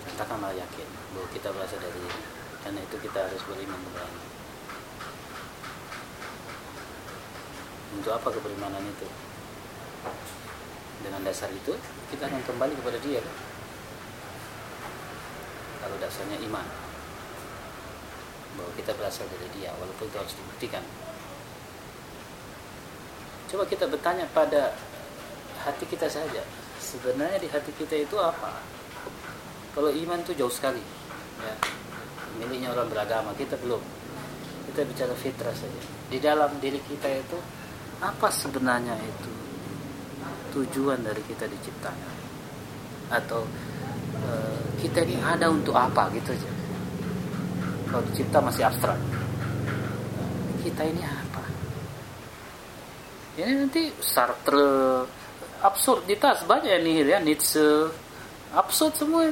Katakanlah 0.09 0.49
yakin 0.57 0.87
bahwa 1.13 1.27
kita 1.29 1.47
berasal 1.53 1.77
dari 1.77 1.99
dia. 2.01 2.17
Karena 2.65 2.81
itu 2.81 2.95
kita 3.05 3.19
harus 3.29 3.41
beriman 3.45 3.77
kepada 3.85 4.09
untuk 8.01 8.11
apa 8.17 8.27
keberimanan 8.33 8.81
itu? 8.81 9.05
Dengan 11.05 11.21
dasar 11.21 11.53
itu 11.53 11.77
kita 12.09 12.25
akan 12.25 12.41
kembali 12.49 12.73
kepada 12.81 12.97
dia 12.97 13.21
kan? 13.21 13.37
kalau 15.79 15.95
dasarnya 16.01 16.37
iman 16.49 16.88
bahwa 18.59 18.75
kita 18.75 18.91
berasal 18.99 19.23
dari 19.31 19.47
dia 19.55 19.71
walaupun 19.79 20.11
itu 20.11 20.17
harus 20.19 20.35
dibuktikan. 20.35 20.83
Coba 23.47 23.63
kita 23.65 23.87
bertanya 23.87 24.27
pada 24.35 24.75
hati 25.63 25.87
kita 25.87 26.11
saja 26.11 26.43
sebenarnya 26.77 27.39
di 27.39 27.47
hati 27.47 27.71
kita 27.79 27.95
itu 27.95 28.19
apa? 28.19 28.59
Kalau 29.71 29.87
iman 29.87 30.19
itu 30.19 30.35
jauh 30.35 30.51
sekali 30.51 30.83
ya. 31.39 31.55
Miliknya 32.37 32.75
orang 32.75 32.91
beragama 32.91 33.31
kita 33.39 33.55
belum. 33.63 33.79
Kita 34.69 34.85
bicara 34.85 35.15
fitrah 35.15 35.55
saja. 35.55 35.81
Di 36.11 36.19
dalam 36.19 36.59
diri 36.59 36.77
kita 36.83 37.09
itu 37.09 37.39
apa 38.03 38.27
sebenarnya 38.29 38.95
itu 38.99 39.31
tujuan 40.59 41.01
dari 41.01 41.23
kita 41.25 41.47
diciptakan? 41.47 42.17
Atau 43.09 43.49
e, 44.13 44.31
kita 44.85 45.01
ini 45.01 45.17
ada 45.17 45.49
untuk 45.49 45.73
apa 45.73 46.05
gitu 46.13 46.37
aja 46.37 46.58
kalau 47.89 48.05
dicipta 48.13 48.37
masih 48.39 48.63
abstrak. 48.69 48.97
Kita 50.61 50.81
ini 50.85 51.01
apa? 51.01 51.43
Ini 53.41 53.51
nanti 53.65 53.89
Sartre 53.97 55.03
absurditas 55.59 56.45
banyak 56.47 56.69
ya 56.69 56.79
nihil 56.79 57.07
ya 57.09 57.19
Nietzsche 57.19 57.89
absurd 58.53 58.93
semua. 58.95 59.27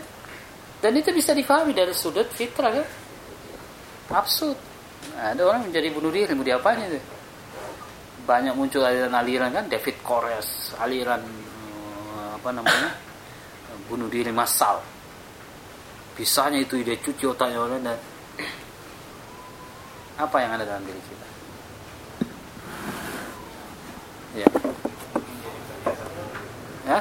Dan 0.77 0.93
itu 0.97 1.09
bisa 1.13 1.33
difahami 1.33 1.73
dari 1.73 1.93
sudut 1.93 2.25
fitrah 2.33 2.73
ya 2.73 2.85
absurd. 4.13 4.57
Nah, 5.13 5.33
ada 5.33 5.41
orang 5.45 5.69
menjadi 5.69 5.87
bunuh 5.93 6.11
diri 6.11 6.33
mau 6.33 6.45
diapain 6.45 6.81
itu? 6.89 6.99
Banyak 8.27 8.53
muncul 8.57 8.83
aliran-aliran 8.83 9.53
kan? 9.53 9.65
David 9.69 9.97
Koresh 10.03 10.75
aliran 10.81 11.21
eh, 11.21 12.29
apa 12.35 12.49
namanya? 12.51 12.89
Bunuh 13.87 14.09
diri 14.11 14.33
massal. 14.33 14.83
Bisanya 16.17 16.59
itu 16.59 16.81
ide 16.81 16.97
cuci 16.97 17.23
otaknya 17.29 17.61
orang 17.61 17.81
dan 17.85 17.97
apa 20.17 20.37
yang 20.41 20.51
ada 20.57 20.65
dalam 20.65 20.81
diri 20.81 20.97
kita? 20.97 21.27
Ya. 24.41 24.49
Ya? 26.89 26.99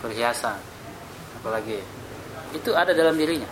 Perhiasan. 0.00 0.56
Apalagi? 1.40 1.84
Itu 2.56 2.72
ada 2.72 2.96
dalam 2.96 3.20
dirinya. 3.20 3.48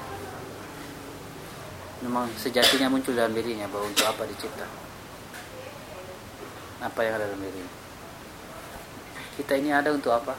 Memang 2.00 2.32
sejatinya 2.40 2.88
muncul 2.88 3.12
dalam 3.12 3.36
dirinya 3.36 3.68
bahwa 3.68 3.92
untuk 3.92 4.08
apa 4.08 4.24
dicipta. 4.24 4.64
Apa 6.80 7.00
yang 7.04 7.20
ada 7.20 7.28
dalam 7.28 7.44
dirinya. 7.44 7.72
Kita 9.36 9.52
ini 9.60 9.68
ada 9.68 9.92
untuk 9.92 10.16
apa? 10.16 10.32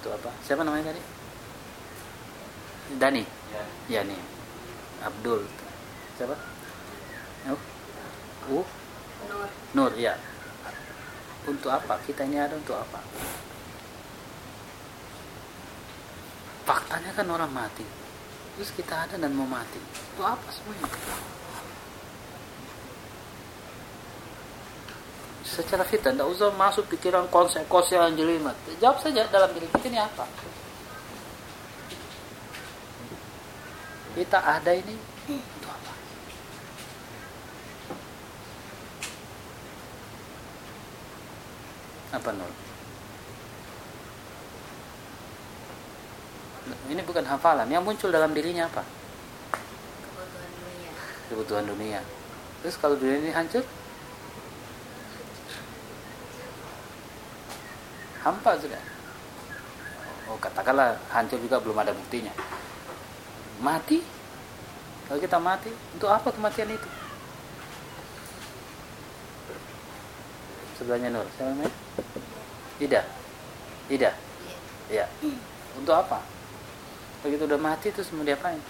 Untuk 0.00 0.10
apa? 0.16 0.32
Siapa 0.40 0.64
namanya 0.64 0.96
tadi? 0.96 1.02
Dani? 2.96 3.24
Ya. 3.92 4.00
Nih 4.00 4.35
Abdul. 5.04 5.42
Siapa? 6.16 6.36
Uh 7.46 7.60
uh 8.52 8.66
Nur. 9.26 9.48
Nur 9.74 9.92
ya 9.98 10.14
untuk 11.46 11.70
apa? 11.70 11.98
Kita 12.02 12.26
ini 12.26 12.38
ada 12.38 12.58
untuk 12.58 12.74
apa? 12.74 12.98
Faktanya 16.66 17.14
kan 17.14 17.26
orang 17.30 17.50
mati. 17.54 17.86
Terus 18.58 18.70
kita 18.74 19.06
ada 19.06 19.14
dan 19.14 19.30
mau 19.30 19.46
mati. 19.46 19.78
Itu 19.78 20.22
apa 20.26 20.48
semuanya? 20.50 20.90
Secara 25.46 25.86
fitrah 25.86 26.12
tidak 26.12 26.26
usah 26.26 26.50
masuk 26.58 26.90
pikiran 26.90 27.30
konsep-konsep 27.30 27.96
yang 27.96 28.18
jelimet 28.18 28.52
jawab 28.82 28.98
saja 29.00 29.24
dalam 29.30 29.48
diri 29.54 29.64
kita 29.72 29.88
ini 29.88 30.00
apa 30.02 30.26
kita 34.16 34.40
ada 34.40 34.72
ini 34.72 34.96
untuk 35.28 35.68
apa? 35.68 35.92
Apa 42.16 42.30
nol 42.32 42.52
ini 46.86 47.02
bukan 47.04 47.28
hafalan. 47.28 47.68
Yang 47.68 47.84
muncul 47.84 48.08
dalam 48.08 48.32
dirinya 48.32 48.66
apa? 48.66 48.82
Kebutuhan 50.16 50.48
dunia. 50.56 50.90
Kebutuhan 51.28 51.64
dunia. 51.68 52.00
Terus 52.64 52.76
kalau 52.80 52.96
dunia 52.96 53.20
ini 53.20 53.30
hancur? 53.36 53.62
Hampa 58.24 58.58
sudah. 58.58 58.82
Oh 60.26 60.38
katakanlah 60.40 60.98
hancur 61.12 61.38
juga 61.38 61.62
belum 61.62 61.78
ada 61.78 61.94
buktinya 61.94 62.55
mati? 63.62 63.98
Kalau 65.06 65.22
kita 65.22 65.38
mati 65.38 65.70
untuk 65.94 66.10
apa 66.10 66.28
kematian 66.34 66.72
itu? 66.72 66.88
Sebelahnya 70.76 71.08
Nur 71.14 71.24
siapa 71.38 71.54
namanya? 71.54 71.72
Ida. 72.82 73.02
Ida? 73.88 74.10
Ya 74.92 75.06
untuk 75.76 75.94
apa? 75.94 76.18
Begitu 77.22 77.44
udah 77.44 77.60
mati 77.60 77.92
terus 77.92 78.10
mau 78.16 78.24
diapain? 78.24 78.60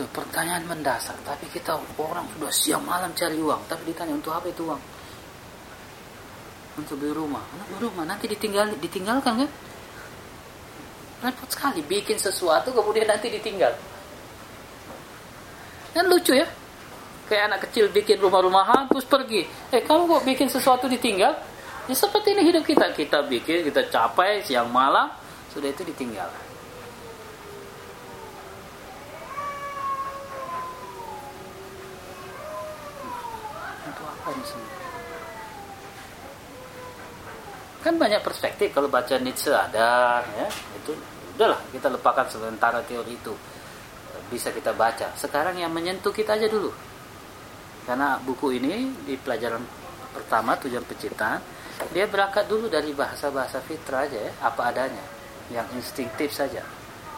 Pertanyaan 0.00 0.64
mendasar 0.64 1.12
tapi 1.26 1.44
kita 1.52 1.76
orang 2.00 2.24
sudah 2.32 2.48
siang 2.48 2.84
malam 2.88 3.12
cari 3.12 3.36
uang 3.36 3.68
tapi 3.68 3.92
ditanya 3.92 4.16
untuk 4.16 4.32
apa 4.32 4.48
itu 4.48 4.64
uang 4.64 4.80
untuk 6.80 6.96
beli 6.96 7.12
rumah. 7.12 7.44
Untuk 7.52 7.66
beli 7.76 7.80
rumah 7.86 8.04
nanti 8.08 8.24
ditinggal 8.26 8.72
ditinggalkan 8.80 9.44
kan 9.44 9.50
repot 11.20 11.48
sekali 11.52 11.84
bikin 11.84 12.16
sesuatu 12.16 12.72
kemudian 12.72 13.04
nanti 13.04 13.28
ditinggal. 13.28 13.76
Kan 15.92 16.04
lucu 16.08 16.32
ya. 16.32 16.48
Kayak 17.28 17.44
anak 17.54 17.60
kecil 17.70 17.86
bikin 17.94 18.18
rumah-rumahan 18.18 18.90
terus 18.90 19.06
pergi. 19.06 19.46
Eh 19.70 19.84
kamu 19.86 20.18
kok 20.18 20.24
bikin 20.26 20.48
sesuatu 20.50 20.90
ditinggal? 20.90 21.36
Ya 21.86 21.94
seperti 21.94 22.34
ini 22.34 22.42
hidup 22.48 22.66
kita. 22.66 22.90
Kita 22.90 23.22
bikin 23.22 23.68
kita 23.68 23.86
capai 23.86 24.42
siang 24.42 24.72
malam 24.72 25.12
sudah 25.54 25.70
itu 25.70 25.86
ditinggal. 25.86 26.26
Untuk 33.86 34.06
apa 34.06 34.28
ini 34.34 34.44
semua 34.46 34.79
kan 37.80 37.96
banyak 37.96 38.20
perspektif 38.20 38.76
kalau 38.76 38.92
baca 38.92 39.16
Nietzsche 39.16 39.52
ada 39.52 40.20
ya. 40.24 40.46
Itu 40.76 40.92
udahlah 41.36 41.60
kita 41.72 41.88
lupakan 41.88 42.28
sementara 42.28 42.84
teori 42.84 43.16
itu. 43.16 43.34
Bisa 44.28 44.52
kita 44.52 44.76
baca. 44.76 45.10
Sekarang 45.16 45.56
yang 45.56 45.72
menyentuh 45.72 46.12
kita 46.12 46.36
aja 46.36 46.46
dulu. 46.46 46.70
Karena 47.88 48.20
buku 48.20 48.60
ini 48.60 48.92
di 49.02 49.16
pelajaran 49.16 49.64
pertama 50.14 50.54
tujuan 50.60 50.84
penciptaan 50.84 51.40
dia 51.90 52.04
berangkat 52.04 52.44
dulu 52.44 52.68
dari 52.68 52.92
bahasa-bahasa 52.92 53.64
fitrah 53.64 54.04
aja 54.04 54.20
ya. 54.20 54.32
Apa 54.44 54.70
adanya. 54.70 55.02
Yang 55.48 55.80
instinktif 55.80 56.30
saja. 56.36 56.60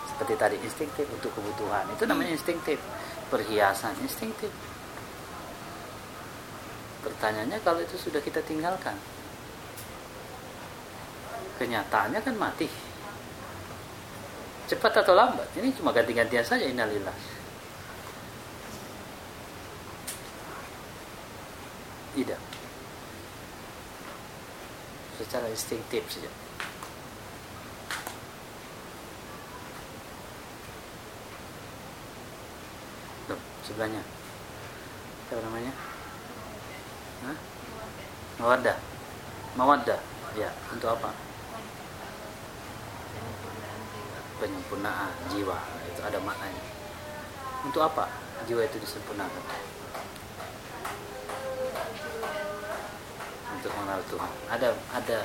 Seperti 0.08 0.38
tadi 0.38 0.56
instinktif 0.62 1.04
untuk 1.10 1.34
kebutuhan. 1.34 1.90
Itu 1.92 2.06
namanya 2.06 2.38
instinktif. 2.38 2.78
Perhiasan 3.28 3.98
instinktif. 4.00 4.48
Pertanyaannya 7.02 7.58
kalau 7.66 7.82
itu 7.82 7.98
sudah 7.98 8.22
kita 8.22 8.38
tinggalkan 8.46 8.94
kenyataannya 11.62 12.18
kan 12.18 12.34
mati. 12.34 12.66
Cepat 14.66 15.06
atau 15.06 15.14
lambat 15.14 15.46
ini 15.54 15.70
cuma 15.78 15.94
ganti-gantian 15.94 16.42
saja 16.42 16.66
innalillah. 16.66 17.14
Tidak. 22.18 22.40
Secara 25.22 25.46
instinktif 25.46 26.02
saja. 26.10 26.30
Loh, 33.30 33.40
sebelahnya. 33.62 34.02
Apa 35.30 35.40
namanya? 35.46 35.72
Hah? 37.22 37.38
Mawaddah. 38.42 38.76
Mawaddah. 39.54 40.00
Ya 40.32 40.48
untuk 40.72 40.96
apa 40.96 41.12
penyempurnaan 44.42 45.14
jiwa. 45.30 45.54
Itu 45.94 46.02
ada 46.02 46.18
maknanya. 46.18 46.64
Untuk 47.62 47.78
apa 47.78 48.10
jiwa 48.50 48.66
itu 48.66 48.82
disempurnakan? 48.82 49.44
Untuk 53.54 53.70
mengenal 53.78 54.02
Tuhan. 54.10 54.32
Ada 54.50 54.68
ada 54.90 55.18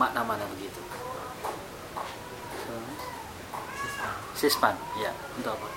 makna-makna 0.00 0.48
begitu. 0.56 0.80
Sispan. 4.32 4.72
Ya 4.96 5.12
untuk 5.36 5.52
apa? 5.52 5.68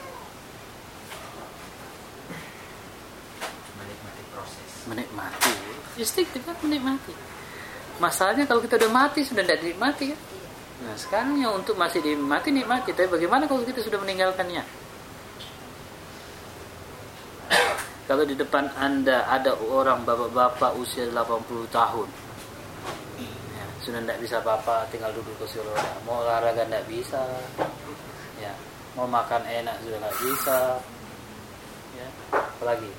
Menikmati 3.83 4.23
proses. 4.31 4.69
Menikmati. 4.87 5.51
Kan 6.47 6.55
menikmati. 6.63 7.11
Masalahnya 7.99 8.47
kalau 8.47 8.63
kita 8.63 8.79
udah 8.79 8.91
mati 8.95 9.27
sudah 9.27 9.43
tidak 9.43 9.59
dinikmati 9.59 10.15
kan 10.15 10.19
nah 10.79 10.95
sekarang 10.95 11.35
yang 11.39 11.59
untuk 11.59 11.75
masih 11.75 11.99
dinikmati 11.99 12.49
nikmati. 12.55 12.95
Tapi 12.95 13.11
bagaimana 13.11 13.45
kalau 13.45 13.63
kita 13.67 13.83
sudah 13.83 13.99
meninggalkannya? 13.99 14.63
Kalau 18.09 18.25
di 18.25 18.33
depan 18.33 18.65
anda 18.73 19.21
ada 19.29 19.53
orang 19.69 20.01
bapak-bapak 20.01 20.73
usia 20.81 21.05
80 21.13 21.69
tahun. 21.69 22.09
Ya, 23.21 23.65
sudah 23.85 24.01
tidak 24.01 24.17
bisa 24.17 24.41
apa-apa 24.41 24.89
tinggal 24.89 25.13
duduk 25.13 25.37
kursi 25.37 25.61
roda 25.61 25.93
mau 26.09 26.25
olahraga 26.25 26.65
tidak 26.65 26.89
bisa. 26.89 27.21
Ya 28.41 28.49
mau 28.97 29.05
makan 29.05 29.45
enak 29.45 29.77
sudah 29.85 29.97
nggak 30.01 30.17
bisa. 30.25 30.59
Ya 31.93 32.07
apalagi 32.33 32.89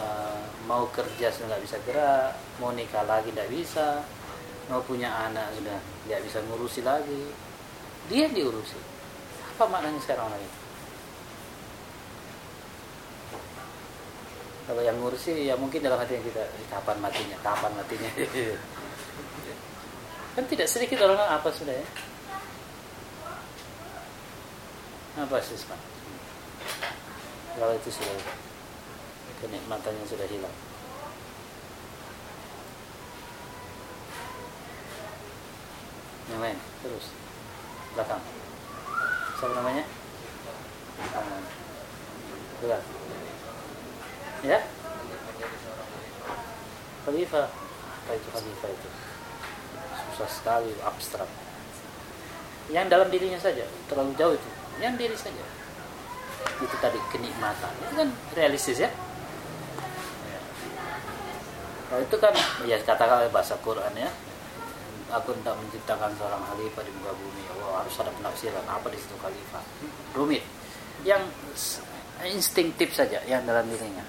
uh, 0.00 0.40
mau 0.64 0.88
kerja 0.88 1.28
sudah 1.28 1.52
nggak 1.52 1.64
bisa 1.68 1.76
gerak 1.84 2.32
mau 2.56 2.72
nikah 2.72 3.04
lagi 3.04 3.28
tidak 3.28 3.52
bisa 3.52 4.00
mau 4.68 4.82
punya 4.82 5.10
anak 5.30 5.52
sudah. 5.56 5.78
Nggak 6.06 6.20
bisa 6.26 6.38
ngurusi 6.46 6.80
lagi. 6.82 7.22
Dia 8.10 8.30
diurusi. 8.30 8.78
Apa 9.56 9.66
maknanya 9.66 10.00
sekarang 10.04 10.28
lagi 10.28 10.66
kalau 14.66 14.82
yang 14.82 14.98
ngurusi 14.98 15.46
ya 15.46 15.54
mungkin 15.54 15.78
dalam 15.78 15.94
hati 15.94 16.18
kita 16.18 16.42
kapan 16.66 16.98
matinya? 16.98 17.38
Kapan 17.38 17.70
matinya? 17.78 18.10
Kan 20.34 20.44
tidak 20.50 20.66
sedikit 20.66 21.06
orang 21.06 21.22
apa 21.22 21.48
sudah 21.54 21.70
ya? 21.70 21.86
Apa 25.22 25.38
sih 25.40 25.56
kalau 27.56 27.72
itu 27.72 27.88
sudah 27.88 28.12
kenikmatannya 29.40 30.04
sudah 30.04 30.28
hilang 30.28 30.52
yang 36.30 36.40
lain 36.42 36.58
terus 36.82 37.14
belakang. 37.94 38.22
Siapa 39.38 39.52
namanya? 39.54 39.84
Ah. 41.12 41.40
ya? 44.42 44.58
Khalifah 47.06 47.46
apa 47.46 48.12
itu 48.14 48.28
khalifah 48.30 48.70
itu? 48.70 48.88
Susah 50.14 50.30
sekali 50.30 50.72
abstrak. 50.82 51.30
Yang 52.70 52.86
dalam 52.90 53.08
dirinya 53.10 53.38
saja 53.38 53.66
terlalu 53.86 54.12
jauh 54.18 54.34
itu. 54.34 54.50
Yang 54.82 54.94
diri 54.98 55.16
saja. 55.18 55.44
Itu 56.58 56.76
tadi 56.82 56.98
kenikmatan. 57.14 57.72
Itu 57.86 57.94
kan 57.94 58.08
realistis 58.34 58.82
ya? 58.82 58.90
Nah, 61.86 62.02
itu 62.02 62.16
kan 62.18 62.34
ya 62.66 62.76
katakan 62.82 63.30
bahasa 63.30 63.54
Quran 63.62 63.94
ya 63.94 64.10
aku 65.10 65.30
tidak 65.38 65.54
menciptakan 65.62 66.10
seorang 66.18 66.42
khalifah 66.50 66.82
di 66.82 66.92
muka 66.98 67.12
bumi. 67.14 67.42
Oh, 67.62 67.78
harus 67.78 67.94
ada 68.02 68.10
penafsiran. 68.10 68.64
Apa 68.66 68.86
di 68.90 68.98
situ 68.98 69.14
khalifah? 69.22 69.62
Rumit. 70.18 70.42
Yang 71.06 71.22
instinktif 72.26 72.90
saja 72.96 73.22
yang 73.28 73.46
dalam 73.46 73.68
dirinya. 73.70 74.02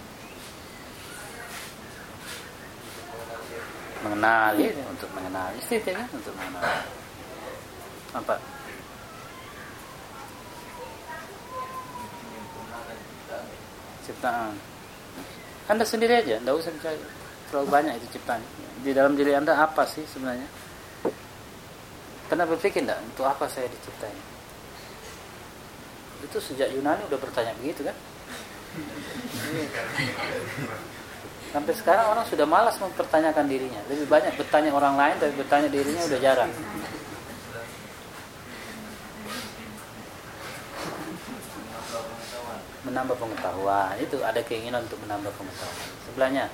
Mengenali 4.02 4.74
untuk 4.90 5.10
mengenali. 5.14 5.58
Instinktif 5.62 5.94
ya 5.94 6.06
untuk 6.10 6.34
mengenali. 6.34 6.74
Apa? 8.18 8.36
Ciptaan. 14.08 14.56
Anda 15.68 15.84
sendiri 15.84 16.24
aja 16.24 16.40
tidak 16.40 16.56
usah 16.56 16.72
terlalu 17.52 17.68
banyak 17.68 17.94
itu 18.00 18.18
ciptaan. 18.18 18.40
Di 18.82 18.96
dalam 18.96 19.20
diri 19.20 19.36
anda 19.36 19.52
apa 19.60 19.84
sih 19.84 20.08
sebenarnya 20.08 20.48
pernah 22.28 22.46
berpikir 22.46 22.84
tidak 22.84 23.00
untuk 23.02 23.26
apa 23.26 23.48
saya 23.48 23.72
diciptain? 23.72 24.16
Itu 26.24 26.38
sejak 26.44 26.76
Yunani 26.76 27.08
udah 27.08 27.20
bertanya 27.20 27.56
begitu 27.58 27.88
kan? 27.88 27.96
Sampai 31.56 31.74
sekarang 31.74 32.12
orang 32.12 32.28
sudah 32.28 32.44
malas 32.44 32.76
mempertanyakan 32.78 33.48
dirinya. 33.48 33.82
Lebih 33.88 34.06
banyak 34.12 34.36
bertanya 34.36 34.76
orang 34.76 35.00
lain 35.00 35.16
tapi 35.18 35.34
bertanya 35.40 35.70
dirinya 35.72 36.04
udah 36.04 36.20
jarang. 36.20 36.52
Menambah 42.84 43.16
pengetahuan. 43.16 43.96
Itu 44.04 44.20
ada 44.22 44.44
keinginan 44.44 44.84
untuk 44.84 45.00
menambah 45.08 45.32
pengetahuan. 45.34 45.88
Sebelahnya 46.12 46.46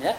ya? 0.00 0.14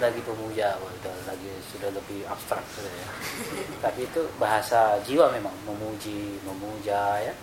Lagi 0.00 0.20
pemuja 0.24 0.80
udah 0.80 1.16
lagi 1.28 1.50
sudah 1.68 1.92
lebih 1.92 2.24
abstrak 2.24 2.64
sudah 2.72 2.88
ya. 2.88 3.08
Tapi 3.84 4.08
itu 4.08 4.22
bahasa 4.40 4.96
jiwa 5.04 5.28
memang 5.28 5.52
memuji 5.68 6.40
memuja 6.46 7.20
ya. 7.20 7.34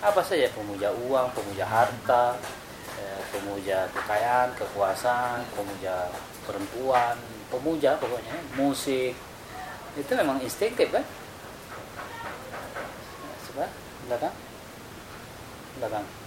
Apa 0.00 0.24
saja 0.24 0.48
pemuja 0.50 0.90
uang 0.90 1.28
pemuja 1.36 1.62
harta 1.62 2.34
ya, 2.98 3.14
pemuja 3.30 3.78
kekayaan 3.94 4.50
kekuasaan 4.56 5.44
pemuja 5.54 6.08
perempuan 6.48 7.14
pemuja 7.52 7.94
pokoknya 8.00 8.34
musik. 8.58 9.14
Itu 9.94 10.12
memang 10.18 10.42
instinktif 10.42 10.90
kan? 10.90 11.04
Coba 13.50 13.66
belakang? 14.08 14.34
Belakang 15.78 16.19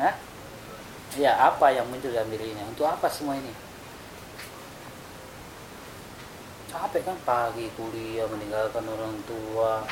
Hah? 0.00 0.14
Ya, 1.20 1.36
apa 1.36 1.68
yang 1.68 1.84
muncul 1.92 2.08
dalam 2.08 2.32
dirinya? 2.32 2.64
Untuk 2.64 2.88
apa 2.88 3.04
semua 3.12 3.36
ini? 3.36 3.52
Capek 6.72 7.04
kan? 7.04 7.18
Pagi 7.28 7.68
kuliah 7.76 8.24
meninggalkan 8.32 8.88
orang 8.88 9.12
tua, 9.28 9.84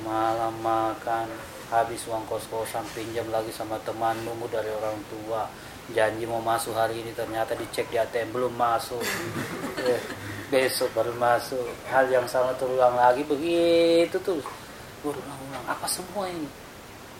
malam 0.00 0.56
makan, 0.64 1.28
habis 1.68 2.00
uang 2.08 2.24
kos-kosan 2.24 2.80
pinjam 2.96 3.28
lagi 3.28 3.52
sama 3.52 3.76
teman 3.84 4.16
nunggu 4.24 4.48
dari 4.48 4.72
orang 4.72 4.96
tua. 5.12 5.44
Janji 5.92 6.24
mau 6.24 6.40
masuk 6.40 6.72
hari 6.72 7.04
ini 7.04 7.12
ternyata 7.12 7.52
dicek 7.52 7.92
di 7.92 8.00
ATM 8.00 8.32
belum 8.32 8.52
masuk. 8.56 9.04
Eh, 9.86 10.02
besok 10.50 10.90
baru 10.98 11.14
masuk. 11.14 11.62
Hal 11.86 12.10
yang 12.10 12.26
sama 12.26 12.50
terulang 12.58 12.98
lagi 12.98 13.22
begitu 13.22 14.18
tuh 14.18 14.42
berulang-ulang. 14.98 15.62
Apa 15.68 15.86
semua 15.86 16.26
ini 16.26 16.65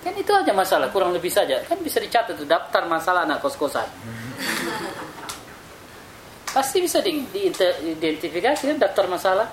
kan 0.07 0.15
itu 0.15 0.31
aja 0.31 0.55
masalah 0.55 0.87
kurang 0.95 1.11
lebih 1.11 1.35
saja. 1.35 1.59
Kan 1.67 1.83
bisa 1.83 1.99
dicatat 1.99 2.39
daftar 2.47 2.87
masalah 2.87 3.27
anak 3.27 3.43
kos-kosan. 3.43 3.91
Pasti 6.55 6.79
bisa 6.79 7.03
di, 7.03 7.27
diidentifikasi 7.27 8.63
kan 8.71 8.79
daftar 8.79 9.11
masalah. 9.11 9.51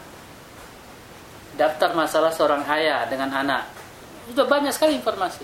Daftar 1.57 1.97
masalah 1.97 2.29
seorang 2.29 2.61
ayah 2.69 3.09
dengan 3.09 3.33
anak. 3.33 3.65
Sudah 4.29 4.45
banyak 4.45 4.69
sekali 4.69 4.93
informasi. 5.01 5.41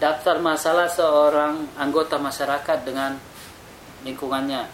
Daftar 0.00 0.40
masalah 0.40 0.88
seorang 0.88 1.76
anggota 1.76 2.16
masyarakat 2.16 2.78
dengan 2.80 3.20
lingkungannya. 4.08 4.64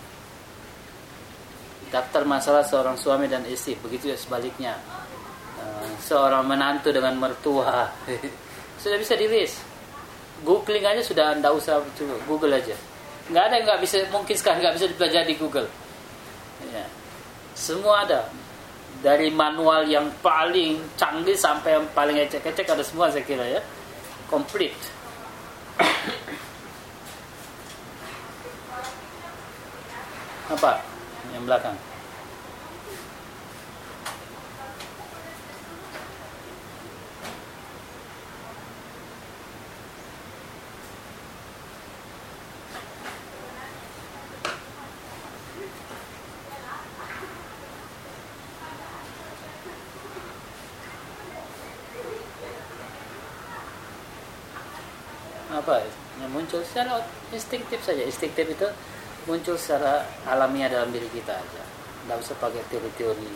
Daftar 1.90 2.22
masalah 2.22 2.62
seorang 2.62 2.94
suami 2.94 3.26
dan 3.26 3.42
istri 3.50 3.74
begitu 3.74 4.14
ya 4.14 4.16
sebaliknya. 4.18 4.78
Eh, 5.58 5.90
seorang 5.98 6.46
menantu 6.46 6.94
dengan 6.94 7.18
mertua 7.18 7.90
sudah 8.80 8.96
bisa 8.96 9.12
di 9.14 9.28
list 9.28 9.70
googling 10.44 10.84
aja 10.84 11.02
sudah 11.04 11.36
anda 11.36 11.52
usah 11.52 11.84
google 12.24 12.52
aja. 12.52 12.74
Nggak 13.30 13.44
ada 13.46 13.54
yang 13.60 13.64
nggak 13.68 13.80
bisa 13.84 13.96
mungkin 14.10 14.34
sekarang 14.36 14.60
nggak 14.64 14.76
bisa 14.80 14.86
dipelajari 14.88 15.26
di 15.28 15.36
google. 15.36 15.68
Ya. 16.72 16.84
semua 17.56 18.04
ada. 18.04 18.28
Dari 19.00 19.32
manual 19.32 19.88
yang 19.88 20.12
paling 20.20 20.76
canggih 21.00 21.36
sampai 21.36 21.72
yang 21.80 21.86
paling 21.96 22.20
ecek-ecek 22.20 22.68
ada 22.68 22.84
semua 22.84 23.08
saya 23.08 23.24
kira 23.24 23.44
ya. 23.48 23.60
Complete. 24.28 24.76
Apa? 30.50 30.82
Yang 31.32 31.44
belakang 31.46 31.76
apa 55.60 55.82
yang 56.22 56.32
muncul 56.50 56.66
secara 56.66 56.98
instinktif 57.30 57.78
saja. 57.78 58.02
Instinktif 58.02 58.42
itu 58.42 58.66
muncul 59.30 59.54
secara 59.54 60.02
alamiah 60.26 60.66
dalam 60.66 60.90
diri 60.90 61.06
kita 61.14 61.30
aja. 61.30 61.62
Tidak 61.62 62.18
usah 62.18 62.34
pakai 62.42 62.58
teori-teori 62.66 63.30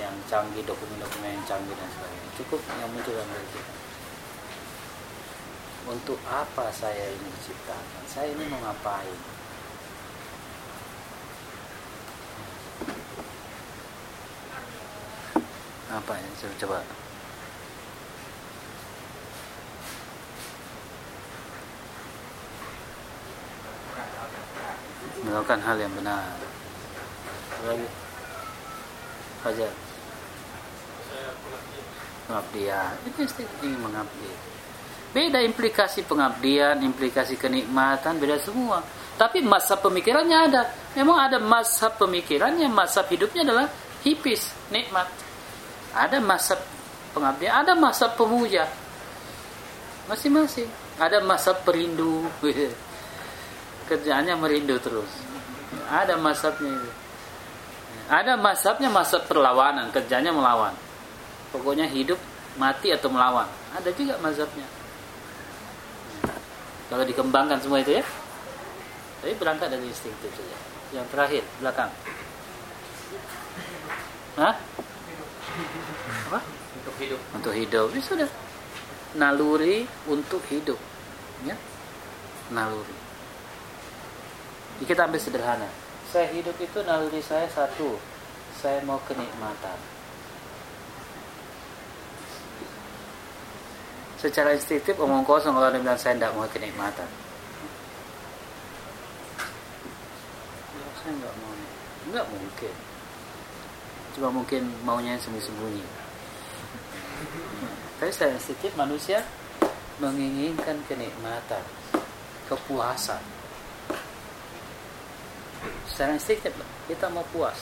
yang 0.00 0.16
canggih 0.24 0.64
dokumen-dokumen 0.64 1.36
yang 1.36 1.44
canggih 1.44 1.76
dan 1.76 1.88
sebagainya. 1.92 2.30
Cukup 2.40 2.60
yang 2.80 2.88
muncul 2.96 3.12
dalam 3.12 3.28
diri 3.28 3.48
kita. 3.52 3.72
Untuk 5.92 6.16
apa 6.32 6.72
saya 6.72 7.12
ini 7.12 7.28
diciptakan? 7.28 8.02
Saya 8.08 8.32
ini 8.32 8.48
mau 8.48 8.64
ngapain? 8.64 9.18
Apa 15.92 16.12
ya 16.16 16.28
coba, 16.40 16.56
coba. 16.56 16.78
Melakukan 25.22 25.60
hal 25.62 25.76
yang 25.78 25.92
benar. 25.94 26.34
Lagi 27.66 27.86
Fajar. 29.42 29.72
Pengabdian. 32.30 32.94
Itu 33.10 33.26
ini 33.66 33.76
mengabdi. 33.82 34.30
Beda 35.12 35.42
implikasi 35.44 36.06
pengabdian 36.06 36.80
implikasi 36.80 37.36
kenikmatan 37.36 38.22
beda 38.22 38.38
semua. 38.38 38.80
Tapi 39.18 39.42
masa 39.42 39.76
pemikirannya 39.76 40.38
ada. 40.48 40.62
Memang 40.94 41.18
ada 41.18 41.42
masa 41.42 41.90
pemikirannya. 41.90 42.70
Masa 42.70 43.02
hidupnya 43.10 43.42
adalah 43.42 43.66
hipis 44.06 44.54
nikmat. 44.70 45.10
Ada 45.92 46.22
masa 46.22 46.56
pengabdian 47.12 47.52
ada 47.66 47.74
masa 47.74 48.08
pemuja. 48.14 48.70
Masing-masing. 50.06 50.70
Ada 51.02 51.18
masa 51.26 51.50
perindu 51.52 52.30
kerjaannya 53.92 54.34
merindu 54.40 54.80
terus. 54.80 55.12
Ada 55.92 56.16
masabnya 56.16 56.72
itu. 56.72 56.90
Ada 58.08 58.40
masabnya 58.40 58.88
masa 58.88 59.20
perlawanan 59.20 59.92
kerjanya 59.92 60.32
melawan. 60.32 60.72
Pokoknya 61.52 61.84
hidup 61.88 62.16
mati 62.56 62.88
atau 62.92 63.12
melawan. 63.12 63.48
Ada 63.76 63.92
juga 63.92 64.16
mazhabnya 64.20 64.64
kalau 66.92 67.08
dikembangkan 67.08 67.56
semua 67.56 67.80
itu 67.80 67.96
ya. 67.96 68.04
Tapi 69.24 69.32
berangkat 69.40 69.72
dari 69.72 69.88
instingtif 69.88 70.28
saja. 70.36 70.56
Yang 70.92 71.06
terakhir 71.08 71.42
belakang. 71.64 71.88
Hah? 74.36 74.54
apa? 76.28 76.40
Untuk 76.76 76.94
hidup. 77.00 77.20
Untuk 77.32 77.54
hidup. 77.56 77.88
Ya 77.96 78.02
sudah. 78.04 78.30
Naluri 79.16 79.88
untuk 80.04 80.44
hidup. 80.52 80.76
Ya. 81.48 81.56
Naluri 82.52 83.01
kita 84.84 85.06
ambil 85.06 85.20
sederhana. 85.20 85.68
Saya 86.10 86.28
hidup 86.32 86.56
itu 86.60 86.78
naluri 86.84 87.22
saya 87.24 87.48
satu 87.48 87.96
saya 88.60 88.84
mau 88.84 89.00
kenikmatan. 89.08 89.78
Secara 94.22 94.54
instintif 94.54 94.94
omong 95.02 95.26
kosong 95.26 95.56
kalau 95.58 95.66
dia 95.74 95.82
bilang 95.82 95.98
saya 95.98 96.14
tidak 96.14 96.30
mau 96.38 96.46
kenikmatan. 96.46 97.08
Ya, 100.78 100.86
saya 101.02 101.12
nggak 101.18 101.34
mau. 101.42 101.52
Nggak 102.12 102.26
mungkin. 102.30 102.74
Cuma 104.14 104.28
mungkin 104.30 104.62
maunya 104.86 105.18
sembunyi-sembunyi. 105.18 105.84
Tapi 107.98 108.10
secara 108.14 108.34
instintif 108.38 108.72
manusia 108.78 109.26
menginginkan 109.98 110.78
kenikmatan 110.86 111.62
kepuasan 112.46 113.41
secara 115.86 116.16
instintif 116.16 116.52
kita 116.88 117.06
mau 117.12 117.24
puas. 117.30 117.56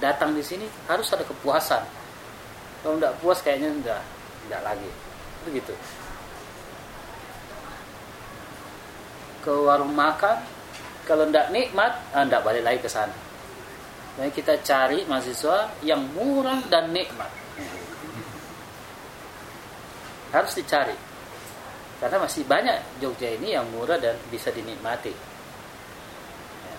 Datang 0.00 0.32
di 0.32 0.42
sini 0.42 0.66
harus 0.88 1.06
ada 1.12 1.24
kepuasan. 1.26 1.82
Kalau 2.80 2.96
tidak 2.96 3.14
puas 3.20 3.38
kayaknya 3.44 3.70
enggak 3.70 4.02
enggak 4.48 4.62
lagi. 4.64 4.90
Begitu. 5.44 5.74
Ke 9.40 9.52
warung 9.52 9.92
makan 9.92 10.40
kalau 11.08 11.28
tidak 11.28 11.52
nikmat 11.52 11.92
anda 12.12 12.40
balik 12.40 12.64
lagi 12.64 12.80
ke 12.80 12.90
sana. 12.90 13.12
Jadi 14.18 14.30
kita 14.36 14.58
cari 14.60 15.06
mahasiswa 15.06 15.70
yang 15.86 16.02
murah 16.12 16.60
dan 16.68 16.92
nikmat. 16.92 17.30
Harus 20.30 20.52
dicari. 20.54 20.94
Karena 22.00 22.16
masih 22.24 22.48
banyak 22.48 23.00
Jogja 23.00 23.28
ini 23.36 23.52
yang 23.52 23.68
murah 23.76 24.00
dan 24.00 24.16
bisa 24.32 24.48
dinikmati 24.48 25.12
Ya. 26.60 26.76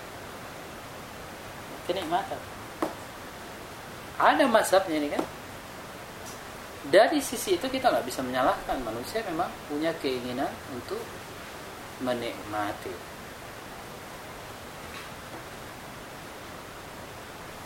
Kenikmatan. 1.88 2.40
Ada 4.20 4.44
masabnya 4.46 4.96
ini 5.02 5.08
kan? 5.10 5.22
Dari 6.90 7.22
sisi 7.22 7.56
itu 7.56 7.66
kita 7.70 7.90
nggak 7.90 8.06
bisa 8.06 8.20
menyalahkan. 8.26 8.82
Manusia 8.82 9.22
memang 9.26 9.50
punya 9.70 9.94
keinginan 10.02 10.50
untuk 10.74 11.00
menikmati. 12.02 12.94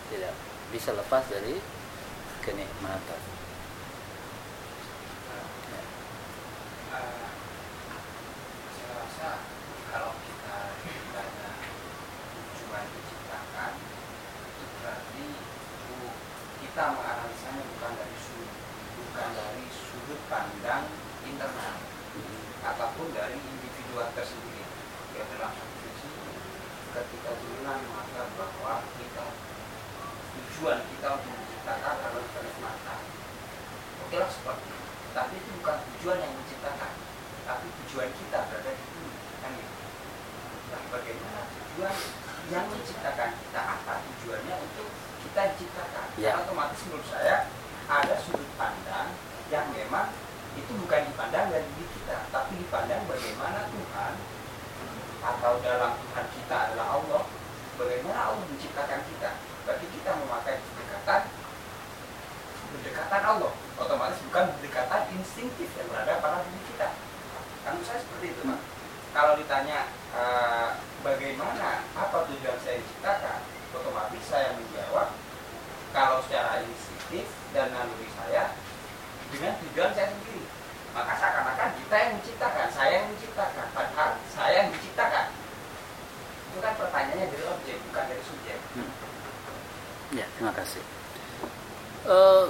Tidak 0.06 0.34
bisa 0.70 0.90
lepas 0.92 1.24
dari 1.30 1.56
kenikmatan 2.46 3.20
Eh, 6.96 7.28
saya 8.70 8.90
rasa 8.94 9.30
kalau 9.90 10.14
kita 10.22 10.56
ditanya 10.86 11.50
tujuan 12.30 12.84
diciptakan 12.86 13.72
itu 14.56 14.64
berarti 14.78 15.26
bu, 15.90 16.08
kita 16.62 16.84
menganalisanya 16.94 17.62
bukan 17.74 17.92
dari 17.98 18.16
sudut 18.22 18.50
bukan 18.96 19.28
dari 19.34 19.64
sudut 19.74 20.20
pandang 20.30 20.86
internal 21.26 21.76
ataupun 22.62 23.10
dari 23.10 23.36
individu 23.36 23.98
tersendiri 24.14 24.64
ya 25.18 25.26
dalam 25.34 25.50
satu 25.52 25.76
sisi 25.82 26.10
ketika 26.94 27.30
Tuhan 27.34 27.78
menganggap 27.82 28.28
bahwa 28.38 28.86
kita 28.96 29.26
tujuan 30.36 30.80
kita 30.88 31.08
untuk 31.12 31.32
menciptakan 31.36 31.94
adalah 32.00 32.28
kenikmatan 32.32 32.98
oke 34.08 34.16
lah 34.16 34.30
seperti 34.32 34.64
itu 34.72 34.86
tapi 35.16 35.32
itu 35.40 35.50
bukan 35.60 35.76
tujuan 35.80 36.18
yang 36.20 36.32
menciptakan 36.36 36.92
tapi 37.44 37.66
tujuan 37.84 38.08
kita 38.12 38.38
berada 38.48 38.70
di 38.72 38.84
sini 38.88 39.12
kan 39.40 39.52
ya 39.56 39.68
nah 40.72 40.82
bagaimana 40.92 41.40
tujuan 41.52 41.96
yang 42.52 42.64
menciptakan 42.72 43.30
kita 43.36 43.60
apa 43.60 43.92
tujuannya 44.00 44.54
untuk 44.60 44.88
kita 45.24 45.40
diciptakan 45.56 46.04
Ya. 46.16 46.32
Karena 46.32 46.48
otomatis 46.48 46.80
menurut 46.88 47.06
saya 47.12 47.36
ada 47.92 48.14
sudut 48.24 48.48
pandang 48.56 49.12
yang 49.52 49.68
memang 49.68 50.08
itu 50.56 50.72
bukan 50.72 51.04
dipandang 51.12 51.52
dari 51.52 51.68
diri 51.76 51.88
kita 52.00 52.16
tapi 52.32 52.56
dipandang 52.56 53.04
bagaimana 53.04 53.68
Tuhan 53.68 54.12
atau 55.20 55.52
dalam 55.60 55.92
Tuhan 56.00 56.26
kita 56.32 56.56
adalah 56.72 56.96
Allah 56.96 57.22
bagaimana 57.76 58.20
Allah 58.32 58.44
menciptakan 58.48 59.04
kita 59.12 59.36
berarti 59.66 59.86
kita 59.90 60.10
memakai 60.22 60.62
pendekatan 60.62 61.22
berdekatan 62.70 63.22
Allah 63.26 63.52
otomatis 63.74 64.18
bukan 64.30 64.44
berdekatan 64.56 65.02
instingtif 65.18 65.68
yang 65.74 65.86
berada 65.90 66.22
pada 66.22 66.46
diri 66.46 66.62
kita 66.70 66.88
kan 67.66 67.74
saya 67.82 67.98
seperti 67.98 68.30
itu 68.30 68.42
Pak 68.46 68.60
kalau 69.10 69.32
ditanya 69.34 69.90
eh, 70.14 70.68
bagaimana 71.02 71.82
apa 71.98 72.16
tujuan 72.30 72.58
saya 72.62 72.78
diciptakan 72.78 73.38
otomatis 73.74 74.22
saya 74.30 74.54
menjawab 74.54 75.10
kalau 75.90 76.22
secara 76.22 76.62
instingtif 76.62 77.26
dan 77.50 77.74
naluri 77.74 78.06
saya 78.14 78.54
dengan 79.34 79.58
tujuan 79.66 79.90
saya 79.98 80.14
sendiri 80.14 80.46
maka 80.94 81.12
seakan-akan 81.18 81.70
kita 81.82 81.96
yang 81.98 82.12
menciptakan 82.22 82.68
saya 82.70 82.92
yang 83.02 83.08
menciptakan 83.10 83.66
padahal 83.74 84.10
saya 84.30 84.54
yang 84.62 84.70
diciptakan 84.70 85.26
itu 86.46 86.58
kan 86.62 86.72
pertanyaannya 86.78 87.26
dari 87.34 87.44
objek 87.50 87.76
bukan 87.90 88.04
dari 88.14 88.22
subjek 88.22 88.58
Ya, 90.14 90.22
terima 90.38 90.54
kasih. 90.54 90.78
Eh, 92.06 92.44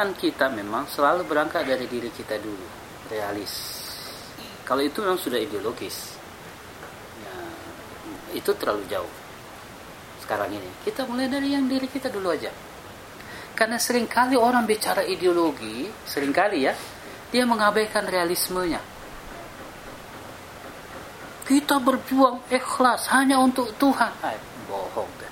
pendekatan 0.00 0.16
kita 0.16 0.48
memang 0.48 0.88
selalu 0.88 1.28
berangkat 1.28 1.68
dari 1.68 1.84
diri 1.84 2.08
kita 2.08 2.40
dulu, 2.40 2.64
realis. 3.12 3.52
Kalau 4.64 4.80
itu 4.80 5.04
memang 5.04 5.20
sudah 5.20 5.36
ideologis, 5.36 6.16
ya, 7.20 7.36
itu 8.32 8.50
terlalu 8.56 8.88
jauh. 8.88 9.12
Sekarang 10.24 10.48
ini 10.56 10.70
kita 10.86 11.04
mulai 11.04 11.28
dari 11.28 11.52
yang 11.52 11.68
diri 11.68 11.84
kita 11.84 12.08
dulu 12.08 12.32
aja. 12.32 12.48
Karena 13.52 13.76
sering 13.76 14.08
kali 14.08 14.40
orang 14.40 14.64
bicara 14.64 15.04
ideologi, 15.04 15.92
sering 16.08 16.32
kali 16.32 16.64
ya, 16.64 16.72
dia 17.28 17.44
mengabaikan 17.44 18.08
realismenya. 18.08 18.80
Kita 21.44 21.76
berjuang 21.76 22.46
ikhlas 22.48 23.10
hanya 23.12 23.36
untuk 23.36 23.74
Tuhan. 23.76 24.16
Ay, 24.24 24.38
bohong 24.64 25.12
deh 25.20 25.28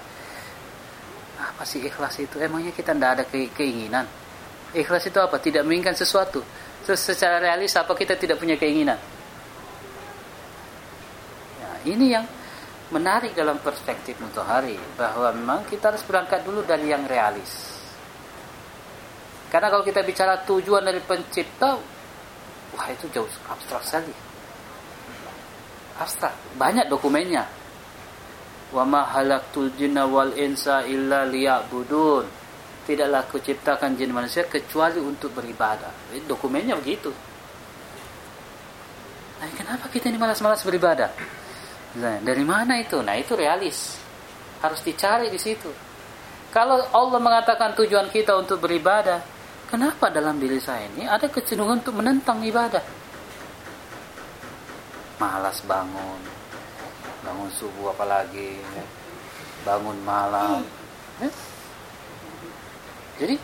apa 1.38 1.62
sih 1.62 1.78
ikhlas 1.78 2.18
itu? 2.18 2.42
Emangnya 2.42 2.74
kita 2.74 2.90
tidak 2.90 3.10
ada 3.14 3.24
ke- 3.24 3.54
keinginan? 3.54 4.27
Ikhlas 4.76 5.08
itu 5.08 5.16
apa? 5.16 5.40
Tidak 5.40 5.64
menginginkan 5.64 5.96
sesuatu. 5.96 6.44
Terus 6.84 7.00
secara 7.00 7.40
realis 7.40 7.72
apa 7.76 7.92
kita 7.96 8.16
tidak 8.16 8.40
punya 8.40 8.56
keinginan? 8.56 8.96
Ya, 11.60 11.70
ini 11.88 12.06
yang 12.12 12.24
menarik 12.88 13.36
dalam 13.36 13.60
perspektif 13.60 14.16
Mutahari 14.20 14.76
bahwa 14.96 15.28
memang 15.36 15.60
kita 15.68 15.92
harus 15.92 16.04
berangkat 16.04 16.40
dulu 16.44 16.64
dari 16.64 16.88
yang 16.88 17.04
realis. 17.04 17.76
Karena 19.48 19.72
kalau 19.72 19.84
kita 19.84 20.04
bicara 20.04 20.44
tujuan 20.44 20.84
dari 20.84 21.00
pencipta, 21.00 21.76
wah 22.76 22.88
itu 22.92 23.08
jauh 23.08 23.28
abstrak 23.48 23.80
sekali. 23.84 24.12
Abstrak, 25.96 26.36
banyak 26.60 26.88
dokumennya. 26.92 27.48
Wa 28.68 28.84
ma 28.84 29.08
halaktul 29.08 29.72
jinna 29.76 30.04
wal 30.04 30.36
insa 30.36 30.84
illa 30.84 31.24
liya'budun. 31.24 32.37
Tidaklah 32.88 33.20
aku 33.28 33.36
ciptakan 33.44 34.00
jin 34.00 34.16
manusia 34.16 34.48
kecuali 34.48 34.96
untuk 34.96 35.36
beribadah. 35.36 35.92
Dokumennya 36.24 36.72
begitu. 36.80 37.12
Nah, 39.38 39.50
kenapa 39.52 39.92
kita 39.92 40.08
ini 40.08 40.16
malas-malas 40.16 40.64
beribadah? 40.64 41.12
Nah, 42.00 42.16
dari 42.24 42.40
mana 42.48 42.80
itu? 42.80 43.04
Nah, 43.04 43.12
itu 43.20 43.36
realis. 43.36 44.00
Harus 44.64 44.80
dicari 44.80 45.28
di 45.28 45.36
situ. 45.36 45.68
Kalau 46.48 46.80
Allah 46.80 47.20
mengatakan 47.20 47.76
tujuan 47.76 48.08
kita 48.08 48.32
untuk 48.40 48.64
beribadah, 48.64 49.20
kenapa 49.68 50.08
dalam 50.08 50.40
diri 50.40 50.56
saya 50.56 50.88
ini 50.88 51.04
ada 51.04 51.28
kecenderungan 51.28 51.84
untuk 51.84 52.00
menentang 52.00 52.40
ibadah? 52.40 52.80
Malas 55.20 55.60
bangun, 55.68 56.20
bangun 57.20 57.50
subuh 57.52 57.92
apalagi, 57.92 58.64
ya. 58.64 58.84
bangun 59.68 59.98
malam. 60.08 60.64
Ya. 61.20 61.28
Jadi 63.18 63.36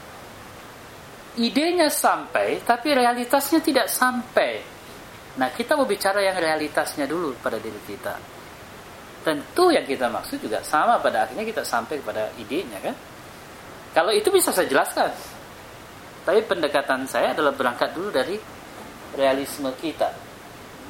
idenya 1.43 1.91
sampai, 1.91 2.63
tapi 2.63 2.95
realitasnya 2.95 3.59
tidak 3.59 3.91
sampai. 3.91 4.63
Nah, 5.35 5.51
kita 5.51 5.75
mau 5.75 5.83
bicara 5.83 6.23
yang 6.23 6.39
realitasnya 6.39 7.11
dulu 7.11 7.35
pada 7.43 7.59
diri 7.59 7.81
kita. 7.83 8.15
Tentu 9.27 9.73
yang 9.75 9.83
kita 9.83 10.07
maksud 10.07 10.39
juga 10.39 10.63
sama 10.63 11.01
pada 11.03 11.27
akhirnya 11.27 11.43
kita 11.43 11.67
sampai 11.67 11.99
kepada 11.99 12.31
idenya 12.39 12.79
kan. 12.79 12.95
Kalau 13.95 14.15
itu 14.15 14.31
bisa 14.31 14.55
saya 14.55 14.71
jelaskan. 14.71 15.11
Tapi 16.25 16.41
pendekatan 16.47 17.05
saya 17.05 17.37
adalah 17.37 17.53
berangkat 17.53 17.93
dulu 17.93 18.09
dari 18.15 18.39
realisme 19.15 19.71
kita 19.77 20.09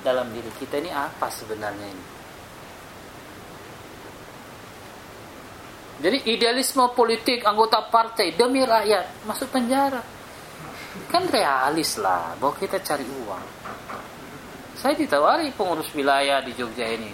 dalam 0.05 0.29
diri 0.31 0.53
kita 0.61 0.79
ini 0.79 0.93
apa 0.93 1.27
sebenarnya 1.33 1.89
ini. 1.89 2.14
Jadi 6.03 6.27
idealisme 6.27 6.91
politik 6.91 7.47
anggota 7.47 7.87
partai 7.87 8.35
demi 8.35 8.67
rakyat 8.67 9.27
masuk 9.29 9.51
penjara. 9.55 10.03
Kan 11.11 11.31
realis 11.31 11.99
lah 11.99 12.35
bahwa 12.39 12.55
kita 12.59 12.83
cari 12.83 13.07
uang. 13.07 13.45
Saya 14.75 14.95
ditawari 14.99 15.55
pengurus 15.55 15.91
wilayah 15.95 16.43
di 16.43 16.51
Jogja 16.59 16.87
ini. 16.91 17.11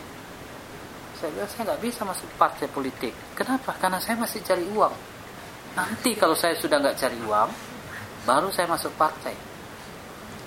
Saya 1.20 1.28
bilang 1.36 1.50
saya 1.52 1.62
nggak 1.68 1.82
bisa 1.84 2.02
masuk 2.08 2.28
partai 2.40 2.66
politik. 2.72 3.12
Kenapa? 3.36 3.76
Karena 3.76 4.00
saya 4.00 4.16
masih 4.16 4.40
cari 4.40 4.64
uang. 4.72 4.94
Nanti 5.76 6.16
kalau 6.16 6.32
saya 6.32 6.56
sudah 6.56 6.80
nggak 6.80 6.96
cari 6.96 7.20
uang, 7.20 7.50
baru 8.24 8.48
saya 8.48 8.66
masuk 8.66 8.90
partai. 8.96 9.36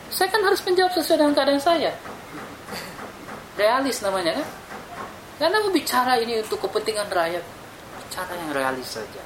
Saya 0.10 0.30
kan 0.34 0.42
harus 0.42 0.62
menjawab 0.66 0.94
sesuai 0.98 1.18
dengan 1.22 1.34
keadaan 1.38 1.62
saya. 1.62 1.94
Realis 3.54 4.02
namanya 4.02 4.42
kan? 4.42 4.48
Karena 5.38 5.58
bicara 5.70 6.18
ini 6.22 6.42
untuk 6.42 6.62
kepentingan 6.66 7.10
rakyat, 7.10 7.46
bicara 8.14 8.38
yang 8.38 8.54
realis 8.54 8.94
saja. 8.94 9.26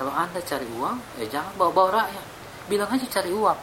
Kalau 0.00 0.08
anda 0.08 0.40
cari 0.40 0.64
uang, 0.72 1.20
ya 1.20 1.28
jangan 1.36 1.52
bawa-bawa 1.60 2.00
rakyat. 2.00 2.26
Bilang 2.64 2.88
aja 2.88 3.04
cari 3.20 3.28
uang. 3.28 3.60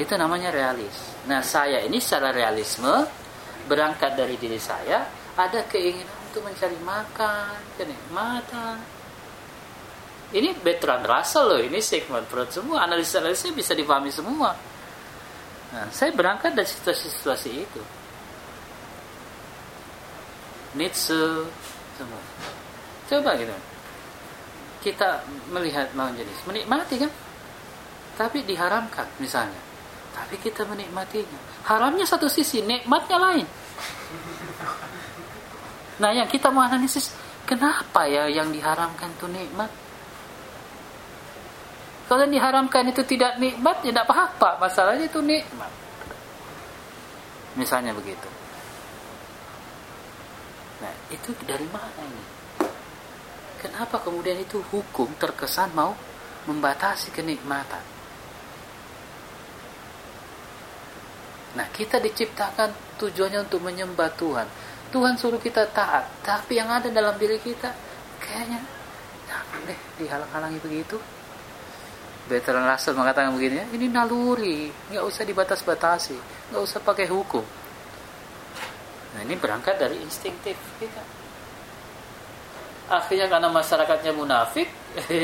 Itu 0.00 0.16
namanya 0.16 0.48
realis. 0.48 1.12
Nah, 1.28 1.44
saya 1.44 1.84
ini 1.84 2.00
secara 2.00 2.32
realisme 2.32 3.04
berangkat 3.68 4.16
dari 4.16 4.40
diri 4.40 4.56
saya 4.56 5.04
ada 5.36 5.60
keinginan 5.68 6.08
untuk 6.32 6.40
mencari 6.40 6.80
makan, 6.80 7.52
kenikmatan. 7.76 8.80
Ini 10.32 10.56
Bertrand 10.64 11.04
Russell 11.04 11.44
loh, 11.52 11.60
ini 11.60 11.84
Sigmund 11.84 12.24
Freud 12.32 12.48
semua, 12.48 12.88
analisa-analisnya 12.88 13.52
bisa 13.52 13.76
dipahami 13.76 14.08
semua. 14.08 14.56
Nah, 15.68 15.92
saya 15.92 16.16
berangkat 16.16 16.56
dari 16.56 16.64
situasi-situasi 16.64 17.50
itu. 17.52 17.82
Nietzsche 20.80 21.44
semua. 21.96 22.22
Coba 23.10 23.30
gitu. 23.38 23.54
Kita 24.84 25.24
melihat 25.48 25.88
lawan 25.96 26.14
jenis, 26.14 26.38
menikmati 26.44 27.00
kan? 27.00 27.10
Tapi 28.14 28.44
diharamkan 28.44 29.08
misalnya 29.18 29.74
tapi 30.14 30.38
kita 30.38 30.62
menikmatinya. 30.62 31.66
Haramnya 31.66 32.06
satu 32.06 32.30
sisi, 32.30 32.62
nikmatnya 32.62 33.18
lain. 33.18 33.46
Nah, 35.98 36.10
yang 36.14 36.30
kita 36.30 36.54
mau 36.54 36.62
analisis, 36.62 37.10
kenapa 37.42 38.06
ya 38.06 38.30
yang 38.30 38.54
diharamkan 38.54 39.10
itu 39.10 39.26
nikmat? 39.26 39.70
Kalau 42.06 42.22
yang 42.22 42.34
diharamkan 42.38 42.94
itu 42.94 43.02
tidak 43.02 43.42
nikmat, 43.42 43.82
ya 43.82 43.90
tidak 43.90 44.06
apa-apa. 44.06 44.62
Masalahnya 44.62 45.10
itu 45.10 45.18
nikmat. 45.18 45.72
Misalnya 47.58 47.90
begitu. 47.90 48.28
Nah, 50.82 50.94
itu 51.12 51.30
dari 51.46 51.66
mana 51.70 52.02
ini? 52.02 52.24
Kenapa 53.62 54.02
kemudian 54.02 54.36
itu 54.40 54.60
hukum 54.72 55.08
terkesan 55.16 55.72
mau 55.72 55.94
membatasi 56.50 57.14
kenikmatan? 57.14 57.80
Nah, 61.54 61.66
kita 61.70 62.02
diciptakan 62.02 62.98
tujuannya 62.98 63.46
untuk 63.46 63.62
menyembah 63.62 64.10
Tuhan. 64.18 64.48
Tuhan 64.90 65.14
suruh 65.18 65.38
kita 65.38 65.70
taat, 65.70 66.06
tapi 66.22 66.58
yang 66.58 66.70
ada 66.70 66.90
dalam 66.90 67.18
diri 67.18 67.38
kita 67.38 67.70
kayaknya 68.22 68.62
jangan 69.26 69.60
deh 69.66 69.80
dihalang-halangi 69.98 70.58
begitu. 70.62 70.98
Bertrand 72.24 72.64
Russell 72.64 72.96
mengatakan 72.96 73.36
begini 73.36 73.60
ya, 73.60 73.66
ini 73.74 73.86
naluri, 73.90 74.72
nggak 74.90 75.04
usah 75.04 75.22
dibatas-batasi, 75.28 76.16
nggak 76.50 76.62
usah 76.62 76.80
pakai 76.80 77.06
hukum. 77.10 77.44
Nah, 79.14 79.20
ini 79.22 79.38
berangkat 79.38 79.78
dari 79.78 80.02
instingtif 80.02 80.58
kita. 80.82 81.02
Akhirnya 82.90 83.30
karena 83.30 83.48
masyarakatnya 83.48 84.12
munafik, 84.12 84.68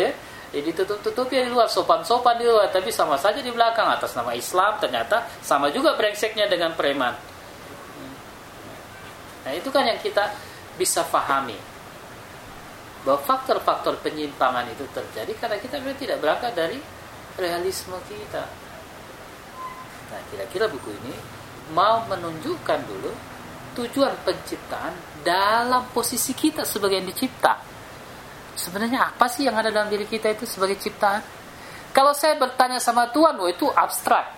jadi 0.55 0.70
tutup-tutupi 0.72 1.45
di 1.45 1.51
luar, 1.51 1.68
sopan-sopan 1.68 2.41
di 2.41 2.47
luar, 2.49 2.72
tapi 2.72 2.88
sama 2.88 3.20
saja 3.20 3.43
di 3.43 3.53
belakang 3.53 3.84
atas 3.91 4.16
nama 4.16 4.32
Islam 4.32 4.80
ternyata 4.80 5.28
sama 5.45 5.68
juga 5.68 5.93
brengseknya 5.99 6.49
dengan 6.49 6.72
preman. 6.72 7.12
Nah 9.45 9.53
itu 9.53 9.68
kan 9.68 9.84
yang 9.84 10.01
kita 10.01 10.32
bisa 10.76 11.05
pahami 11.05 11.57
bahwa 13.05 13.20
faktor-faktor 13.24 13.97
penyimpangan 14.05 14.68
itu 14.68 14.84
terjadi 14.93 15.32
karena 15.41 15.57
kita 15.57 15.80
memang 15.80 15.97
tidak 15.97 16.18
berangkat 16.20 16.53
dari 16.53 16.78
realisme 17.41 17.97
kita. 18.09 18.45
Nah 20.12 20.20
kira-kira 20.28 20.68
buku 20.68 20.93
ini 21.05 21.14
mau 21.72 22.05
menunjukkan 22.09 22.80
dulu 22.84 23.12
tujuan 23.80 24.12
penciptaan 24.20 25.24
dalam 25.24 25.88
posisi 25.96 26.36
kita 26.36 26.68
sebagai 26.68 27.00
yang 27.00 27.08
dicipta 27.08 27.70
sebenarnya 28.60 29.08
apa 29.08 29.24
sih 29.32 29.48
yang 29.48 29.56
ada 29.56 29.72
dalam 29.72 29.88
diri 29.88 30.04
kita 30.04 30.36
itu 30.36 30.44
sebagai 30.44 30.76
ciptaan? 30.76 31.24
Kalau 31.96 32.12
saya 32.12 32.36
bertanya 32.36 32.76
sama 32.76 33.08
Tuhan, 33.08 33.40
oh 33.40 33.48
itu 33.48 33.66
abstrak. 33.72 34.36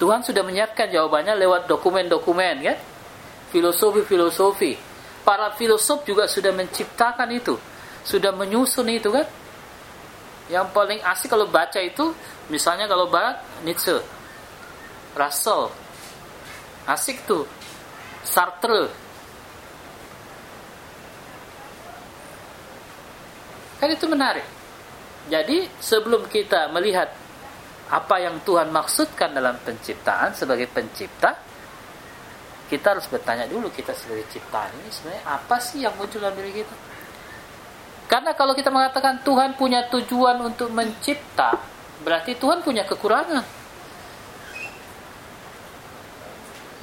Tuhan 0.00 0.24
sudah 0.24 0.40
menyiapkan 0.40 0.88
jawabannya 0.88 1.36
lewat 1.36 1.68
dokumen-dokumen, 1.68 2.56
kan? 2.64 2.78
Filosofi-filosofi. 3.52 4.74
Para 5.22 5.52
filosof 5.54 6.02
juga 6.08 6.24
sudah 6.24 6.50
menciptakan 6.56 7.28
itu, 7.30 7.54
sudah 8.02 8.32
menyusun 8.32 8.88
itu, 8.90 9.12
kan? 9.12 9.28
Yang 10.50 10.66
paling 10.74 10.98
asik 11.04 11.30
kalau 11.30 11.46
baca 11.46 11.78
itu, 11.78 12.10
misalnya 12.50 12.90
kalau 12.90 13.06
barat 13.06 13.38
Nietzsche, 13.62 14.02
Russell, 15.14 15.70
asik 16.90 17.22
tuh, 17.28 17.46
Sartre, 18.24 19.10
Kan 23.80 23.88
itu 23.88 24.04
menarik. 24.04 24.44
Jadi 25.32 25.64
sebelum 25.80 26.28
kita 26.28 26.68
melihat 26.68 27.08
apa 27.88 28.20
yang 28.20 28.44
Tuhan 28.44 28.68
maksudkan 28.68 29.32
dalam 29.32 29.56
penciptaan 29.64 30.36
sebagai 30.36 30.68
pencipta, 30.68 31.32
kita 32.68 32.94
harus 32.94 33.08
bertanya 33.08 33.48
dulu 33.48 33.72
kita 33.72 33.96
sebagai 33.96 34.28
ciptaan 34.30 34.70
ini 34.78 34.94
sebenarnya 34.94 35.24
apa 35.26 35.56
sih 35.58 35.82
yang 35.82 35.96
muncul 35.96 36.20
dalam 36.20 36.36
diri 36.38 36.60
kita? 36.62 36.76
Karena 38.06 38.36
kalau 38.36 38.52
kita 38.52 38.68
mengatakan 38.68 39.24
Tuhan 39.24 39.56
punya 39.56 39.88
tujuan 39.88 40.38
untuk 40.44 40.68
mencipta, 40.70 41.56
berarti 42.04 42.36
Tuhan 42.36 42.60
punya 42.60 42.84
kekurangan. 42.84 43.59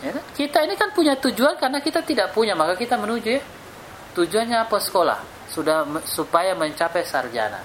Ya 0.06 0.14
kan? 0.14 0.24
Kita 0.38 0.58
ini 0.62 0.78
kan 0.78 0.94
punya 0.94 1.18
tujuan 1.18 1.58
karena 1.58 1.82
kita 1.82 2.06
tidak 2.06 2.34
punya, 2.34 2.54
maka 2.54 2.78
kita 2.78 2.98
menuju 2.98 3.30
ya. 3.38 3.42
Tujuannya 4.14 4.58
apa 4.66 4.78
sekolah? 4.78 5.38
sudah 5.48 5.88
supaya 6.04 6.52
mencapai 6.60 7.08
sarjana. 7.08 7.64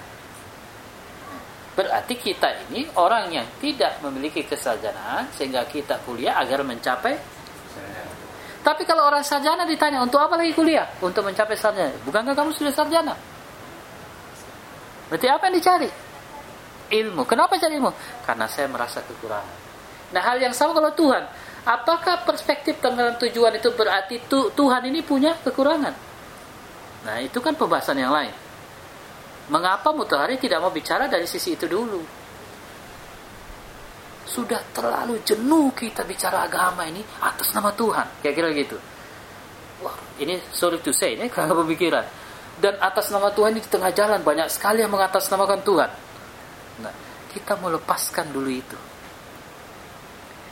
Berarti 1.75 2.15
kita 2.15 2.47
ini 2.71 2.87
orang 2.95 3.27
yang 3.27 3.43
tidak 3.59 3.99
memiliki 3.99 4.47
kesarjanaan 4.47 5.27
sehingga 5.35 5.67
kita 5.67 5.99
kuliah 6.07 6.39
agar 6.39 6.63
mencapai 6.63 7.35
tapi 8.63 8.87
kalau 8.87 9.03
orang 9.11 9.19
sarjana 9.19 9.67
ditanya 9.67 9.99
untuk 9.99 10.23
apa 10.23 10.39
lagi 10.39 10.55
kuliah? 10.55 10.87
Untuk 11.03 11.27
mencapai 11.27 11.59
sarjana. 11.59 11.91
Bukankah 12.07 12.31
kamu 12.31 12.55
sudah 12.55 12.71
sarjana? 12.71 13.11
Berarti 15.11 15.27
apa 15.27 15.51
yang 15.51 15.55
dicari? 15.59 15.89
ilmu. 16.93 17.25
Kenapa 17.25 17.57
cari 17.57 17.75
ilmu? 17.75 17.91
Karena 18.21 18.45
saya 18.45 18.69
merasa 18.69 19.01
kekurangan. 19.01 19.57
Nah, 20.13 20.21
hal 20.21 20.37
yang 20.37 20.53
sama 20.53 20.77
kalau 20.77 20.93
Tuhan. 20.93 21.25
Apakah 21.63 22.27
perspektif 22.27 22.83
tentang 22.83 23.15
tujuan 23.23 23.55
itu 23.55 23.71
berarti 23.71 24.19
tu, 24.27 24.51
Tuhan 24.51 24.83
ini 24.83 24.99
punya 24.99 25.39
kekurangan? 25.39 25.95
Nah, 27.07 27.17
itu 27.23 27.39
kan 27.39 27.55
pembahasan 27.55 27.99
yang 27.99 28.11
lain. 28.11 28.35
Mengapa 29.47 29.95
Mutahari 29.95 30.35
tidak 30.39 30.59
mau 30.59 30.71
bicara 30.71 31.07
dari 31.07 31.23
sisi 31.23 31.55
itu 31.55 31.67
dulu? 31.67 32.03
Sudah 34.27 34.59
terlalu 34.75 35.19
jenuh 35.23 35.71
kita 35.75 36.03
bicara 36.07 36.47
agama 36.47 36.83
ini 36.87 37.03
atas 37.23 37.55
nama 37.55 37.71
Tuhan. 37.71 38.23
Kira-kira 38.23 38.51
gitu. 38.55 38.75
Wah, 39.83 39.95
ini 40.19 40.39
sorry 40.51 40.79
to 40.83 40.91
say, 40.91 41.15
ini 41.15 41.31
karena 41.33 41.55
pemikiran. 41.55 42.05
Dan 42.59 42.75
atas 42.79 43.07
nama 43.07 43.31
Tuhan 43.31 43.55
ini 43.55 43.63
di 43.63 43.71
tengah 43.71 43.91
jalan 43.95 44.19
banyak 44.19 44.47
sekali 44.51 44.83
yang 44.83 44.91
mengatasnamakan 44.91 45.59
Tuhan. 45.63 45.89
Nah, 46.83 46.93
kita 47.31 47.55
mau 47.59 47.71
lepaskan 47.71 48.31
dulu 48.31 48.51
itu. 48.51 48.77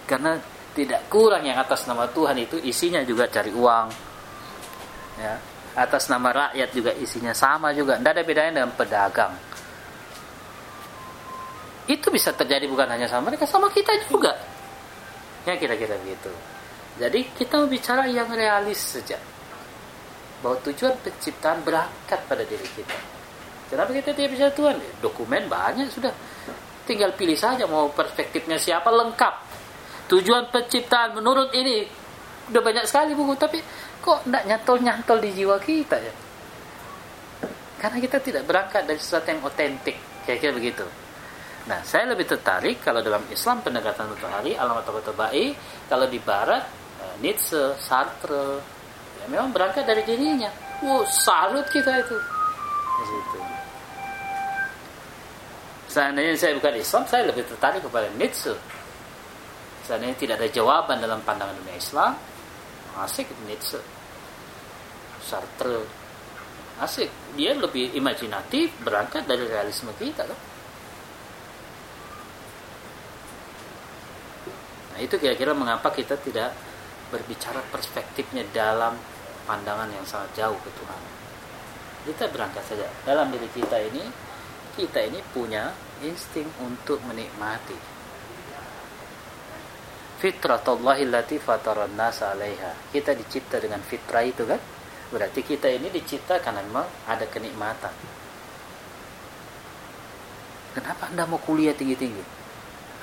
Karena 0.08 0.36
tidak 0.72 1.12
kurang 1.12 1.44
yang 1.44 1.60
atas 1.60 1.84
nama 1.84 2.08
Tuhan 2.08 2.40
itu 2.40 2.56
isinya 2.64 3.04
juga 3.04 3.28
cari 3.28 3.52
uang. 3.52 3.88
Ya, 5.20 5.36
atas 5.76 6.08
nama 6.08 6.32
rakyat 6.32 6.70
juga 6.72 6.92
isinya 6.96 7.36
sama 7.36 7.76
juga. 7.76 8.00
Tidak 8.00 8.12
ada 8.12 8.24
bedanya 8.24 8.52
dengan 8.64 8.72
pedagang. 8.76 9.34
Itu 11.92 12.08
bisa 12.08 12.32
terjadi 12.32 12.72
bukan 12.72 12.88
hanya 12.88 13.12
sama 13.12 13.32
mereka, 13.34 13.44
sama 13.44 13.68
kita 13.68 13.92
juga. 14.08 14.32
Ya 15.44 15.60
kira-kira 15.60 16.00
begitu. 16.00 16.32
Jadi 16.96 17.20
kita 17.36 17.68
bicara 17.68 18.08
yang 18.08 18.32
realis 18.32 18.80
saja. 18.80 19.20
Bahwa 20.40 20.56
tujuan 20.64 20.96
penciptaan 21.04 21.62
berangkat 21.68 22.20
pada 22.26 22.48
diri 22.48 22.68
kita. 22.72 22.98
Kenapa 23.68 23.92
kita 23.92 24.16
tidak 24.16 24.32
bisa 24.36 24.48
Tuhan? 24.56 24.80
Dokumen 25.04 25.52
banyak 25.52 25.92
sudah. 25.92 26.12
Tinggal 26.88 27.16
pilih 27.16 27.36
saja 27.38 27.68
mau 27.68 27.92
perspektifnya 27.92 28.56
siapa 28.56 28.88
lengkap. 28.88 29.51
Tujuan 30.12 30.52
penciptaan 30.52 31.16
menurut 31.16 31.56
ini 31.56 31.88
udah 32.52 32.60
banyak 32.60 32.84
sekali 32.84 33.16
buku 33.16 33.32
tapi 33.40 33.64
kok 34.04 34.28
tidak 34.28 34.44
nyantol-nyantol 34.44 35.24
di 35.24 35.32
jiwa 35.32 35.56
kita 35.64 35.96
ya? 35.96 36.14
Karena 37.80 37.98
kita 37.98 38.20
tidak 38.20 38.44
berangkat 38.44 38.84
dari 38.86 39.00
sesuatu 39.00 39.32
yang 39.32 39.42
otentik, 39.42 39.98
kira-kira 40.28 40.52
begitu. 40.52 40.86
Nah, 41.66 41.80
saya 41.88 42.12
lebih 42.12 42.28
tertarik 42.28 42.84
kalau 42.84 43.00
dalam 43.00 43.24
Islam 43.32 43.64
pendekatan 43.64 44.12
matahari, 44.12 44.54
alamat 44.54 44.86
ba'i, 45.16 45.56
kalau 45.88 46.06
di 46.12 46.20
Barat 46.20 46.68
eh, 47.02 47.16
Nietzsche, 47.24 47.74
Sartre, 47.80 48.60
ya 49.22 49.26
memang 49.32 49.56
berangkat 49.56 49.88
dari 49.88 50.04
dirinya. 50.04 50.52
Wow, 50.82 51.08
salut 51.08 51.66
kita 51.72 52.02
itu. 52.02 52.18
Di 53.00 53.04
situ. 53.08 53.40
Seandainya 55.90 56.34
saya 56.38 56.58
bukan 56.58 56.74
Islam, 56.78 57.04
saya 57.08 57.24
lebih 57.30 57.48
tertarik 57.48 57.82
kepada 57.86 58.10
Nietzsche. 58.20 58.54
Seandainya 59.92 60.16
tidak 60.16 60.40
ada 60.40 60.48
jawaban 60.48 61.04
dalam 61.04 61.20
pandangan 61.20 61.52
dunia 61.52 61.76
Islam, 61.76 62.16
asik 63.04 63.28
Nietzsche. 63.44 63.76
Sartre, 65.20 65.84
asik. 66.80 67.12
Dia 67.36 67.52
lebih 67.60 67.92
imajinatif, 68.00 68.72
berangkat 68.88 69.28
dari 69.28 69.44
realisme 69.52 69.92
kita 70.00 70.24
kan. 70.24 70.40
Nah 74.96 75.00
itu 75.04 75.20
kira-kira 75.20 75.52
mengapa 75.52 75.92
kita 75.92 76.16
tidak 76.24 76.56
berbicara 77.12 77.60
perspektifnya 77.68 78.48
dalam 78.56 78.96
pandangan 79.44 79.92
yang 79.92 80.08
sangat 80.08 80.32
jauh 80.40 80.56
ke 80.64 80.72
Tuhan. 80.72 81.02
Kita 82.08 82.32
berangkat 82.32 82.64
saja. 82.64 82.88
Dalam 83.04 83.28
diri 83.28 83.52
kita 83.52 83.76
ini 83.92 84.08
kita 84.72 85.04
ini 85.04 85.20
punya 85.36 85.76
insting 86.00 86.48
untuk 86.64 87.04
menikmati 87.04 87.91
fitratullahi 90.22 91.02
allati 91.10 91.42
fataran 91.42 91.98
nas 91.98 92.22
'alaiha. 92.22 92.94
Kita 92.94 93.18
dicipta 93.18 93.58
dengan 93.58 93.82
fitrah 93.82 94.22
itu 94.22 94.46
kan? 94.46 94.62
Berarti 95.10 95.42
kita 95.42 95.66
ini 95.68 95.90
dicipta 95.90 96.38
karena 96.38 96.62
memang 96.62 96.86
ada 97.10 97.26
kenikmatan. 97.26 97.92
Kenapa 100.78 101.12
Anda 101.12 101.28
mau 101.28 101.42
kuliah 101.42 101.76
tinggi-tinggi? 101.76 102.24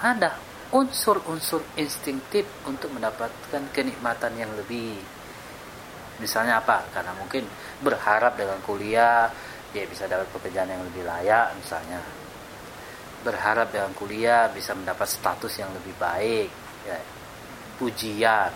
Ada 0.00 0.40
unsur-unsur 0.72 1.76
instinktif 1.76 2.46
untuk 2.64 2.94
mendapatkan 2.94 3.60
kenikmatan 3.74 4.32
yang 4.38 4.48
lebih. 4.56 4.96
Misalnya 6.22 6.64
apa? 6.64 6.86
Karena 6.94 7.12
mungkin 7.18 7.44
berharap 7.84 8.40
dengan 8.40 8.56
kuliah 8.64 9.28
dia 9.68 9.84
bisa 9.84 10.08
dapat 10.08 10.32
pekerjaan 10.32 10.72
yang 10.72 10.80
lebih 10.80 11.04
layak 11.04 11.52
misalnya 11.60 12.00
berharap 13.20 13.68
dengan 13.68 13.92
kuliah 13.92 14.48
bisa 14.48 14.72
mendapat 14.72 15.04
status 15.04 15.60
yang 15.60 15.68
lebih 15.76 15.92
baik 16.00 16.48
pujian 17.76 18.52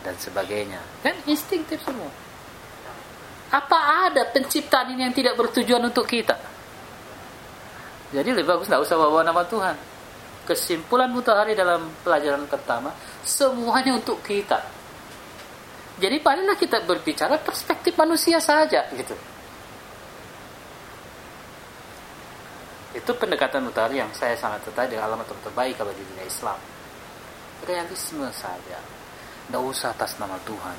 dan 0.00 0.14
sebagainya. 0.16 0.80
Kan 1.04 1.16
instinktif 1.28 1.80
semua. 1.84 2.10
Apa 3.50 4.06
ada 4.10 4.30
penciptaan 4.30 4.94
ini 4.94 5.02
yang 5.06 5.14
tidak 5.14 5.34
bertujuan 5.34 5.82
untuk 5.82 6.06
kita? 6.06 6.38
Jadi 8.10 8.28
lebih 8.30 8.46
bagus 8.46 8.66
nggak 8.66 8.82
usah 8.82 8.96
bawa 8.98 9.22
nama 9.22 9.42
Tuhan. 9.46 9.76
Kesimpulan 10.46 11.10
mutahari 11.10 11.54
dalam 11.54 11.90
pelajaran 12.02 12.46
pertama 12.46 12.90
semuanya 13.22 13.94
untuk 13.94 14.18
kita. 14.22 14.58
Jadi 16.00 16.16
palinglah 16.18 16.56
kita 16.56 16.82
berbicara 16.86 17.38
perspektif 17.38 17.94
manusia 17.98 18.40
saja 18.40 18.88
gitu. 18.94 19.14
Itu 22.90 23.14
pendekatan 23.14 23.62
utara 23.70 23.92
yang 23.94 24.10
saya 24.10 24.34
sangat 24.34 24.66
tertarik 24.66 24.96
dengan 24.96 25.12
alamat 25.12 25.30
terbaik 25.30 25.78
kalau 25.78 25.94
di 25.94 26.02
dunia 26.02 26.26
Islam. 26.26 26.58
Realisme 27.68 28.28
saja. 28.32 28.78
Tidak 29.50 29.62
usah 29.62 29.90
atas 29.90 30.14
nama 30.16 30.38
Tuhan. 30.46 30.76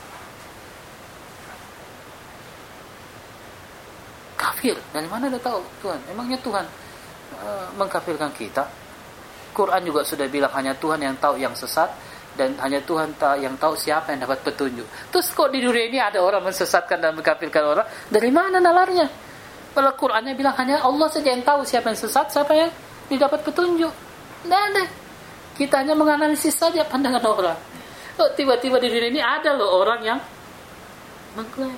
Kafir. 4.39 4.77
Dari 4.95 5.07
mana 5.11 5.29
dia 5.29 5.41
tahu 5.41 5.61
Tuhan? 5.85 5.99
Emangnya 6.09 6.39
Tuhan 6.39 6.65
uh, 7.41 7.67
mengkafirkan 7.77 8.31
kita? 8.33 8.63
Quran 9.51 9.83
juga 9.83 10.01
sudah 10.07 10.31
bilang 10.31 10.51
hanya 10.55 10.71
Tuhan 10.79 11.03
yang 11.03 11.15
tahu 11.19 11.35
yang 11.35 11.51
sesat 11.51 11.91
dan 12.39 12.55
hanya 12.63 12.79
Tuhan 12.79 13.11
yang 13.43 13.59
tahu 13.59 13.75
siapa 13.75 14.15
yang 14.15 14.23
dapat 14.23 14.39
petunjuk. 14.47 14.87
Terus 15.11 15.27
kok 15.35 15.51
di 15.51 15.59
dunia 15.59 15.83
ini 15.91 15.99
ada 15.99 16.23
orang 16.23 16.47
mensesatkan 16.47 17.03
dan 17.03 17.11
mengkafirkan 17.11 17.63
orang? 17.67 17.87
Dari 18.07 18.31
mana 18.31 18.63
nalarnya? 18.63 19.11
Kalau 19.71 19.91
Qurannya 19.95 20.35
bilang 20.35 20.55
hanya 20.59 20.83
Allah 20.83 21.07
saja 21.11 21.31
yang 21.31 21.43
tahu 21.43 21.63
siapa 21.67 21.91
yang 21.91 21.99
sesat, 21.99 22.31
siapa 22.31 22.51
yang 22.55 22.71
didapat 23.11 23.43
petunjuk. 23.43 23.91
Tidak 24.47 24.61
ada. 24.71 24.83
Kita 25.61 25.85
hanya 25.85 25.93
menganalisis 25.93 26.57
saja 26.57 26.81
pandangan 26.89 27.21
orang. 27.21 27.59
Oh, 28.17 28.33
tiba-tiba 28.33 28.81
di 28.81 28.89
dunia 28.89 29.13
ini 29.13 29.21
ada 29.21 29.53
loh 29.53 29.77
orang 29.77 30.01
yang 30.01 30.17
mengklaim 31.37 31.77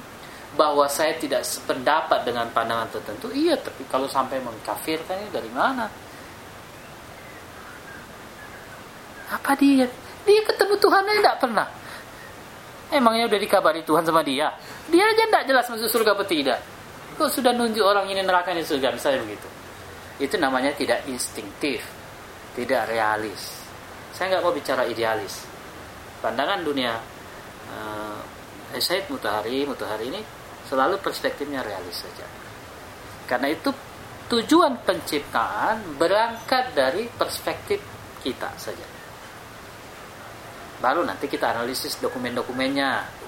bahwa 0.55 0.87
saya 0.87 1.19
tidak 1.19 1.43
sependapat 1.43 2.23
dengan 2.23 2.47
pandangan 2.55 2.87
tertentu. 2.95 3.27
Iya, 3.35 3.59
tapi 3.59 3.83
kalau 3.91 4.07
sampai 4.07 4.39
mengkafirkan 4.39 5.27
ini 5.27 5.29
dari 5.35 5.51
mana? 5.51 5.91
Apa 9.35 9.51
dia? 9.59 9.83
Dia 10.23 10.41
ketemu 10.47 10.79
Tuhan 10.79 11.03
aja 11.03 11.19
tidak 11.19 11.37
pernah. 11.43 11.67
Emangnya 12.87 13.27
udah 13.27 13.39
dikabari 13.43 13.83
Tuhan 13.83 14.07
sama 14.07 14.23
dia? 14.23 14.47
Dia 14.87 15.03
aja 15.11 15.27
tidak 15.27 15.43
jelas 15.43 15.67
masuk 15.67 15.91
surga 15.91 16.15
atau 16.15 16.23
tidak. 16.23 16.63
Kok 17.19 17.27
sudah 17.27 17.51
nunjuk 17.51 17.83
orang 17.83 18.07
ini 18.07 18.23
neraka 18.23 18.55
ini 18.55 18.63
surga 18.63 18.95
misalnya 18.95 19.27
begitu. 19.27 19.47
Itu 20.23 20.39
namanya 20.39 20.71
tidak 20.71 21.03
instinktif, 21.11 21.83
tidak 22.55 22.87
realis. 22.87 23.62
Saya 24.13 24.37
nggak 24.37 24.43
mau 24.45 24.53
bicara 24.53 24.85
idealis. 24.85 25.45
Pandangan 26.21 26.61
dunia 26.63 26.93
uh, 27.67 28.19
Said 28.79 29.09
Mutahari, 29.09 29.65
Mutahari 29.67 30.13
ini 30.13 30.21
selalu 30.69 31.01
perspektifnya 31.01 31.65
realis 31.65 32.05
saja. 32.05 32.25
Karena 33.27 33.51
itu 33.51 33.69
tujuan 34.29 34.79
penciptaan 34.85 35.97
berangkat 35.99 36.71
dari 36.77 37.09
perspektif 37.09 37.81
kita 38.23 38.53
saja. 38.55 38.87
Baru 40.79 41.03
nanti 41.03 41.27
kita 41.27 41.51
analisis 41.51 41.99
dokumen-dokumennya. 41.99 43.21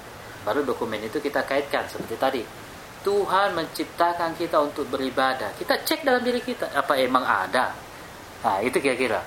Baru 0.46 0.62
dokumen 0.62 1.02
itu 1.02 1.18
kita 1.18 1.42
kaitkan 1.42 1.90
seperti 1.90 2.16
tadi 2.16 2.42
Tuhan 3.06 3.54
menciptakan 3.54 4.34
kita 4.34 4.58
untuk 4.58 4.90
beribadah. 4.90 5.54
Kita 5.54 5.78
cek 5.78 6.02
dalam 6.02 6.26
diri 6.26 6.42
kita, 6.42 6.74
apa 6.74 6.98
emang 6.98 7.22
ada? 7.22 7.70
Nah, 8.42 8.58
itu 8.66 8.82
kira-kira. 8.82 9.22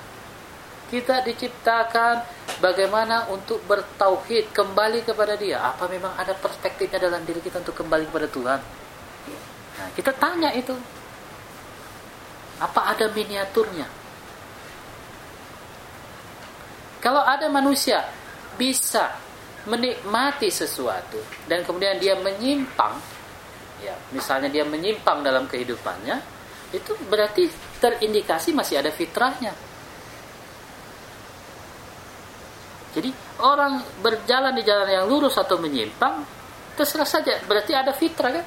Kita 0.90 1.22
diciptakan 1.22 2.14
bagaimana 2.58 3.30
untuk 3.30 3.62
bertauhid, 3.64 4.50
kembali 4.50 5.06
kepada 5.06 5.38
Dia. 5.38 5.62
Apa 5.70 5.86
memang 5.86 6.18
ada 6.18 6.34
perspektifnya 6.34 6.98
dalam 6.98 7.22
diri 7.22 7.38
kita 7.38 7.62
untuk 7.62 7.78
kembali 7.78 8.10
kepada 8.10 8.26
Tuhan? 8.26 8.60
Nah, 9.78 9.88
kita 9.94 10.10
tanya 10.18 10.50
itu. 10.50 10.74
Apa 12.58 12.90
ada 12.90 13.06
miniaturnya? 13.14 13.86
Kalau 17.00 17.24
ada 17.24 17.48
manusia 17.48 18.04
bisa 18.60 19.16
menikmati 19.64 20.52
sesuatu 20.52 21.16
dan 21.48 21.64
kemudian 21.64 21.96
dia 21.96 22.16
menyimpang 22.16 22.96
ya 23.80 23.96
misalnya 24.12 24.48
dia 24.52 24.64
menyimpang 24.64 25.24
dalam 25.24 25.48
kehidupannya 25.48 26.16
itu 26.70 26.92
berarti 27.10 27.50
terindikasi 27.82 28.54
masih 28.54 28.78
ada 28.78 28.94
fitrahnya. 28.94 29.50
Jadi 32.90 33.10
orang 33.38 34.02
berjalan 34.02 34.50
di 34.50 34.66
jalan 34.66 34.88
yang 34.90 35.04
lurus 35.06 35.38
atau 35.38 35.62
menyimpang 35.62 36.26
terserah 36.74 37.06
saja 37.06 37.38
berarti 37.46 37.72
ada 37.76 37.94
fitrah 37.94 38.34
kan? 38.34 38.46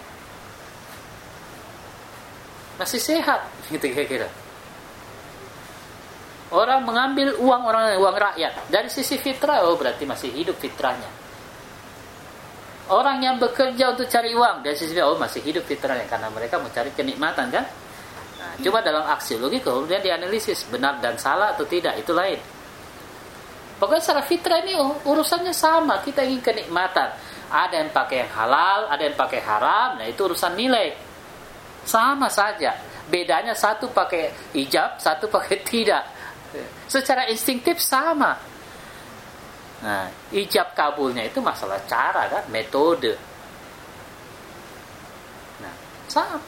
Masih 2.82 3.00
sehat 3.00 3.48
gitu 3.72 3.88
kira-kira. 3.88 4.28
Orang 6.54 6.86
mengambil 6.86 7.34
uang 7.42 7.64
orang 7.66 7.98
uang 7.98 8.14
rakyat 8.20 8.70
dari 8.70 8.86
sisi 8.92 9.18
fitrah 9.18 9.66
oh 9.66 9.80
berarti 9.80 10.04
masih 10.06 10.30
hidup 10.36 10.60
fitrahnya. 10.60 11.10
Orang 12.92 13.24
yang 13.24 13.40
bekerja 13.40 13.96
untuk 13.96 14.12
cari 14.12 14.36
uang 14.36 14.60
dari 14.60 14.76
sisi 14.76 14.92
oh 15.00 15.16
masih 15.16 15.40
hidup 15.40 15.64
fitrahnya 15.64 16.04
karena 16.06 16.28
mereka 16.30 16.60
mencari 16.60 16.92
kenikmatan 16.92 17.48
kan? 17.48 17.66
Nah, 18.44 18.60
coba 18.60 18.84
dalam 18.84 19.08
aksiologi 19.08 19.64
kemudian 19.64 20.04
dianalisis 20.04 20.68
benar 20.68 21.00
dan 21.00 21.16
salah 21.16 21.56
atau 21.56 21.64
tidak 21.64 21.96
itu 21.96 22.12
lain. 22.12 22.38
Pokoknya 23.84 24.00
secara 24.00 24.24
fitrah 24.24 24.64
ini 24.64 24.80
urusannya 25.04 25.52
sama. 25.52 26.00
Kita 26.00 26.24
ingin 26.24 26.40
kenikmatan. 26.40 27.20
Ada 27.52 27.84
yang 27.84 27.92
pakai 27.92 28.24
yang 28.24 28.32
halal, 28.32 28.88
ada 28.88 29.04
yang 29.04 29.20
pakai 29.20 29.44
haram. 29.44 30.00
Nah 30.00 30.08
itu 30.08 30.24
urusan 30.24 30.56
nilai. 30.56 30.96
Sama 31.84 32.32
saja. 32.32 32.80
Bedanya 33.12 33.52
satu 33.52 33.92
pakai 33.92 34.56
hijab, 34.56 35.04
satu 35.04 35.28
pakai 35.28 35.60
tidak. 35.68 36.00
Secara 36.88 37.28
instinktif 37.28 37.84
sama. 37.84 38.40
Nah, 39.84 40.08
ijab 40.32 40.72
kabulnya 40.72 41.28
itu 41.28 41.44
masalah 41.44 41.84
cara 41.84 42.32
kan, 42.32 42.48
metode. 42.56 43.20
Nah, 45.60 45.76
sama. 46.08 46.40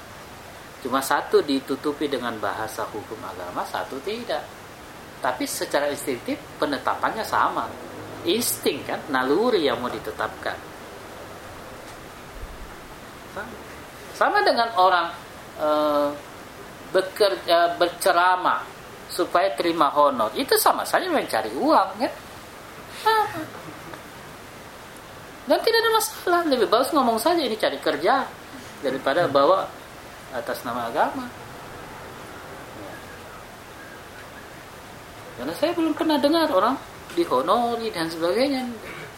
Cuma 0.80 1.04
satu 1.04 1.44
ditutupi 1.44 2.08
dengan 2.08 2.40
bahasa 2.40 2.88
hukum 2.88 3.20
agama, 3.20 3.68
satu 3.68 4.00
tidak. 4.08 4.65
Tapi 5.26 5.50
secara 5.50 5.90
instingtif 5.90 6.38
penetapannya 6.62 7.26
sama. 7.26 7.66
Insting 8.30 8.86
kan, 8.86 9.02
naluri 9.10 9.66
yang 9.66 9.82
mau 9.82 9.90
ditetapkan. 9.90 10.54
Sama 14.14 14.46
dengan 14.46 14.70
orang 14.78 15.10
e, 15.58 15.70
bekerja 16.94 17.74
berceramah 17.82 18.62
supaya 19.10 19.50
terima 19.58 19.90
honor, 19.98 20.30
itu 20.38 20.54
sama 20.62 20.86
saja 20.86 21.10
mencari 21.10 21.50
uang 21.58 21.90
kan. 22.06 22.14
Dan 25.50 25.58
tidak 25.62 25.80
ada 25.82 25.90
masalah, 25.90 26.42
lebih 26.46 26.70
bagus 26.70 26.94
ngomong 26.94 27.18
saja 27.18 27.42
ini 27.42 27.58
cari 27.58 27.82
kerja 27.82 28.30
daripada 28.86 29.26
bawa 29.26 29.66
atas 30.38 30.62
nama 30.62 30.86
agama. 30.86 31.45
Karena 35.36 35.54
saya 35.56 35.72
belum 35.76 35.92
pernah 35.92 36.16
dengar 36.16 36.48
orang 36.52 36.76
dihonori 37.16 37.92
dan 37.92 38.08
sebagainya 38.08 38.64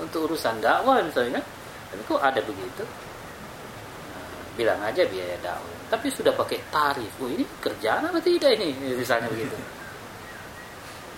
untuk 0.01 0.30
urusan 0.32 0.57
dakwah 0.61 1.01
misalnya. 1.01 1.41
Tapi 1.88 2.01
kok 2.03 2.22
ada 2.22 2.41
begitu? 2.43 2.84
Nah, 2.84 4.26
bilang 4.57 4.82
aja 4.82 5.01
biaya 5.05 5.38
dakwah. 5.39 5.78
Tapi 5.88 6.07
sudah 6.11 6.34
pakai 6.36 6.59
tarif. 6.74 7.13
Oh 7.22 7.30
ini 7.30 7.45
kerjaan 7.61 8.09
apa 8.09 8.20
tidak 8.20 8.57
ini? 8.59 8.76
Misalnya 8.97 9.30
begitu. 9.32 9.55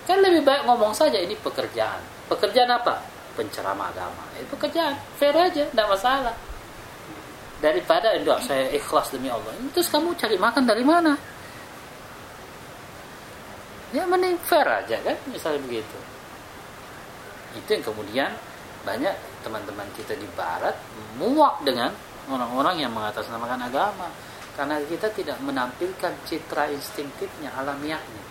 Kan 0.06 0.20
lebih 0.20 0.42
baik 0.46 0.62
ngomong 0.68 0.92
saja 0.94 1.18
ini 1.18 1.34
pekerjaan. 1.38 2.00
Pekerjaan 2.30 2.70
apa? 2.70 3.02
Penceramah 3.34 3.90
agama. 3.90 4.24
Itu 4.36 4.52
pekerjaan. 4.54 4.94
Fair 5.18 5.34
aja, 5.34 5.64
tidak 5.66 5.88
masalah. 5.90 6.34
Daripada 7.60 8.16
enggak 8.16 8.40
saya 8.42 8.72
ikhlas 8.72 9.12
demi 9.12 9.28
Allah. 9.28 9.52
Terus 9.74 9.88
kamu 9.92 10.16
cari 10.16 10.36
makan 10.40 10.64
dari 10.64 10.84
mana? 10.86 11.12
Ya 13.90 14.06
mending 14.06 14.38
fair 14.46 14.66
aja 14.66 14.96
kan 15.02 15.16
misalnya 15.30 15.60
begitu. 15.66 15.98
Itu 17.58 17.68
yang 17.74 17.84
kemudian 17.84 18.30
banyak 18.86 19.14
teman-teman 19.42 19.88
kita 19.98 20.16
di 20.16 20.26
barat 20.38 20.76
muak 21.18 21.60
dengan 21.66 21.92
orang-orang 22.30 22.86
yang 22.86 22.92
mengatasnamakan 22.94 23.66
agama. 23.66 24.08
Karena 24.54 24.76
kita 24.82 25.08
tidak 25.14 25.40
menampilkan 25.40 26.12
citra 26.26 26.68
instingtifnya 26.74 27.54
alamiahnya. 27.54 28.24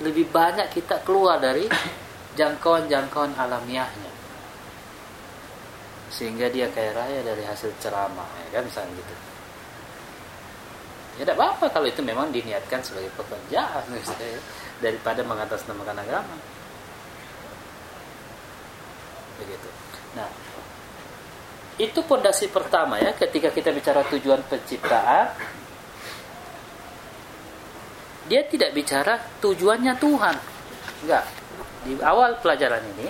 Lebih 0.00 0.30
banyak 0.32 0.72
kita 0.72 1.04
keluar 1.04 1.36
dari 1.36 1.68
jangkauan-jangkauan 2.38 3.36
alamiahnya. 3.36 4.12
Sehingga 6.08 6.48
dia 6.48 6.70
kaya 6.70 6.96
raya 6.96 7.20
dari 7.20 7.44
hasil 7.44 7.76
ceramah 7.82 8.30
ya 8.46 8.60
kan 8.60 8.62
misalnya 8.64 8.94
gitu. 8.94 9.14
Ya 11.16 11.24
tidak 11.24 11.36
apa-apa 11.40 11.66
kalau 11.72 11.88
itu 11.88 12.00
memang 12.04 12.28
diniatkan 12.28 12.80
sebagai 12.84 13.12
pekerjaan 13.16 13.84
misalnya 13.92 14.40
daripada 14.80 15.24
mengatasnamakan 15.24 15.98
agama. 16.00 16.36
Begitu. 19.40 19.68
Nah, 20.16 20.28
itu 21.76 22.00
pondasi 22.04 22.48
pertama 22.48 22.96
ya 22.96 23.12
ketika 23.12 23.52
kita 23.52 23.72
bicara 23.72 24.00
tujuan 24.08 24.40
penciptaan. 24.48 25.28
Dia 28.26 28.42
tidak 28.50 28.74
bicara 28.74 29.22
tujuannya 29.38 29.94
Tuhan. 30.02 30.36
Enggak. 31.06 31.24
Di 31.86 31.94
awal 32.02 32.42
pelajaran 32.42 32.82
ini 32.96 33.08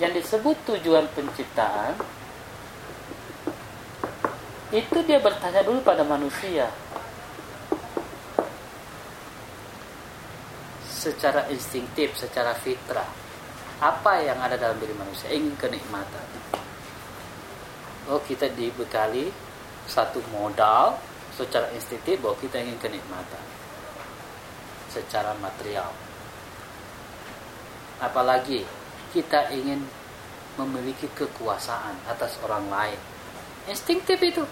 yang 0.00 0.14
disebut 0.14 0.56
tujuan 0.64 1.04
penciptaan 1.12 1.98
itu 4.68 4.98
dia 5.04 5.18
bertanya 5.20 5.64
dulu 5.64 5.80
pada 5.80 6.04
manusia 6.04 6.68
secara 10.98 11.46
instingtif, 11.54 12.18
secara 12.18 12.58
fitrah. 12.58 13.06
Apa 13.78 14.18
yang 14.26 14.42
ada 14.42 14.58
dalam 14.58 14.74
diri 14.82 14.90
manusia? 14.98 15.30
Ingin 15.30 15.54
kenikmatan. 15.54 16.26
Oh, 18.10 18.18
kita 18.26 18.50
dibekali 18.50 19.30
satu 19.86 20.18
modal 20.34 20.98
secara 21.38 21.70
instingtif 21.70 22.18
bahwa 22.18 22.34
kita 22.42 22.58
ingin 22.58 22.74
kenikmatan. 22.82 23.44
Secara 24.90 25.38
material. 25.38 25.94
Apalagi 28.02 28.66
kita 29.14 29.54
ingin 29.54 29.86
memiliki 30.58 31.06
kekuasaan 31.14 31.94
atas 32.10 32.34
orang 32.42 32.66
lain. 32.66 32.98
Instingtif 33.70 34.18
itu. 34.18 34.42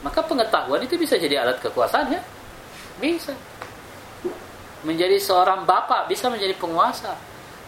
Maka 0.00 0.24
pengetahuan 0.24 0.80
itu 0.80 0.96
bisa 0.96 1.20
jadi 1.20 1.44
alat 1.44 1.60
kekuasaan 1.60 2.16
ya. 2.16 2.22
Bisa. 2.98 3.34
Menjadi 4.86 5.18
seorang 5.18 5.66
bapak 5.66 6.06
bisa 6.06 6.30
menjadi 6.30 6.54
penguasa. 6.54 7.14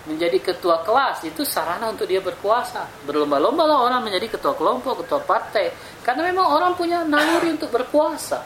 Menjadi 0.06 0.40
ketua 0.40 0.80
kelas 0.82 1.22
itu 1.26 1.42
sarana 1.46 1.90
untuk 1.90 2.06
dia 2.06 2.22
berkuasa. 2.22 2.86
Berlomba-lomba 3.06 3.66
lah 3.66 3.78
orang 3.84 4.00
menjadi 4.06 4.38
ketua 4.38 4.54
kelompok, 4.54 5.06
ketua 5.06 5.20
partai. 5.22 5.70
Karena 6.02 6.26
memang 6.30 6.46
orang 6.50 6.72
punya 6.74 7.02
naluri 7.04 7.54
untuk 7.54 7.70
berkuasa. 7.70 8.42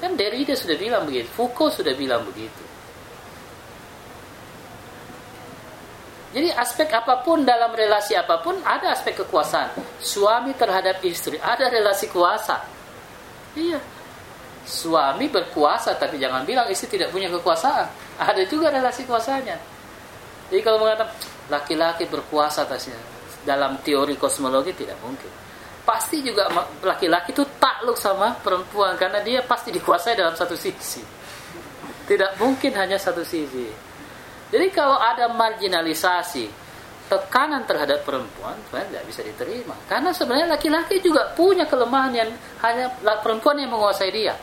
Kan 0.00 0.16
Derrida 0.16 0.56
sudah 0.56 0.76
bilang 0.80 1.04
begitu, 1.04 1.28
Foucault 1.36 1.76
sudah 1.76 1.92
bilang 1.92 2.24
begitu. 2.24 2.70
Jadi 6.30 6.46
aspek 6.54 6.86
apa 6.94 7.26
pun 7.26 7.42
dalam 7.42 7.74
relasi 7.74 8.14
apa 8.14 8.38
pun 8.38 8.54
ada 8.62 8.94
aspek 8.94 9.18
kekuasaan. 9.26 9.74
Suami 9.98 10.54
terhadap 10.54 11.02
istri 11.02 11.36
ada 11.42 11.66
relasi 11.66 12.06
kuasa. 12.06 12.62
Iya, 13.58 13.82
suami 14.70 15.26
berkuasa 15.26 15.98
tapi 15.98 16.22
jangan 16.22 16.46
bilang 16.46 16.70
istri 16.70 16.86
tidak 16.94 17.10
punya 17.10 17.26
kekuasaan. 17.26 17.90
Ada 18.22 18.46
juga 18.46 18.70
relasi 18.70 19.02
kuasanya. 19.02 19.58
Jadi 20.46 20.62
kalau 20.62 20.86
mengatakan 20.86 21.10
laki-laki 21.50 22.06
berkuasa 22.06 22.62
atasnya 22.62 22.94
dalam 23.42 23.82
teori 23.82 24.14
kosmologi 24.14 24.70
tidak 24.78 25.02
mungkin. 25.02 25.30
Pasti 25.82 26.22
juga 26.22 26.46
laki-laki 26.86 27.34
itu 27.34 27.42
takluk 27.58 27.98
sama 27.98 28.38
perempuan 28.38 28.94
karena 28.94 29.18
dia 29.26 29.42
pasti 29.42 29.74
dikuasai 29.74 30.14
dalam 30.14 30.38
satu 30.38 30.54
sisi. 30.54 31.02
Tidak 32.06 32.38
mungkin 32.38 32.70
hanya 32.78 32.94
satu 32.94 33.26
sisi. 33.26 33.66
Jadi 34.50 34.66
kalau 34.74 34.98
ada 34.98 35.30
marginalisasi, 35.30 36.50
tekanan 37.10 37.66
terhadap 37.66 38.06
perempuan 38.06 38.54
sebenarnya 38.70 38.86
tidak 38.94 39.04
bisa 39.10 39.20
diterima 39.26 39.74
karena 39.90 40.14
sebenarnya 40.14 40.46
laki-laki 40.54 41.02
juga 41.02 41.26
punya 41.34 41.66
kelemahan 41.66 42.14
yang 42.14 42.30
hanya 42.62 42.86
perempuan 43.18 43.58
yang 43.58 43.74
menguasai 43.74 44.14
dia 44.14 44.38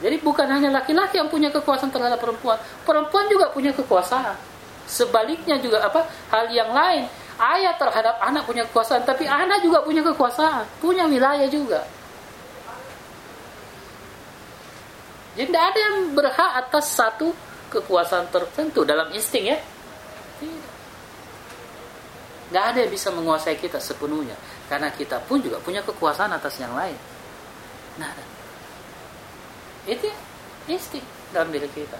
Jadi 0.00 0.16
bukan 0.24 0.48
hanya 0.48 0.72
laki-laki 0.72 1.20
yang 1.20 1.28
punya 1.28 1.52
kekuasaan 1.52 1.92
terhadap 1.92 2.16
perempuan, 2.16 2.56
perempuan 2.88 3.28
juga 3.28 3.52
punya 3.52 3.70
kekuasaan. 3.76 4.36
Sebaliknya 4.88 5.60
juga 5.60 5.84
apa? 5.84 6.08
Hal 6.32 6.48
yang 6.50 6.72
lain, 6.72 7.04
ayah 7.36 7.76
terhadap 7.76 8.16
anak 8.24 8.48
punya 8.48 8.64
kekuasaan, 8.64 9.04
tapi 9.04 9.28
anak 9.28 9.60
juga 9.60 9.84
punya 9.84 10.00
kekuasaan, 10.00 10.64
punya 10.80 11.04
wilayah 11.04 11.46
juga. 11.52 11.84
Jadi 15.36 15.46
tidak 15.46 15.64
ada 15.72 15.78
yang 15.78 15.96
berhak 16.16 16.50
atas 16.64 16.96
satu 16.96 17.30
kekuasaan 17.70 18.32
tertentu 18.32 18.82
dalam 18.82 19.12
insting 19.14 19.52
ya. 19.52 19.58
nggak 22.50 22.64
ada 22.74 22.78
yang 22.82 22.90
bisa 22.90 23.14
menguasai 23.14 23.54
kita 23.54 23.78
sepenuhnya 23.78 24.34
karena 24.66 24.90
kita 24.90 25.22
pun 25.22 25.38
juga 25.38 25.62
punya 25.62 25.86
kekuasaan 25.86 26.34
atas 26.34 26.58
yang 26.58 26.74
lain 26.74 26.98
nah 27.94 28.10
itu 29.88 30.08
insting 30.68 31.04
dalam 31.32 31.48
diri 31.48 31.70
kita. 31.72 31.96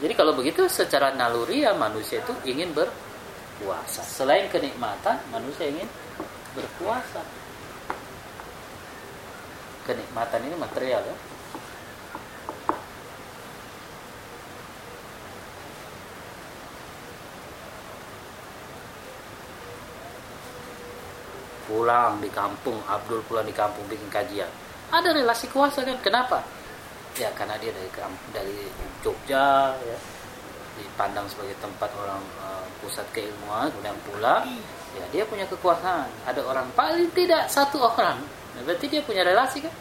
Jadi 0.00 0.12
kalau 0.16 0.32
begitu 0.32 0.64
secara 0.64 1.12
naluri 1.12 1.68
ya 1.68 1.76
manusia 1.76 2.24
itu 2.24 2.32
ingin 2.48 2.72
berkuasa. 2.72 4.00
Selain 4.00 4.48
kenikmatan 4.48 5.20
manusia 5.28 5.68
ingin 5.68 5.84
berkuasa. 6.56 7.20
Kenikmatan 9.84 10.40
ini 10.48 10.56
material 10.56 11.04
ya. 11.04 11.16
Pulang 21.68 22.18
di 22.24 22.30
kampung 22.32 22.80
Abdul 22.88 23.20
pulang 23.28 23.44
di 23.44 23.52
kampung 23.52 23.84
bikin 23.84 24.08
kajian. 24.08 24.48
Ada 24.90 25.12
relasi 25.12 25.46
kuasa 25.52 25.86
kan? 25.86 26.00
Kenapa 26.02 26.42
ya 27.18 27.30
karena 27.34 27.58
dia 27.58 27.74
dari 27.74 27.90
dari 28.30 28.58
Jogja 29.02 29.74
ya. 29.74 29.98
Dipandang 30.80 31.28
sebagai 31.28 31.58
tempat 31.60 31.92
orang 31.92 32.22
uh, 32.40 32.64
pusat 32.80 33.04
keilmuan 33.12 33.68
kemudian 33.68 33.98
pulang 34.08 34.48
ya 34.96 35.04
dia 35.12 35.22
punya 35.28 35.44
kekuasaan. 35.50 36.08
Ada 36.24 36.40
orang 36.46 36.72
paling 36.72 37.10
tidak 37.12 37.50
satu 37.52 37.82
orang 37.84 38.22
nah, 38.56 38.62
berarti 38.64 38.86
dia 38.88 39.02
punya 39.04 39.20
relasi 39.26 39.60
kan? 39.60 39.74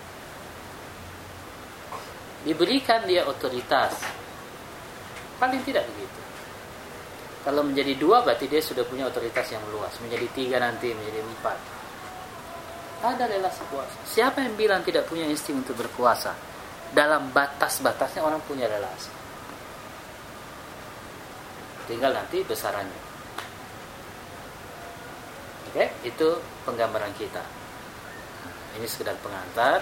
Diberikan 2.44 3.04
dia 3.04 3.28
otoritas. 3.28 3.96
Paling 5.40 5.64
tidak 5.64 5.88
begitu. 5.88 6.20
Kalau 7.40 7.64
menjadi 7.64 7.96
dua 7.96 8.20
berarti 8.20 8.52
dia 8.52 8.60
sudah 8.60 8.84
punya 8.84 9.08
otoritas 9.08 9.48
yang 9.52 9.64
luas. 9.72 9.96
Menjadi 10.04 10.28
tiga 10.36 10.60
nanti 10.60 10.92
menjadi 10.92 11.24
empat. 11.24 11.58
Ada 13.00 13.32
relasi 13.32 13.64
kuasa. 13.72 13.98
Siapa 14.04 14.44
yang 14.44 14.60
bilang 14.60 14.84
tidak 14.84 15.08
punya 15.08 15.24
insting 15.24 15.64
untuk 15.64 15.80
berkuasa? 15.80 16.36
Dalam 16.90 17.30
batas-batasnya 17.30 18.26
orang 18.26 18.42
punya 18.46 18.66
relasi. 18.66 19.14
Tinggal 21.86 22.14
nanti 22.14 22.42
besarannya. 22.46 23.02
Oke, 25.70 25.86
itu 26.02 26.28
penggambaran 26.66 27.14
kita. 27.14 27.46
Ini 28.78 28.86
sekedar 28.90 29.18
pengantar. 29.22 29.82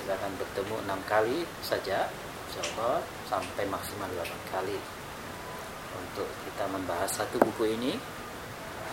Kita 0.00 0.12
akan 0.16 0.32
bertemu 0.36 0.74
enam 0.84 1.00
kali 1.08 1.48
saja, 1.64 2.08
insya 2.52 3.00
sampai 3.28 3.64
maksimal 3.66 4.08
delapan 4.12 4.40
kali 4.52 4.78
untuk 5.94 6.28
kita 6.46 6.64
membahas 6.70 7.10
satu 7.10 7.38
buku 7.42 7.74
ini 7.74 7.92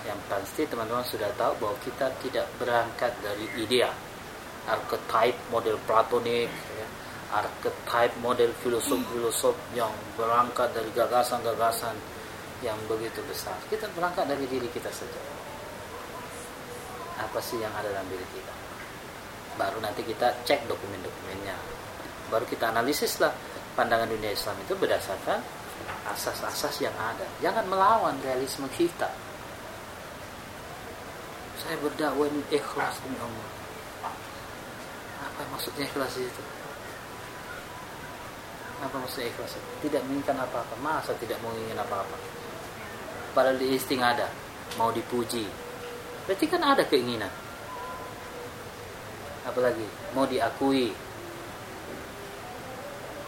yang 0.02 0.18
pasti 0.26 0.66
teman-teman 0.66 1.06
sudah 1.06 1.30
tahu 1.38 1.54
bahwa 1.62 1.78
kita 1.86 2.10
tidak 2.26 2.50
berangkat 2.58 3.14
dari 3.22 3.46
idea 3.62 3.94
archetype 4.66 5.38
model 5.54 5.78
platonik 5.86 6.50
ya, 6.50 6.71
archetype 7.32 8.14
model 8.20 8.52
filosof-filosof 8.60 9.56
yang 9.72 9.92
berangkat 10.20 10.76
dari 10.76 10.92
gagasan-gagasan 10.92 11.96
yang 12.62 12.76
begitu 12.86 13.24
besar. 13.26 13.56
Kita 13.72 13.88
berangkat 13.96 14.28
dari 14.28 14.46
diri 14.46 14.68
kita 14.70 14.92
saja. 14.92 15.22
Apa 17.24 17.40
sih 17.40 17.58
yang 17.58 17.72
ada 17.72 17.88
dalam 17.90 18.08
diri 18.12 18.28
kita? 18.36 18.54
Baru 19.56 19.80
nanti 19.80 20.04
kita 20.04 20.44
cek 20.44 20.68
dokumen-dokumennya. 20.68 21.56
Baru 22.28 22.44
kita 22.48 22.72
analisis 22.72 23.20
lah 23.24 23.32
pandangan 23.74 24.12
dunia 24.12 24.32
Islam 24.36 24.56
itu 24.64 24.76
berdasarkan 24.76 25.40
asas-asas 26.12 26.84
yang 26.84 26.94
ada. 27.00 27.26
Jangan 27.40 27.66
melawan 27.72 28.16
realisme 28.24 28.68
kita. 28.76 29.08
Saya 31.62 31.78
berdakwah 31.80 32.28
ini 32.28 32.42
ikhlas 32.52 32.98
demi 33.06 33.18
Allah. 33.22 33.50
Apa 35.22 35.42
maksudnya 35.54 35.86
ikhlas 35.86 36.18
itu 36.18 36.44
apa 38.82 38.96
maksudnya 38.98 39.30
ikhlas? 39.30 39.56
Tidak 39.86 40.02
menginginkan 40.10 40.42
apa-apa. 40.42 40.74
Masa 40.82 41.14
tidak 41.22 41.38
mau 41.46 41.54
ingin 41.54 41.78
apa-apa? 41.78 42.18
Padahal 43.38 43.62
di 43.62 43.78
isting 43.78 44.02
ada. 44.02 44.26
Mau 44.76 44.90
dipuji. 44.90 45.46
Berarti 46.26 46.46
kan 46.50 46.62
ada 46.66 46.84
keinginan. 46.90 47.30
Apalagi 49.46 49.86
mau 50.18 50.26
diakui. 50.26 50.90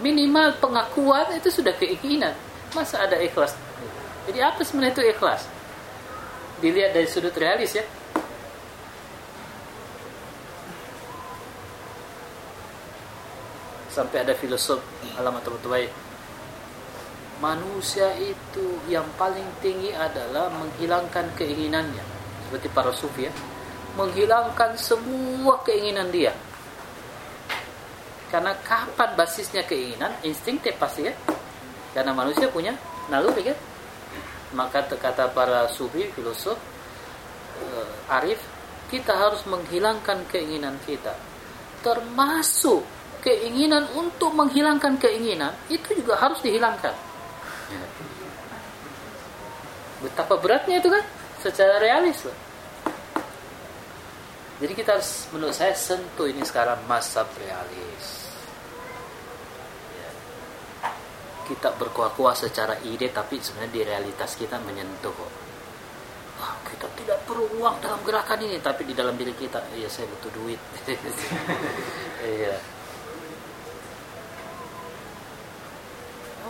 Minimal 0.02 0.58
pengakuan 0.58 1.38
itu 1.38 1.54
sudah 1.54 1.78
keinginan. 1.78 2.34
Masa 2.74 3.06
ada 3.06 3.22
ikhlas? 3.22 3.54
Jadi 4.26 4.40
apa 4.42 4.60
sebenarnya 4.66 4.98
itu 4.98 5.04
ikhlas? 5.14 5.46
Dilihat 6.60 6.98
dari 6.98 7.08
sudut 7.08 7.36
realis 7.38 7.76
ya 7.78 7.86
sampai 13.94 14.26
ada 14.26 14.34
filosof 14.34 14.82
alamat 15.22 15.46
baik 15.70 15.94
manusia 17.44 18.08
itu 18.24 18.80
yang 18.88 19.04
paling 19.20 19.44
tinggi 19.60 19.92
adalah 19.92 20.48
menghilangkan 20.48 21.28
keinginannya. 21.36 22.00
Seperti 22.48 22.68
para 22.72 22.96
sufi 22.96 23.28
ya. 23.28 23.34
Menghilangkan 24.00 24.80
semua 24.80 25.60
keinginan 25.68 26.08
dia. 26.08 26.32
Karena 28.32 28.56
kapan 28.64 29.12
basisnya 29.20 29.68
keinginan? 29.68 30.16
Instingtif 30.24 30.80
pasti 30.80 31.12
ya. 31.12 31.14
Karena 31.92 32.16
manusia 32.16 32.48
punya 32.48 32.74
naluri 33.12 33.52
kan? 33.52 33.58
Maka 34.56 34.88
kata 34.88 35.36
para 35.36 35.68
sufi 35.68 36.08
filosof 36.16 36.56
uh, 37.60 38.16
arif 38.16 38.40
kita 38.88 39.14
harus 39.14 39.44
menghilangkan 39.50 40.24
keinginan 40.32 40.80
kita. 40.88 41.12
Termasuk 41.84 43.03
keinginan 43.24 43.88
untuk 43.96 44.36
menghilangkan 44.36 45.00
keinginan 45.00 45.56
itu 45.72 45.96
juga 45.96 46.20
harus 46.20 46.44
dihilangkan. 46.44 46.92
Betapa 50.04 50.36
beratnya 50.36 50.84
itu 50.84 50.92
kan 50.92 51.04
secara 51.40 51.80
realis 51.80 52.20
loh. 52.28 52.36
Jadi 54.60 54.74
kita 54.76 55.00
harus 55.00 55.32
menurut 55.32 55.56
saya 55.56 55.72
sentuh 55.72 56.28
ini 56.28 56.44
sekarang 56.44 56.84
masa 56.84 57.24
realis. 57.40 58.28
Kita 61.48 61.76
berkuah-kuah 61.76 62.36
secara 62.36 62.80
ide 62.84 63.12
tapi 63.12 63.40
sebenarnya 63.40 63.72
di 63.72 63.82
realitas 63.84 64.36
kita 64.36 64.60
menyentuh 64.64 65.12
kok. 65.12 65.32
Ah, 66.44 66.60
kita 66.68 66.88
tidak 67.00 67.24
perlu 67.24 67.48
uang 67.60 67.80
dalam 67.80 68.04
gerakan 68.04 68.40
ini 68.44 68.60
tapi 68.60 68.84
di 68.84 68.92
dalam 68.92 69.16
diri 69.16 69.32
kita 69.32 69.64
ya 69.80 69.88
saya 69.88 70.12
butuh 70.12 70.32
duit. 70.36 70.60
Iya. 72.24 72.73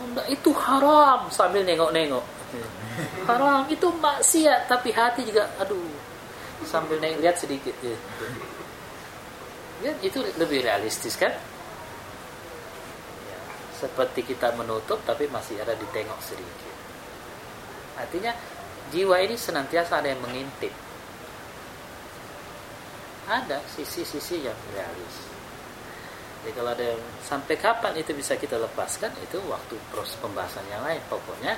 Enggak 0.02 0.26
itu 0.30 0.50
haram 0.54 1.30
sambil 1.30 1.62
nengok-nengok. 1.62 2.24
Haram 3.26 3.66
itu 3.70 3.86
maksiat 3.90 4.70
tapi 4.70 4.90
hati 4.94 5.26
juga 5.26 5.50
aduh. 5.58 5.82
Sambil 6.64 6.98
nengok 6.98 7.20
lihat 7.20 7.36
sedikit 7.36 7.74
ya. 7.84 7.96
ya 9.84 9.92
itu 10.00 10.18
lebih 10.40 10.64
realistis 10.64 11.18
kan? 11.18 11.34
Ya, 13.28 13.38
seperti 13.78 14.24
kita 14.24 14.54
menutup 14.56 15.02
tapi 15.04 15.28
masih 15.28 15.60
ada 15.60 15.76
ditengok 15.76 16.18
sedikit. 16.24 16.74
Artinya 17.98 18.32
jiwa 18.90 19.20
ini 19.22 19.36
senantiasa 19.38 20.00
ada 20.00 20.08
yang 20.10 20.22
mengintip. 20.22 20.72
Ada 23.24 23.60
sisi-sisi 23.72 24.44
yang 24.44 24.56
realis 24.76 25.23
jadi 26.44 26.60
kalau 26.60 26.76
ada 26.76 26.84
yang 26.84 27.00
sampai 27.24 27.56
kapan 27.56 27.96
itu 27.96 28.12
bisa 28.12 28.36
kita 28.36 28.60
lepaskan 28.60 29.08
itu 29.24 29.40
waktu 29.48 29.80
proses 29.88 30.12
pembahasan 30.20 30.60
yang 30.68 30.84
lain. 30.84 31.00
Pokoknya 31.08 31.56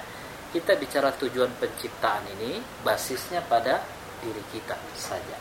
kita 0.54 0.78
bicara 0.78 1.10
tujuan 1.18 1.50
penciptaan 1.58 2.22
ini 2.38 2.62
basisnya 2.86 3.42
pada 3.50 3.82
diri 4.22 4.38
kita 4.54 4.78
saja. 4.94 5.34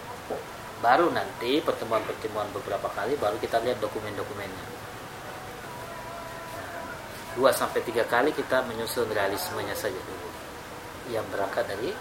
Baru 0.82 1.14
nanti 1.14 1.62
pertemuan-pertemuan 1.62 2.50
beberapa 2.58 2.90
kali 2.90 3.14
baru 3.22 3.38
kita 3.38 3.62
lihat 3.62 3.78
dokumen-dokumennya. 3.86 4.66
Dua 7.38 7.54
sampai 7.54 7.86
tiga 7.86 8.02
kali 8.10 8.34
kita 8.34 8.66
menyusun 8.66 9.14
realismenya 9.14 9.78
saja 9.78 10.02
dulu. 10.10 10.30
Yang 11.14 11.26
berangkat 11.30 11.70
dari 11.70 11.94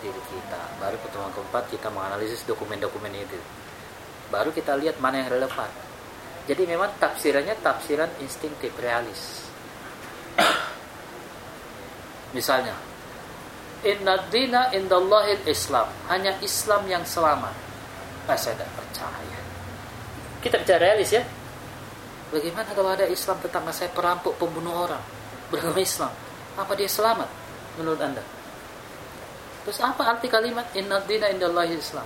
diri 0.00 0.22
kita. 0.32 0.80
Baru 0.80 0.96
pertemuan 0.96 1.28
keempat 1.36 1.68
kita 1.68 1.92
menganalisis 1.92 2.40
dokumen-dokumen 2.48 3.12
itu. 3.12 3.36
Baru 4.32 4.48
kita 4.48 4.80
lihat 4.80 4.96
mana 5.04 5.20
yang 5.20 5.28
relevan 5.28 5.83
jadi 6.44 6.62
memang 6.68 6.92
tafsirannya 7.00 7.56
tafsiran 7.64 8.10
instingtif 8.20 8.72
realis. 8.76 9.48
Misalnya, 12.36 12.76
Inna 13.84 14.16
dina 14.32 14.72
indallahil 14.72 15.44
Islam. 15.44 15.88
Hanya 16.08 16.36
Islam 16.40 16.88
yang 16.88 17.04
selamat. 17.04 17.52
Nah, 18.24 18.36
saya 18.36 18.56
tidak 18.56 18.72
percaya. 18.76 19.40
Kita 20.40 20.56
bicara 20.56 20.80
realis 20.88 21.12
ya. 21.12 21.24
Bagaimana 22.32 22.72
kalau 22.72 22.90
ada 22.96 23.04
Islam 23.06 23.36
tetangga 23.44 23.70
saya 23.70 23.92
perampok, 23.92 24.40
pembunuh 24.40 24.88
orang, 24.88 25.04
beragama 25.52 25.80
Islam? 25.80 26.12
Apa 26.56 26.72
dia 26.74 26.88
selamat 26.88 27.28
menurut 27.76 28.00
Anda? 28.00 28.24
Terus 29.64 29.80
apa 29.80 30.02
arti 30.16 30.28
kalimat 30.28 30.68
inna 30.76 31.00
dina 31.04 31.28
indallahi 31.28 31.76
Islam? 31.76 32.04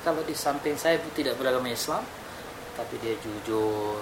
Kalau 0.00 0.24
di 0.24 0.32
samping 0.32 0.80
saya 0.80 0.96
tidak 1.12 1.36
beragama 1.36 1.68
Islam, 1.68 2.00
tapi 2.72 2.96
dia 3.04 3.12
jujur, 3.20 4.00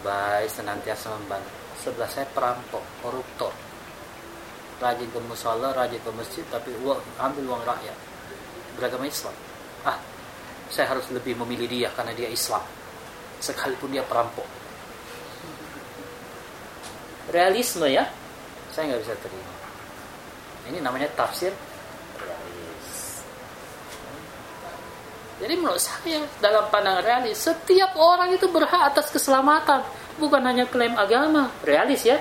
baik, 0.00 0.48
senantiasa 0.48 1.12
membantu. 1.20 1.52
Sebelah 1.84 2.08
saya 2.08 2.24
perampok, 2.32 2.80
koruptor, 3.04 3.52
rajin 4.80 5.04
ke 5.04 5.20
musola, 5.28 5.76
rajin 5.76 6.00
ke 6.00 6.10
masjid, 6.16 6.44
tapi 6.48 6.72
uang, 6.80 6.96
ambil 7.20 7.44
uang 7.52 7.62
rakyat. 7.68 7.98
Beragama 8.80 9.04
Islam. 9.04 9.36
Ah, 9.84 10.00
saya 10.72 10.96
harus 10.96 11.04
lebih 11.12 11.36
memilih 11.36 11.68
dia 11.68 11.88
karena 11.92 12.16
dia 12.16 12.32
Islam. 12.32 12.64
Sekalipun 13.44 13.92
dia 13.92 14.00
perampok. 14.00 14.48
Realisme 17.28 17.84
ya, 17.92 18.08
saya 18.72 18.96
nggak 18.96 19.02
bisa 19.04 19.14
terima. 19.20 19.52
Ini 20.72 20.80
namanya 20.80 21.12
tafsir 21.12 21.52
Jadi 25.44 25.60
menurut 25.60 25.76
saya 25.76 26.24
dalam 26.40 26.72
pandangan 26.72 27.04
realis, 27.04 27.36
setiap 27.36 27.92
orang 28.00 28.32
itu 28.32 28.48
berhak 28.48 28.96
atas 28.96 29.12
keselamatan, 29.12 29.84
bukan 30.16 30.40
hanya 30.40 30.64
klaim 30.64 30.96
agama, 30.96 31.52
realis 31.60 32.00
ya. 32.00 32.16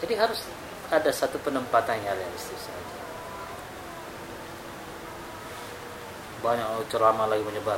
Jadi 0.00 0.16
harus 0.16 0.40
ada 0.88 1.12
satu 1.12 1.36
penempatan 1.44 2.00
yang 2.00 2.16
realistis 2.16 2.64
saja. 2.64 2.96
Banyak 6.40 6.88
ceramah 6.88 7.28
lagi 7.28 7.44
menyebar. 7.44 7.76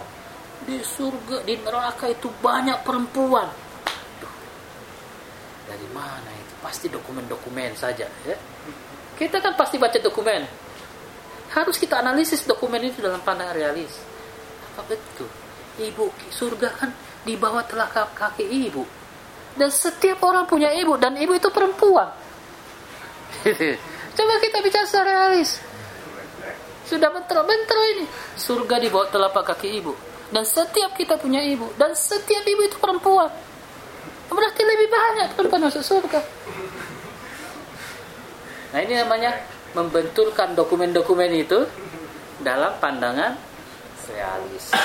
Di 0.62 0.78
surga, 0.86 1.42
di 1.42 1.58
neraka 1.58 2.06
itu 2.06 2.30
banyak 2.38 2.86
perempuan. 2.86 3.50
Duh, 4.22 4.34
dari 5.66 5.90
mana 5.90 6.30
itu? 6.38 6.54
Pasti 6.62 6.86
dokumen-dokumen 6.86 7.74
saja. 7.74 8.06
Ya? 8.22 8.38
Kita 9.18 9.42
kan 9.42 9.58
pasti 9.58 9.74
baca 9.74 9.98
dokumen. 9.98 10.65
Harus 11.56 11.80
kita 11.80 12.04
analisis 12.04 12.44
dokumen 12.44 12.84
itu 12.84 13.00
dalam 13.00 13.24
pandangan 13.24 13.56
realis. 13.56 13.88
Apa 14.76 14.84
betul? 14.92 15.24
Ibu 15.80 16.12
surga 16.28 16.68
kan 16.76 16.92
di 17.24 17.32
bawah 17.32 17.64
telapak 17.64 18.12
kaki 18.12 18.44
ibu. 18.44 18.84
Dan 19.56 19.72
setiap 19.72 20.20
orang 20.20 20.44
punya 20.44 20.68
ibu 20.76 21.00
dan 21.00 21.16
ibu 21.16 21.32
itu 21.32 21.48
perempuan. 21.48 22.12
Coba 24.16 24.34
kita 24.44 24.60
bicara 24.60 24.84
secara 24.84 25.08
realis. 25.08 25.56
Sudah 26.84 27.08
bentar-bentar 27.08 27.80
ini. 27.96 28.04
Surga 28.36 28.76
di 28.76 28.92
bawah 28.92 29.08
telapak 29.08 29.56
kaki 29.56 29.80
ibu. 29.80 29.96
Dan 30.28 30.44
setiap 30.44 30.92
kita 30.92 31.16
punya 31.16 31.40
ibu. 31.40 31.72
Dan 31.80 31.96
setiap 31.96 32.44
ibu 32.44 32.68
itu 32.68 32.76
perempuan. 32.76 33.32
Berarti 34.28 34.60
lebih 34.60 34.88
banyak 34.92 35.28
perempuan 35.40 35.72
masuk 35.72 35.80
surga. 35.80 36.20
Nah 38.76 38.80
ini 38.84 38.92
namanya 38.92 39.55
membenturkan 39.74 40.54
dokumen-dokumen 40.54 41.30
itu 41.34 41.66
dalam 42.44 42.76
pandangan 42.78 43.34
realisme. 44.06 44.78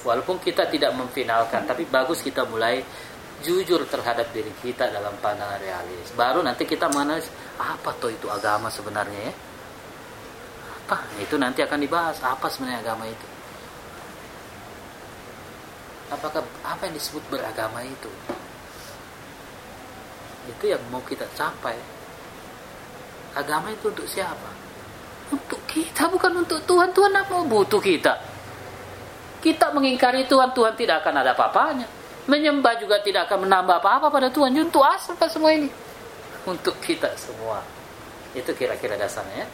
Walaupun 0.00 0.40
kita 0.40 0.64
tidak 0.72 0.96
memfinalkan, 0.96 1.68
tapi 1.68 1.84
bagus 1.84 2.24
kita 2.24 2.48
mulai 2.48 2.80
jujur 3.44 3.84
terhadap 3.88 4.32
diri 4.32 4.52
kita 4.60 4.88
dalam 4.88 5.12
pandangan 5.20 5.60
realis. 5.60 6.08
Baru 6.16 6.40
nanti 6.40 6.64
kita 6.64 6.88
menganalisis 6.88 7.32
apa 7.60 7.92
toh 8.00 8.08
itu 8.08 8.28
agama 8.28 8.72
sebenarnya 8.72 9.20
ya. 9.28 9.34
Apa? 10.84 10.96
Itu 11.20 11.36
nanti 11.36 11.60
akan 11.60 11.78
dibahas 11.80 12.16
apa 12.24 12.48
sebenarnya 12.48 12.80
agama 12.80 13.04
itu. 13.08 13.26
Apakah 16.10 16.42
apa 16.66 16.82
yang 16.88 16.94
disebut 16.96 17.22
beragama 17.30 17.84
itu? 17.84 18.10
Itu 20.48 20.64
yang 20.64 20.82
mau 20.90 21.04
kita 21.04 21.28
capai. 21.36 21.99
Agama 23.34 23.70
itu 23.70 23.90
untuk 23.90 24.06
siapa? 24.10 24.50
Untuk 25.30 25.62
kita 25.70 26.10
bukan 26.10 26.42
untuk 26.42 26.58
Tuhan. 26.66 26.90
Tuhan 26.90 27.12
apa 27.14 27.30
mau 27.38 27.46
butuh 27.46 27.78
kita? 27.78 28.18
Kita 29.40 29.70
mengingkari 29.72 30.26
Tuhan, 30.26 30.50
Tuhan 30.52 30.74
tidak 30.74 31.06
akan 31.06 31.14
ada 31.22 31.32
apa-apanya. 31.32 31.86
Menyembah 32.26 32.76
juga 32.76 33.00
tidak 33.00 33.30
akan 33.30 33.46
menambah 33.46 33.80
apa-apa 33.80 34.10
pada 34.10 34.28
Tuhan. 34.28 34.52
Untuk 34.58 34.82
asal 34.82 35.14
semua 35.30 35.54
ini. 35.54 35.70
Untuk 36.44 36.76
kita 36.82 37.14
semua. 37.14 37.62
Itu 38.34 38.50
kira-kira 38.54 38.98
dasarnya 38.98 39.46
ya. 39.46 39.48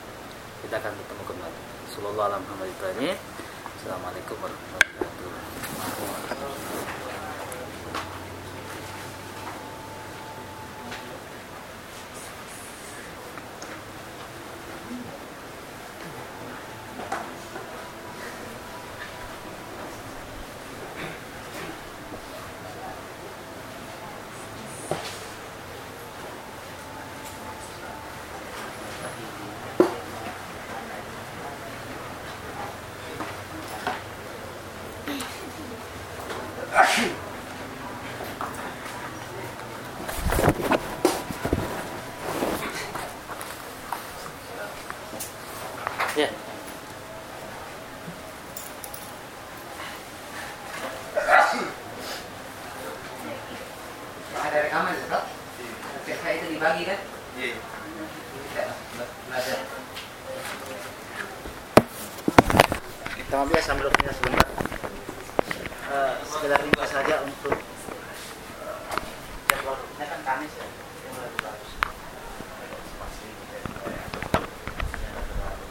Kita 0.65 0.81
akan 0.81 0.93
bertemu 0.97 1.23
kembali. 1.29 1.59
Assalamualaikum 3.77 4.37
warahmatullahi 4.43 4.93
wabarakatuh. 4.99 6.16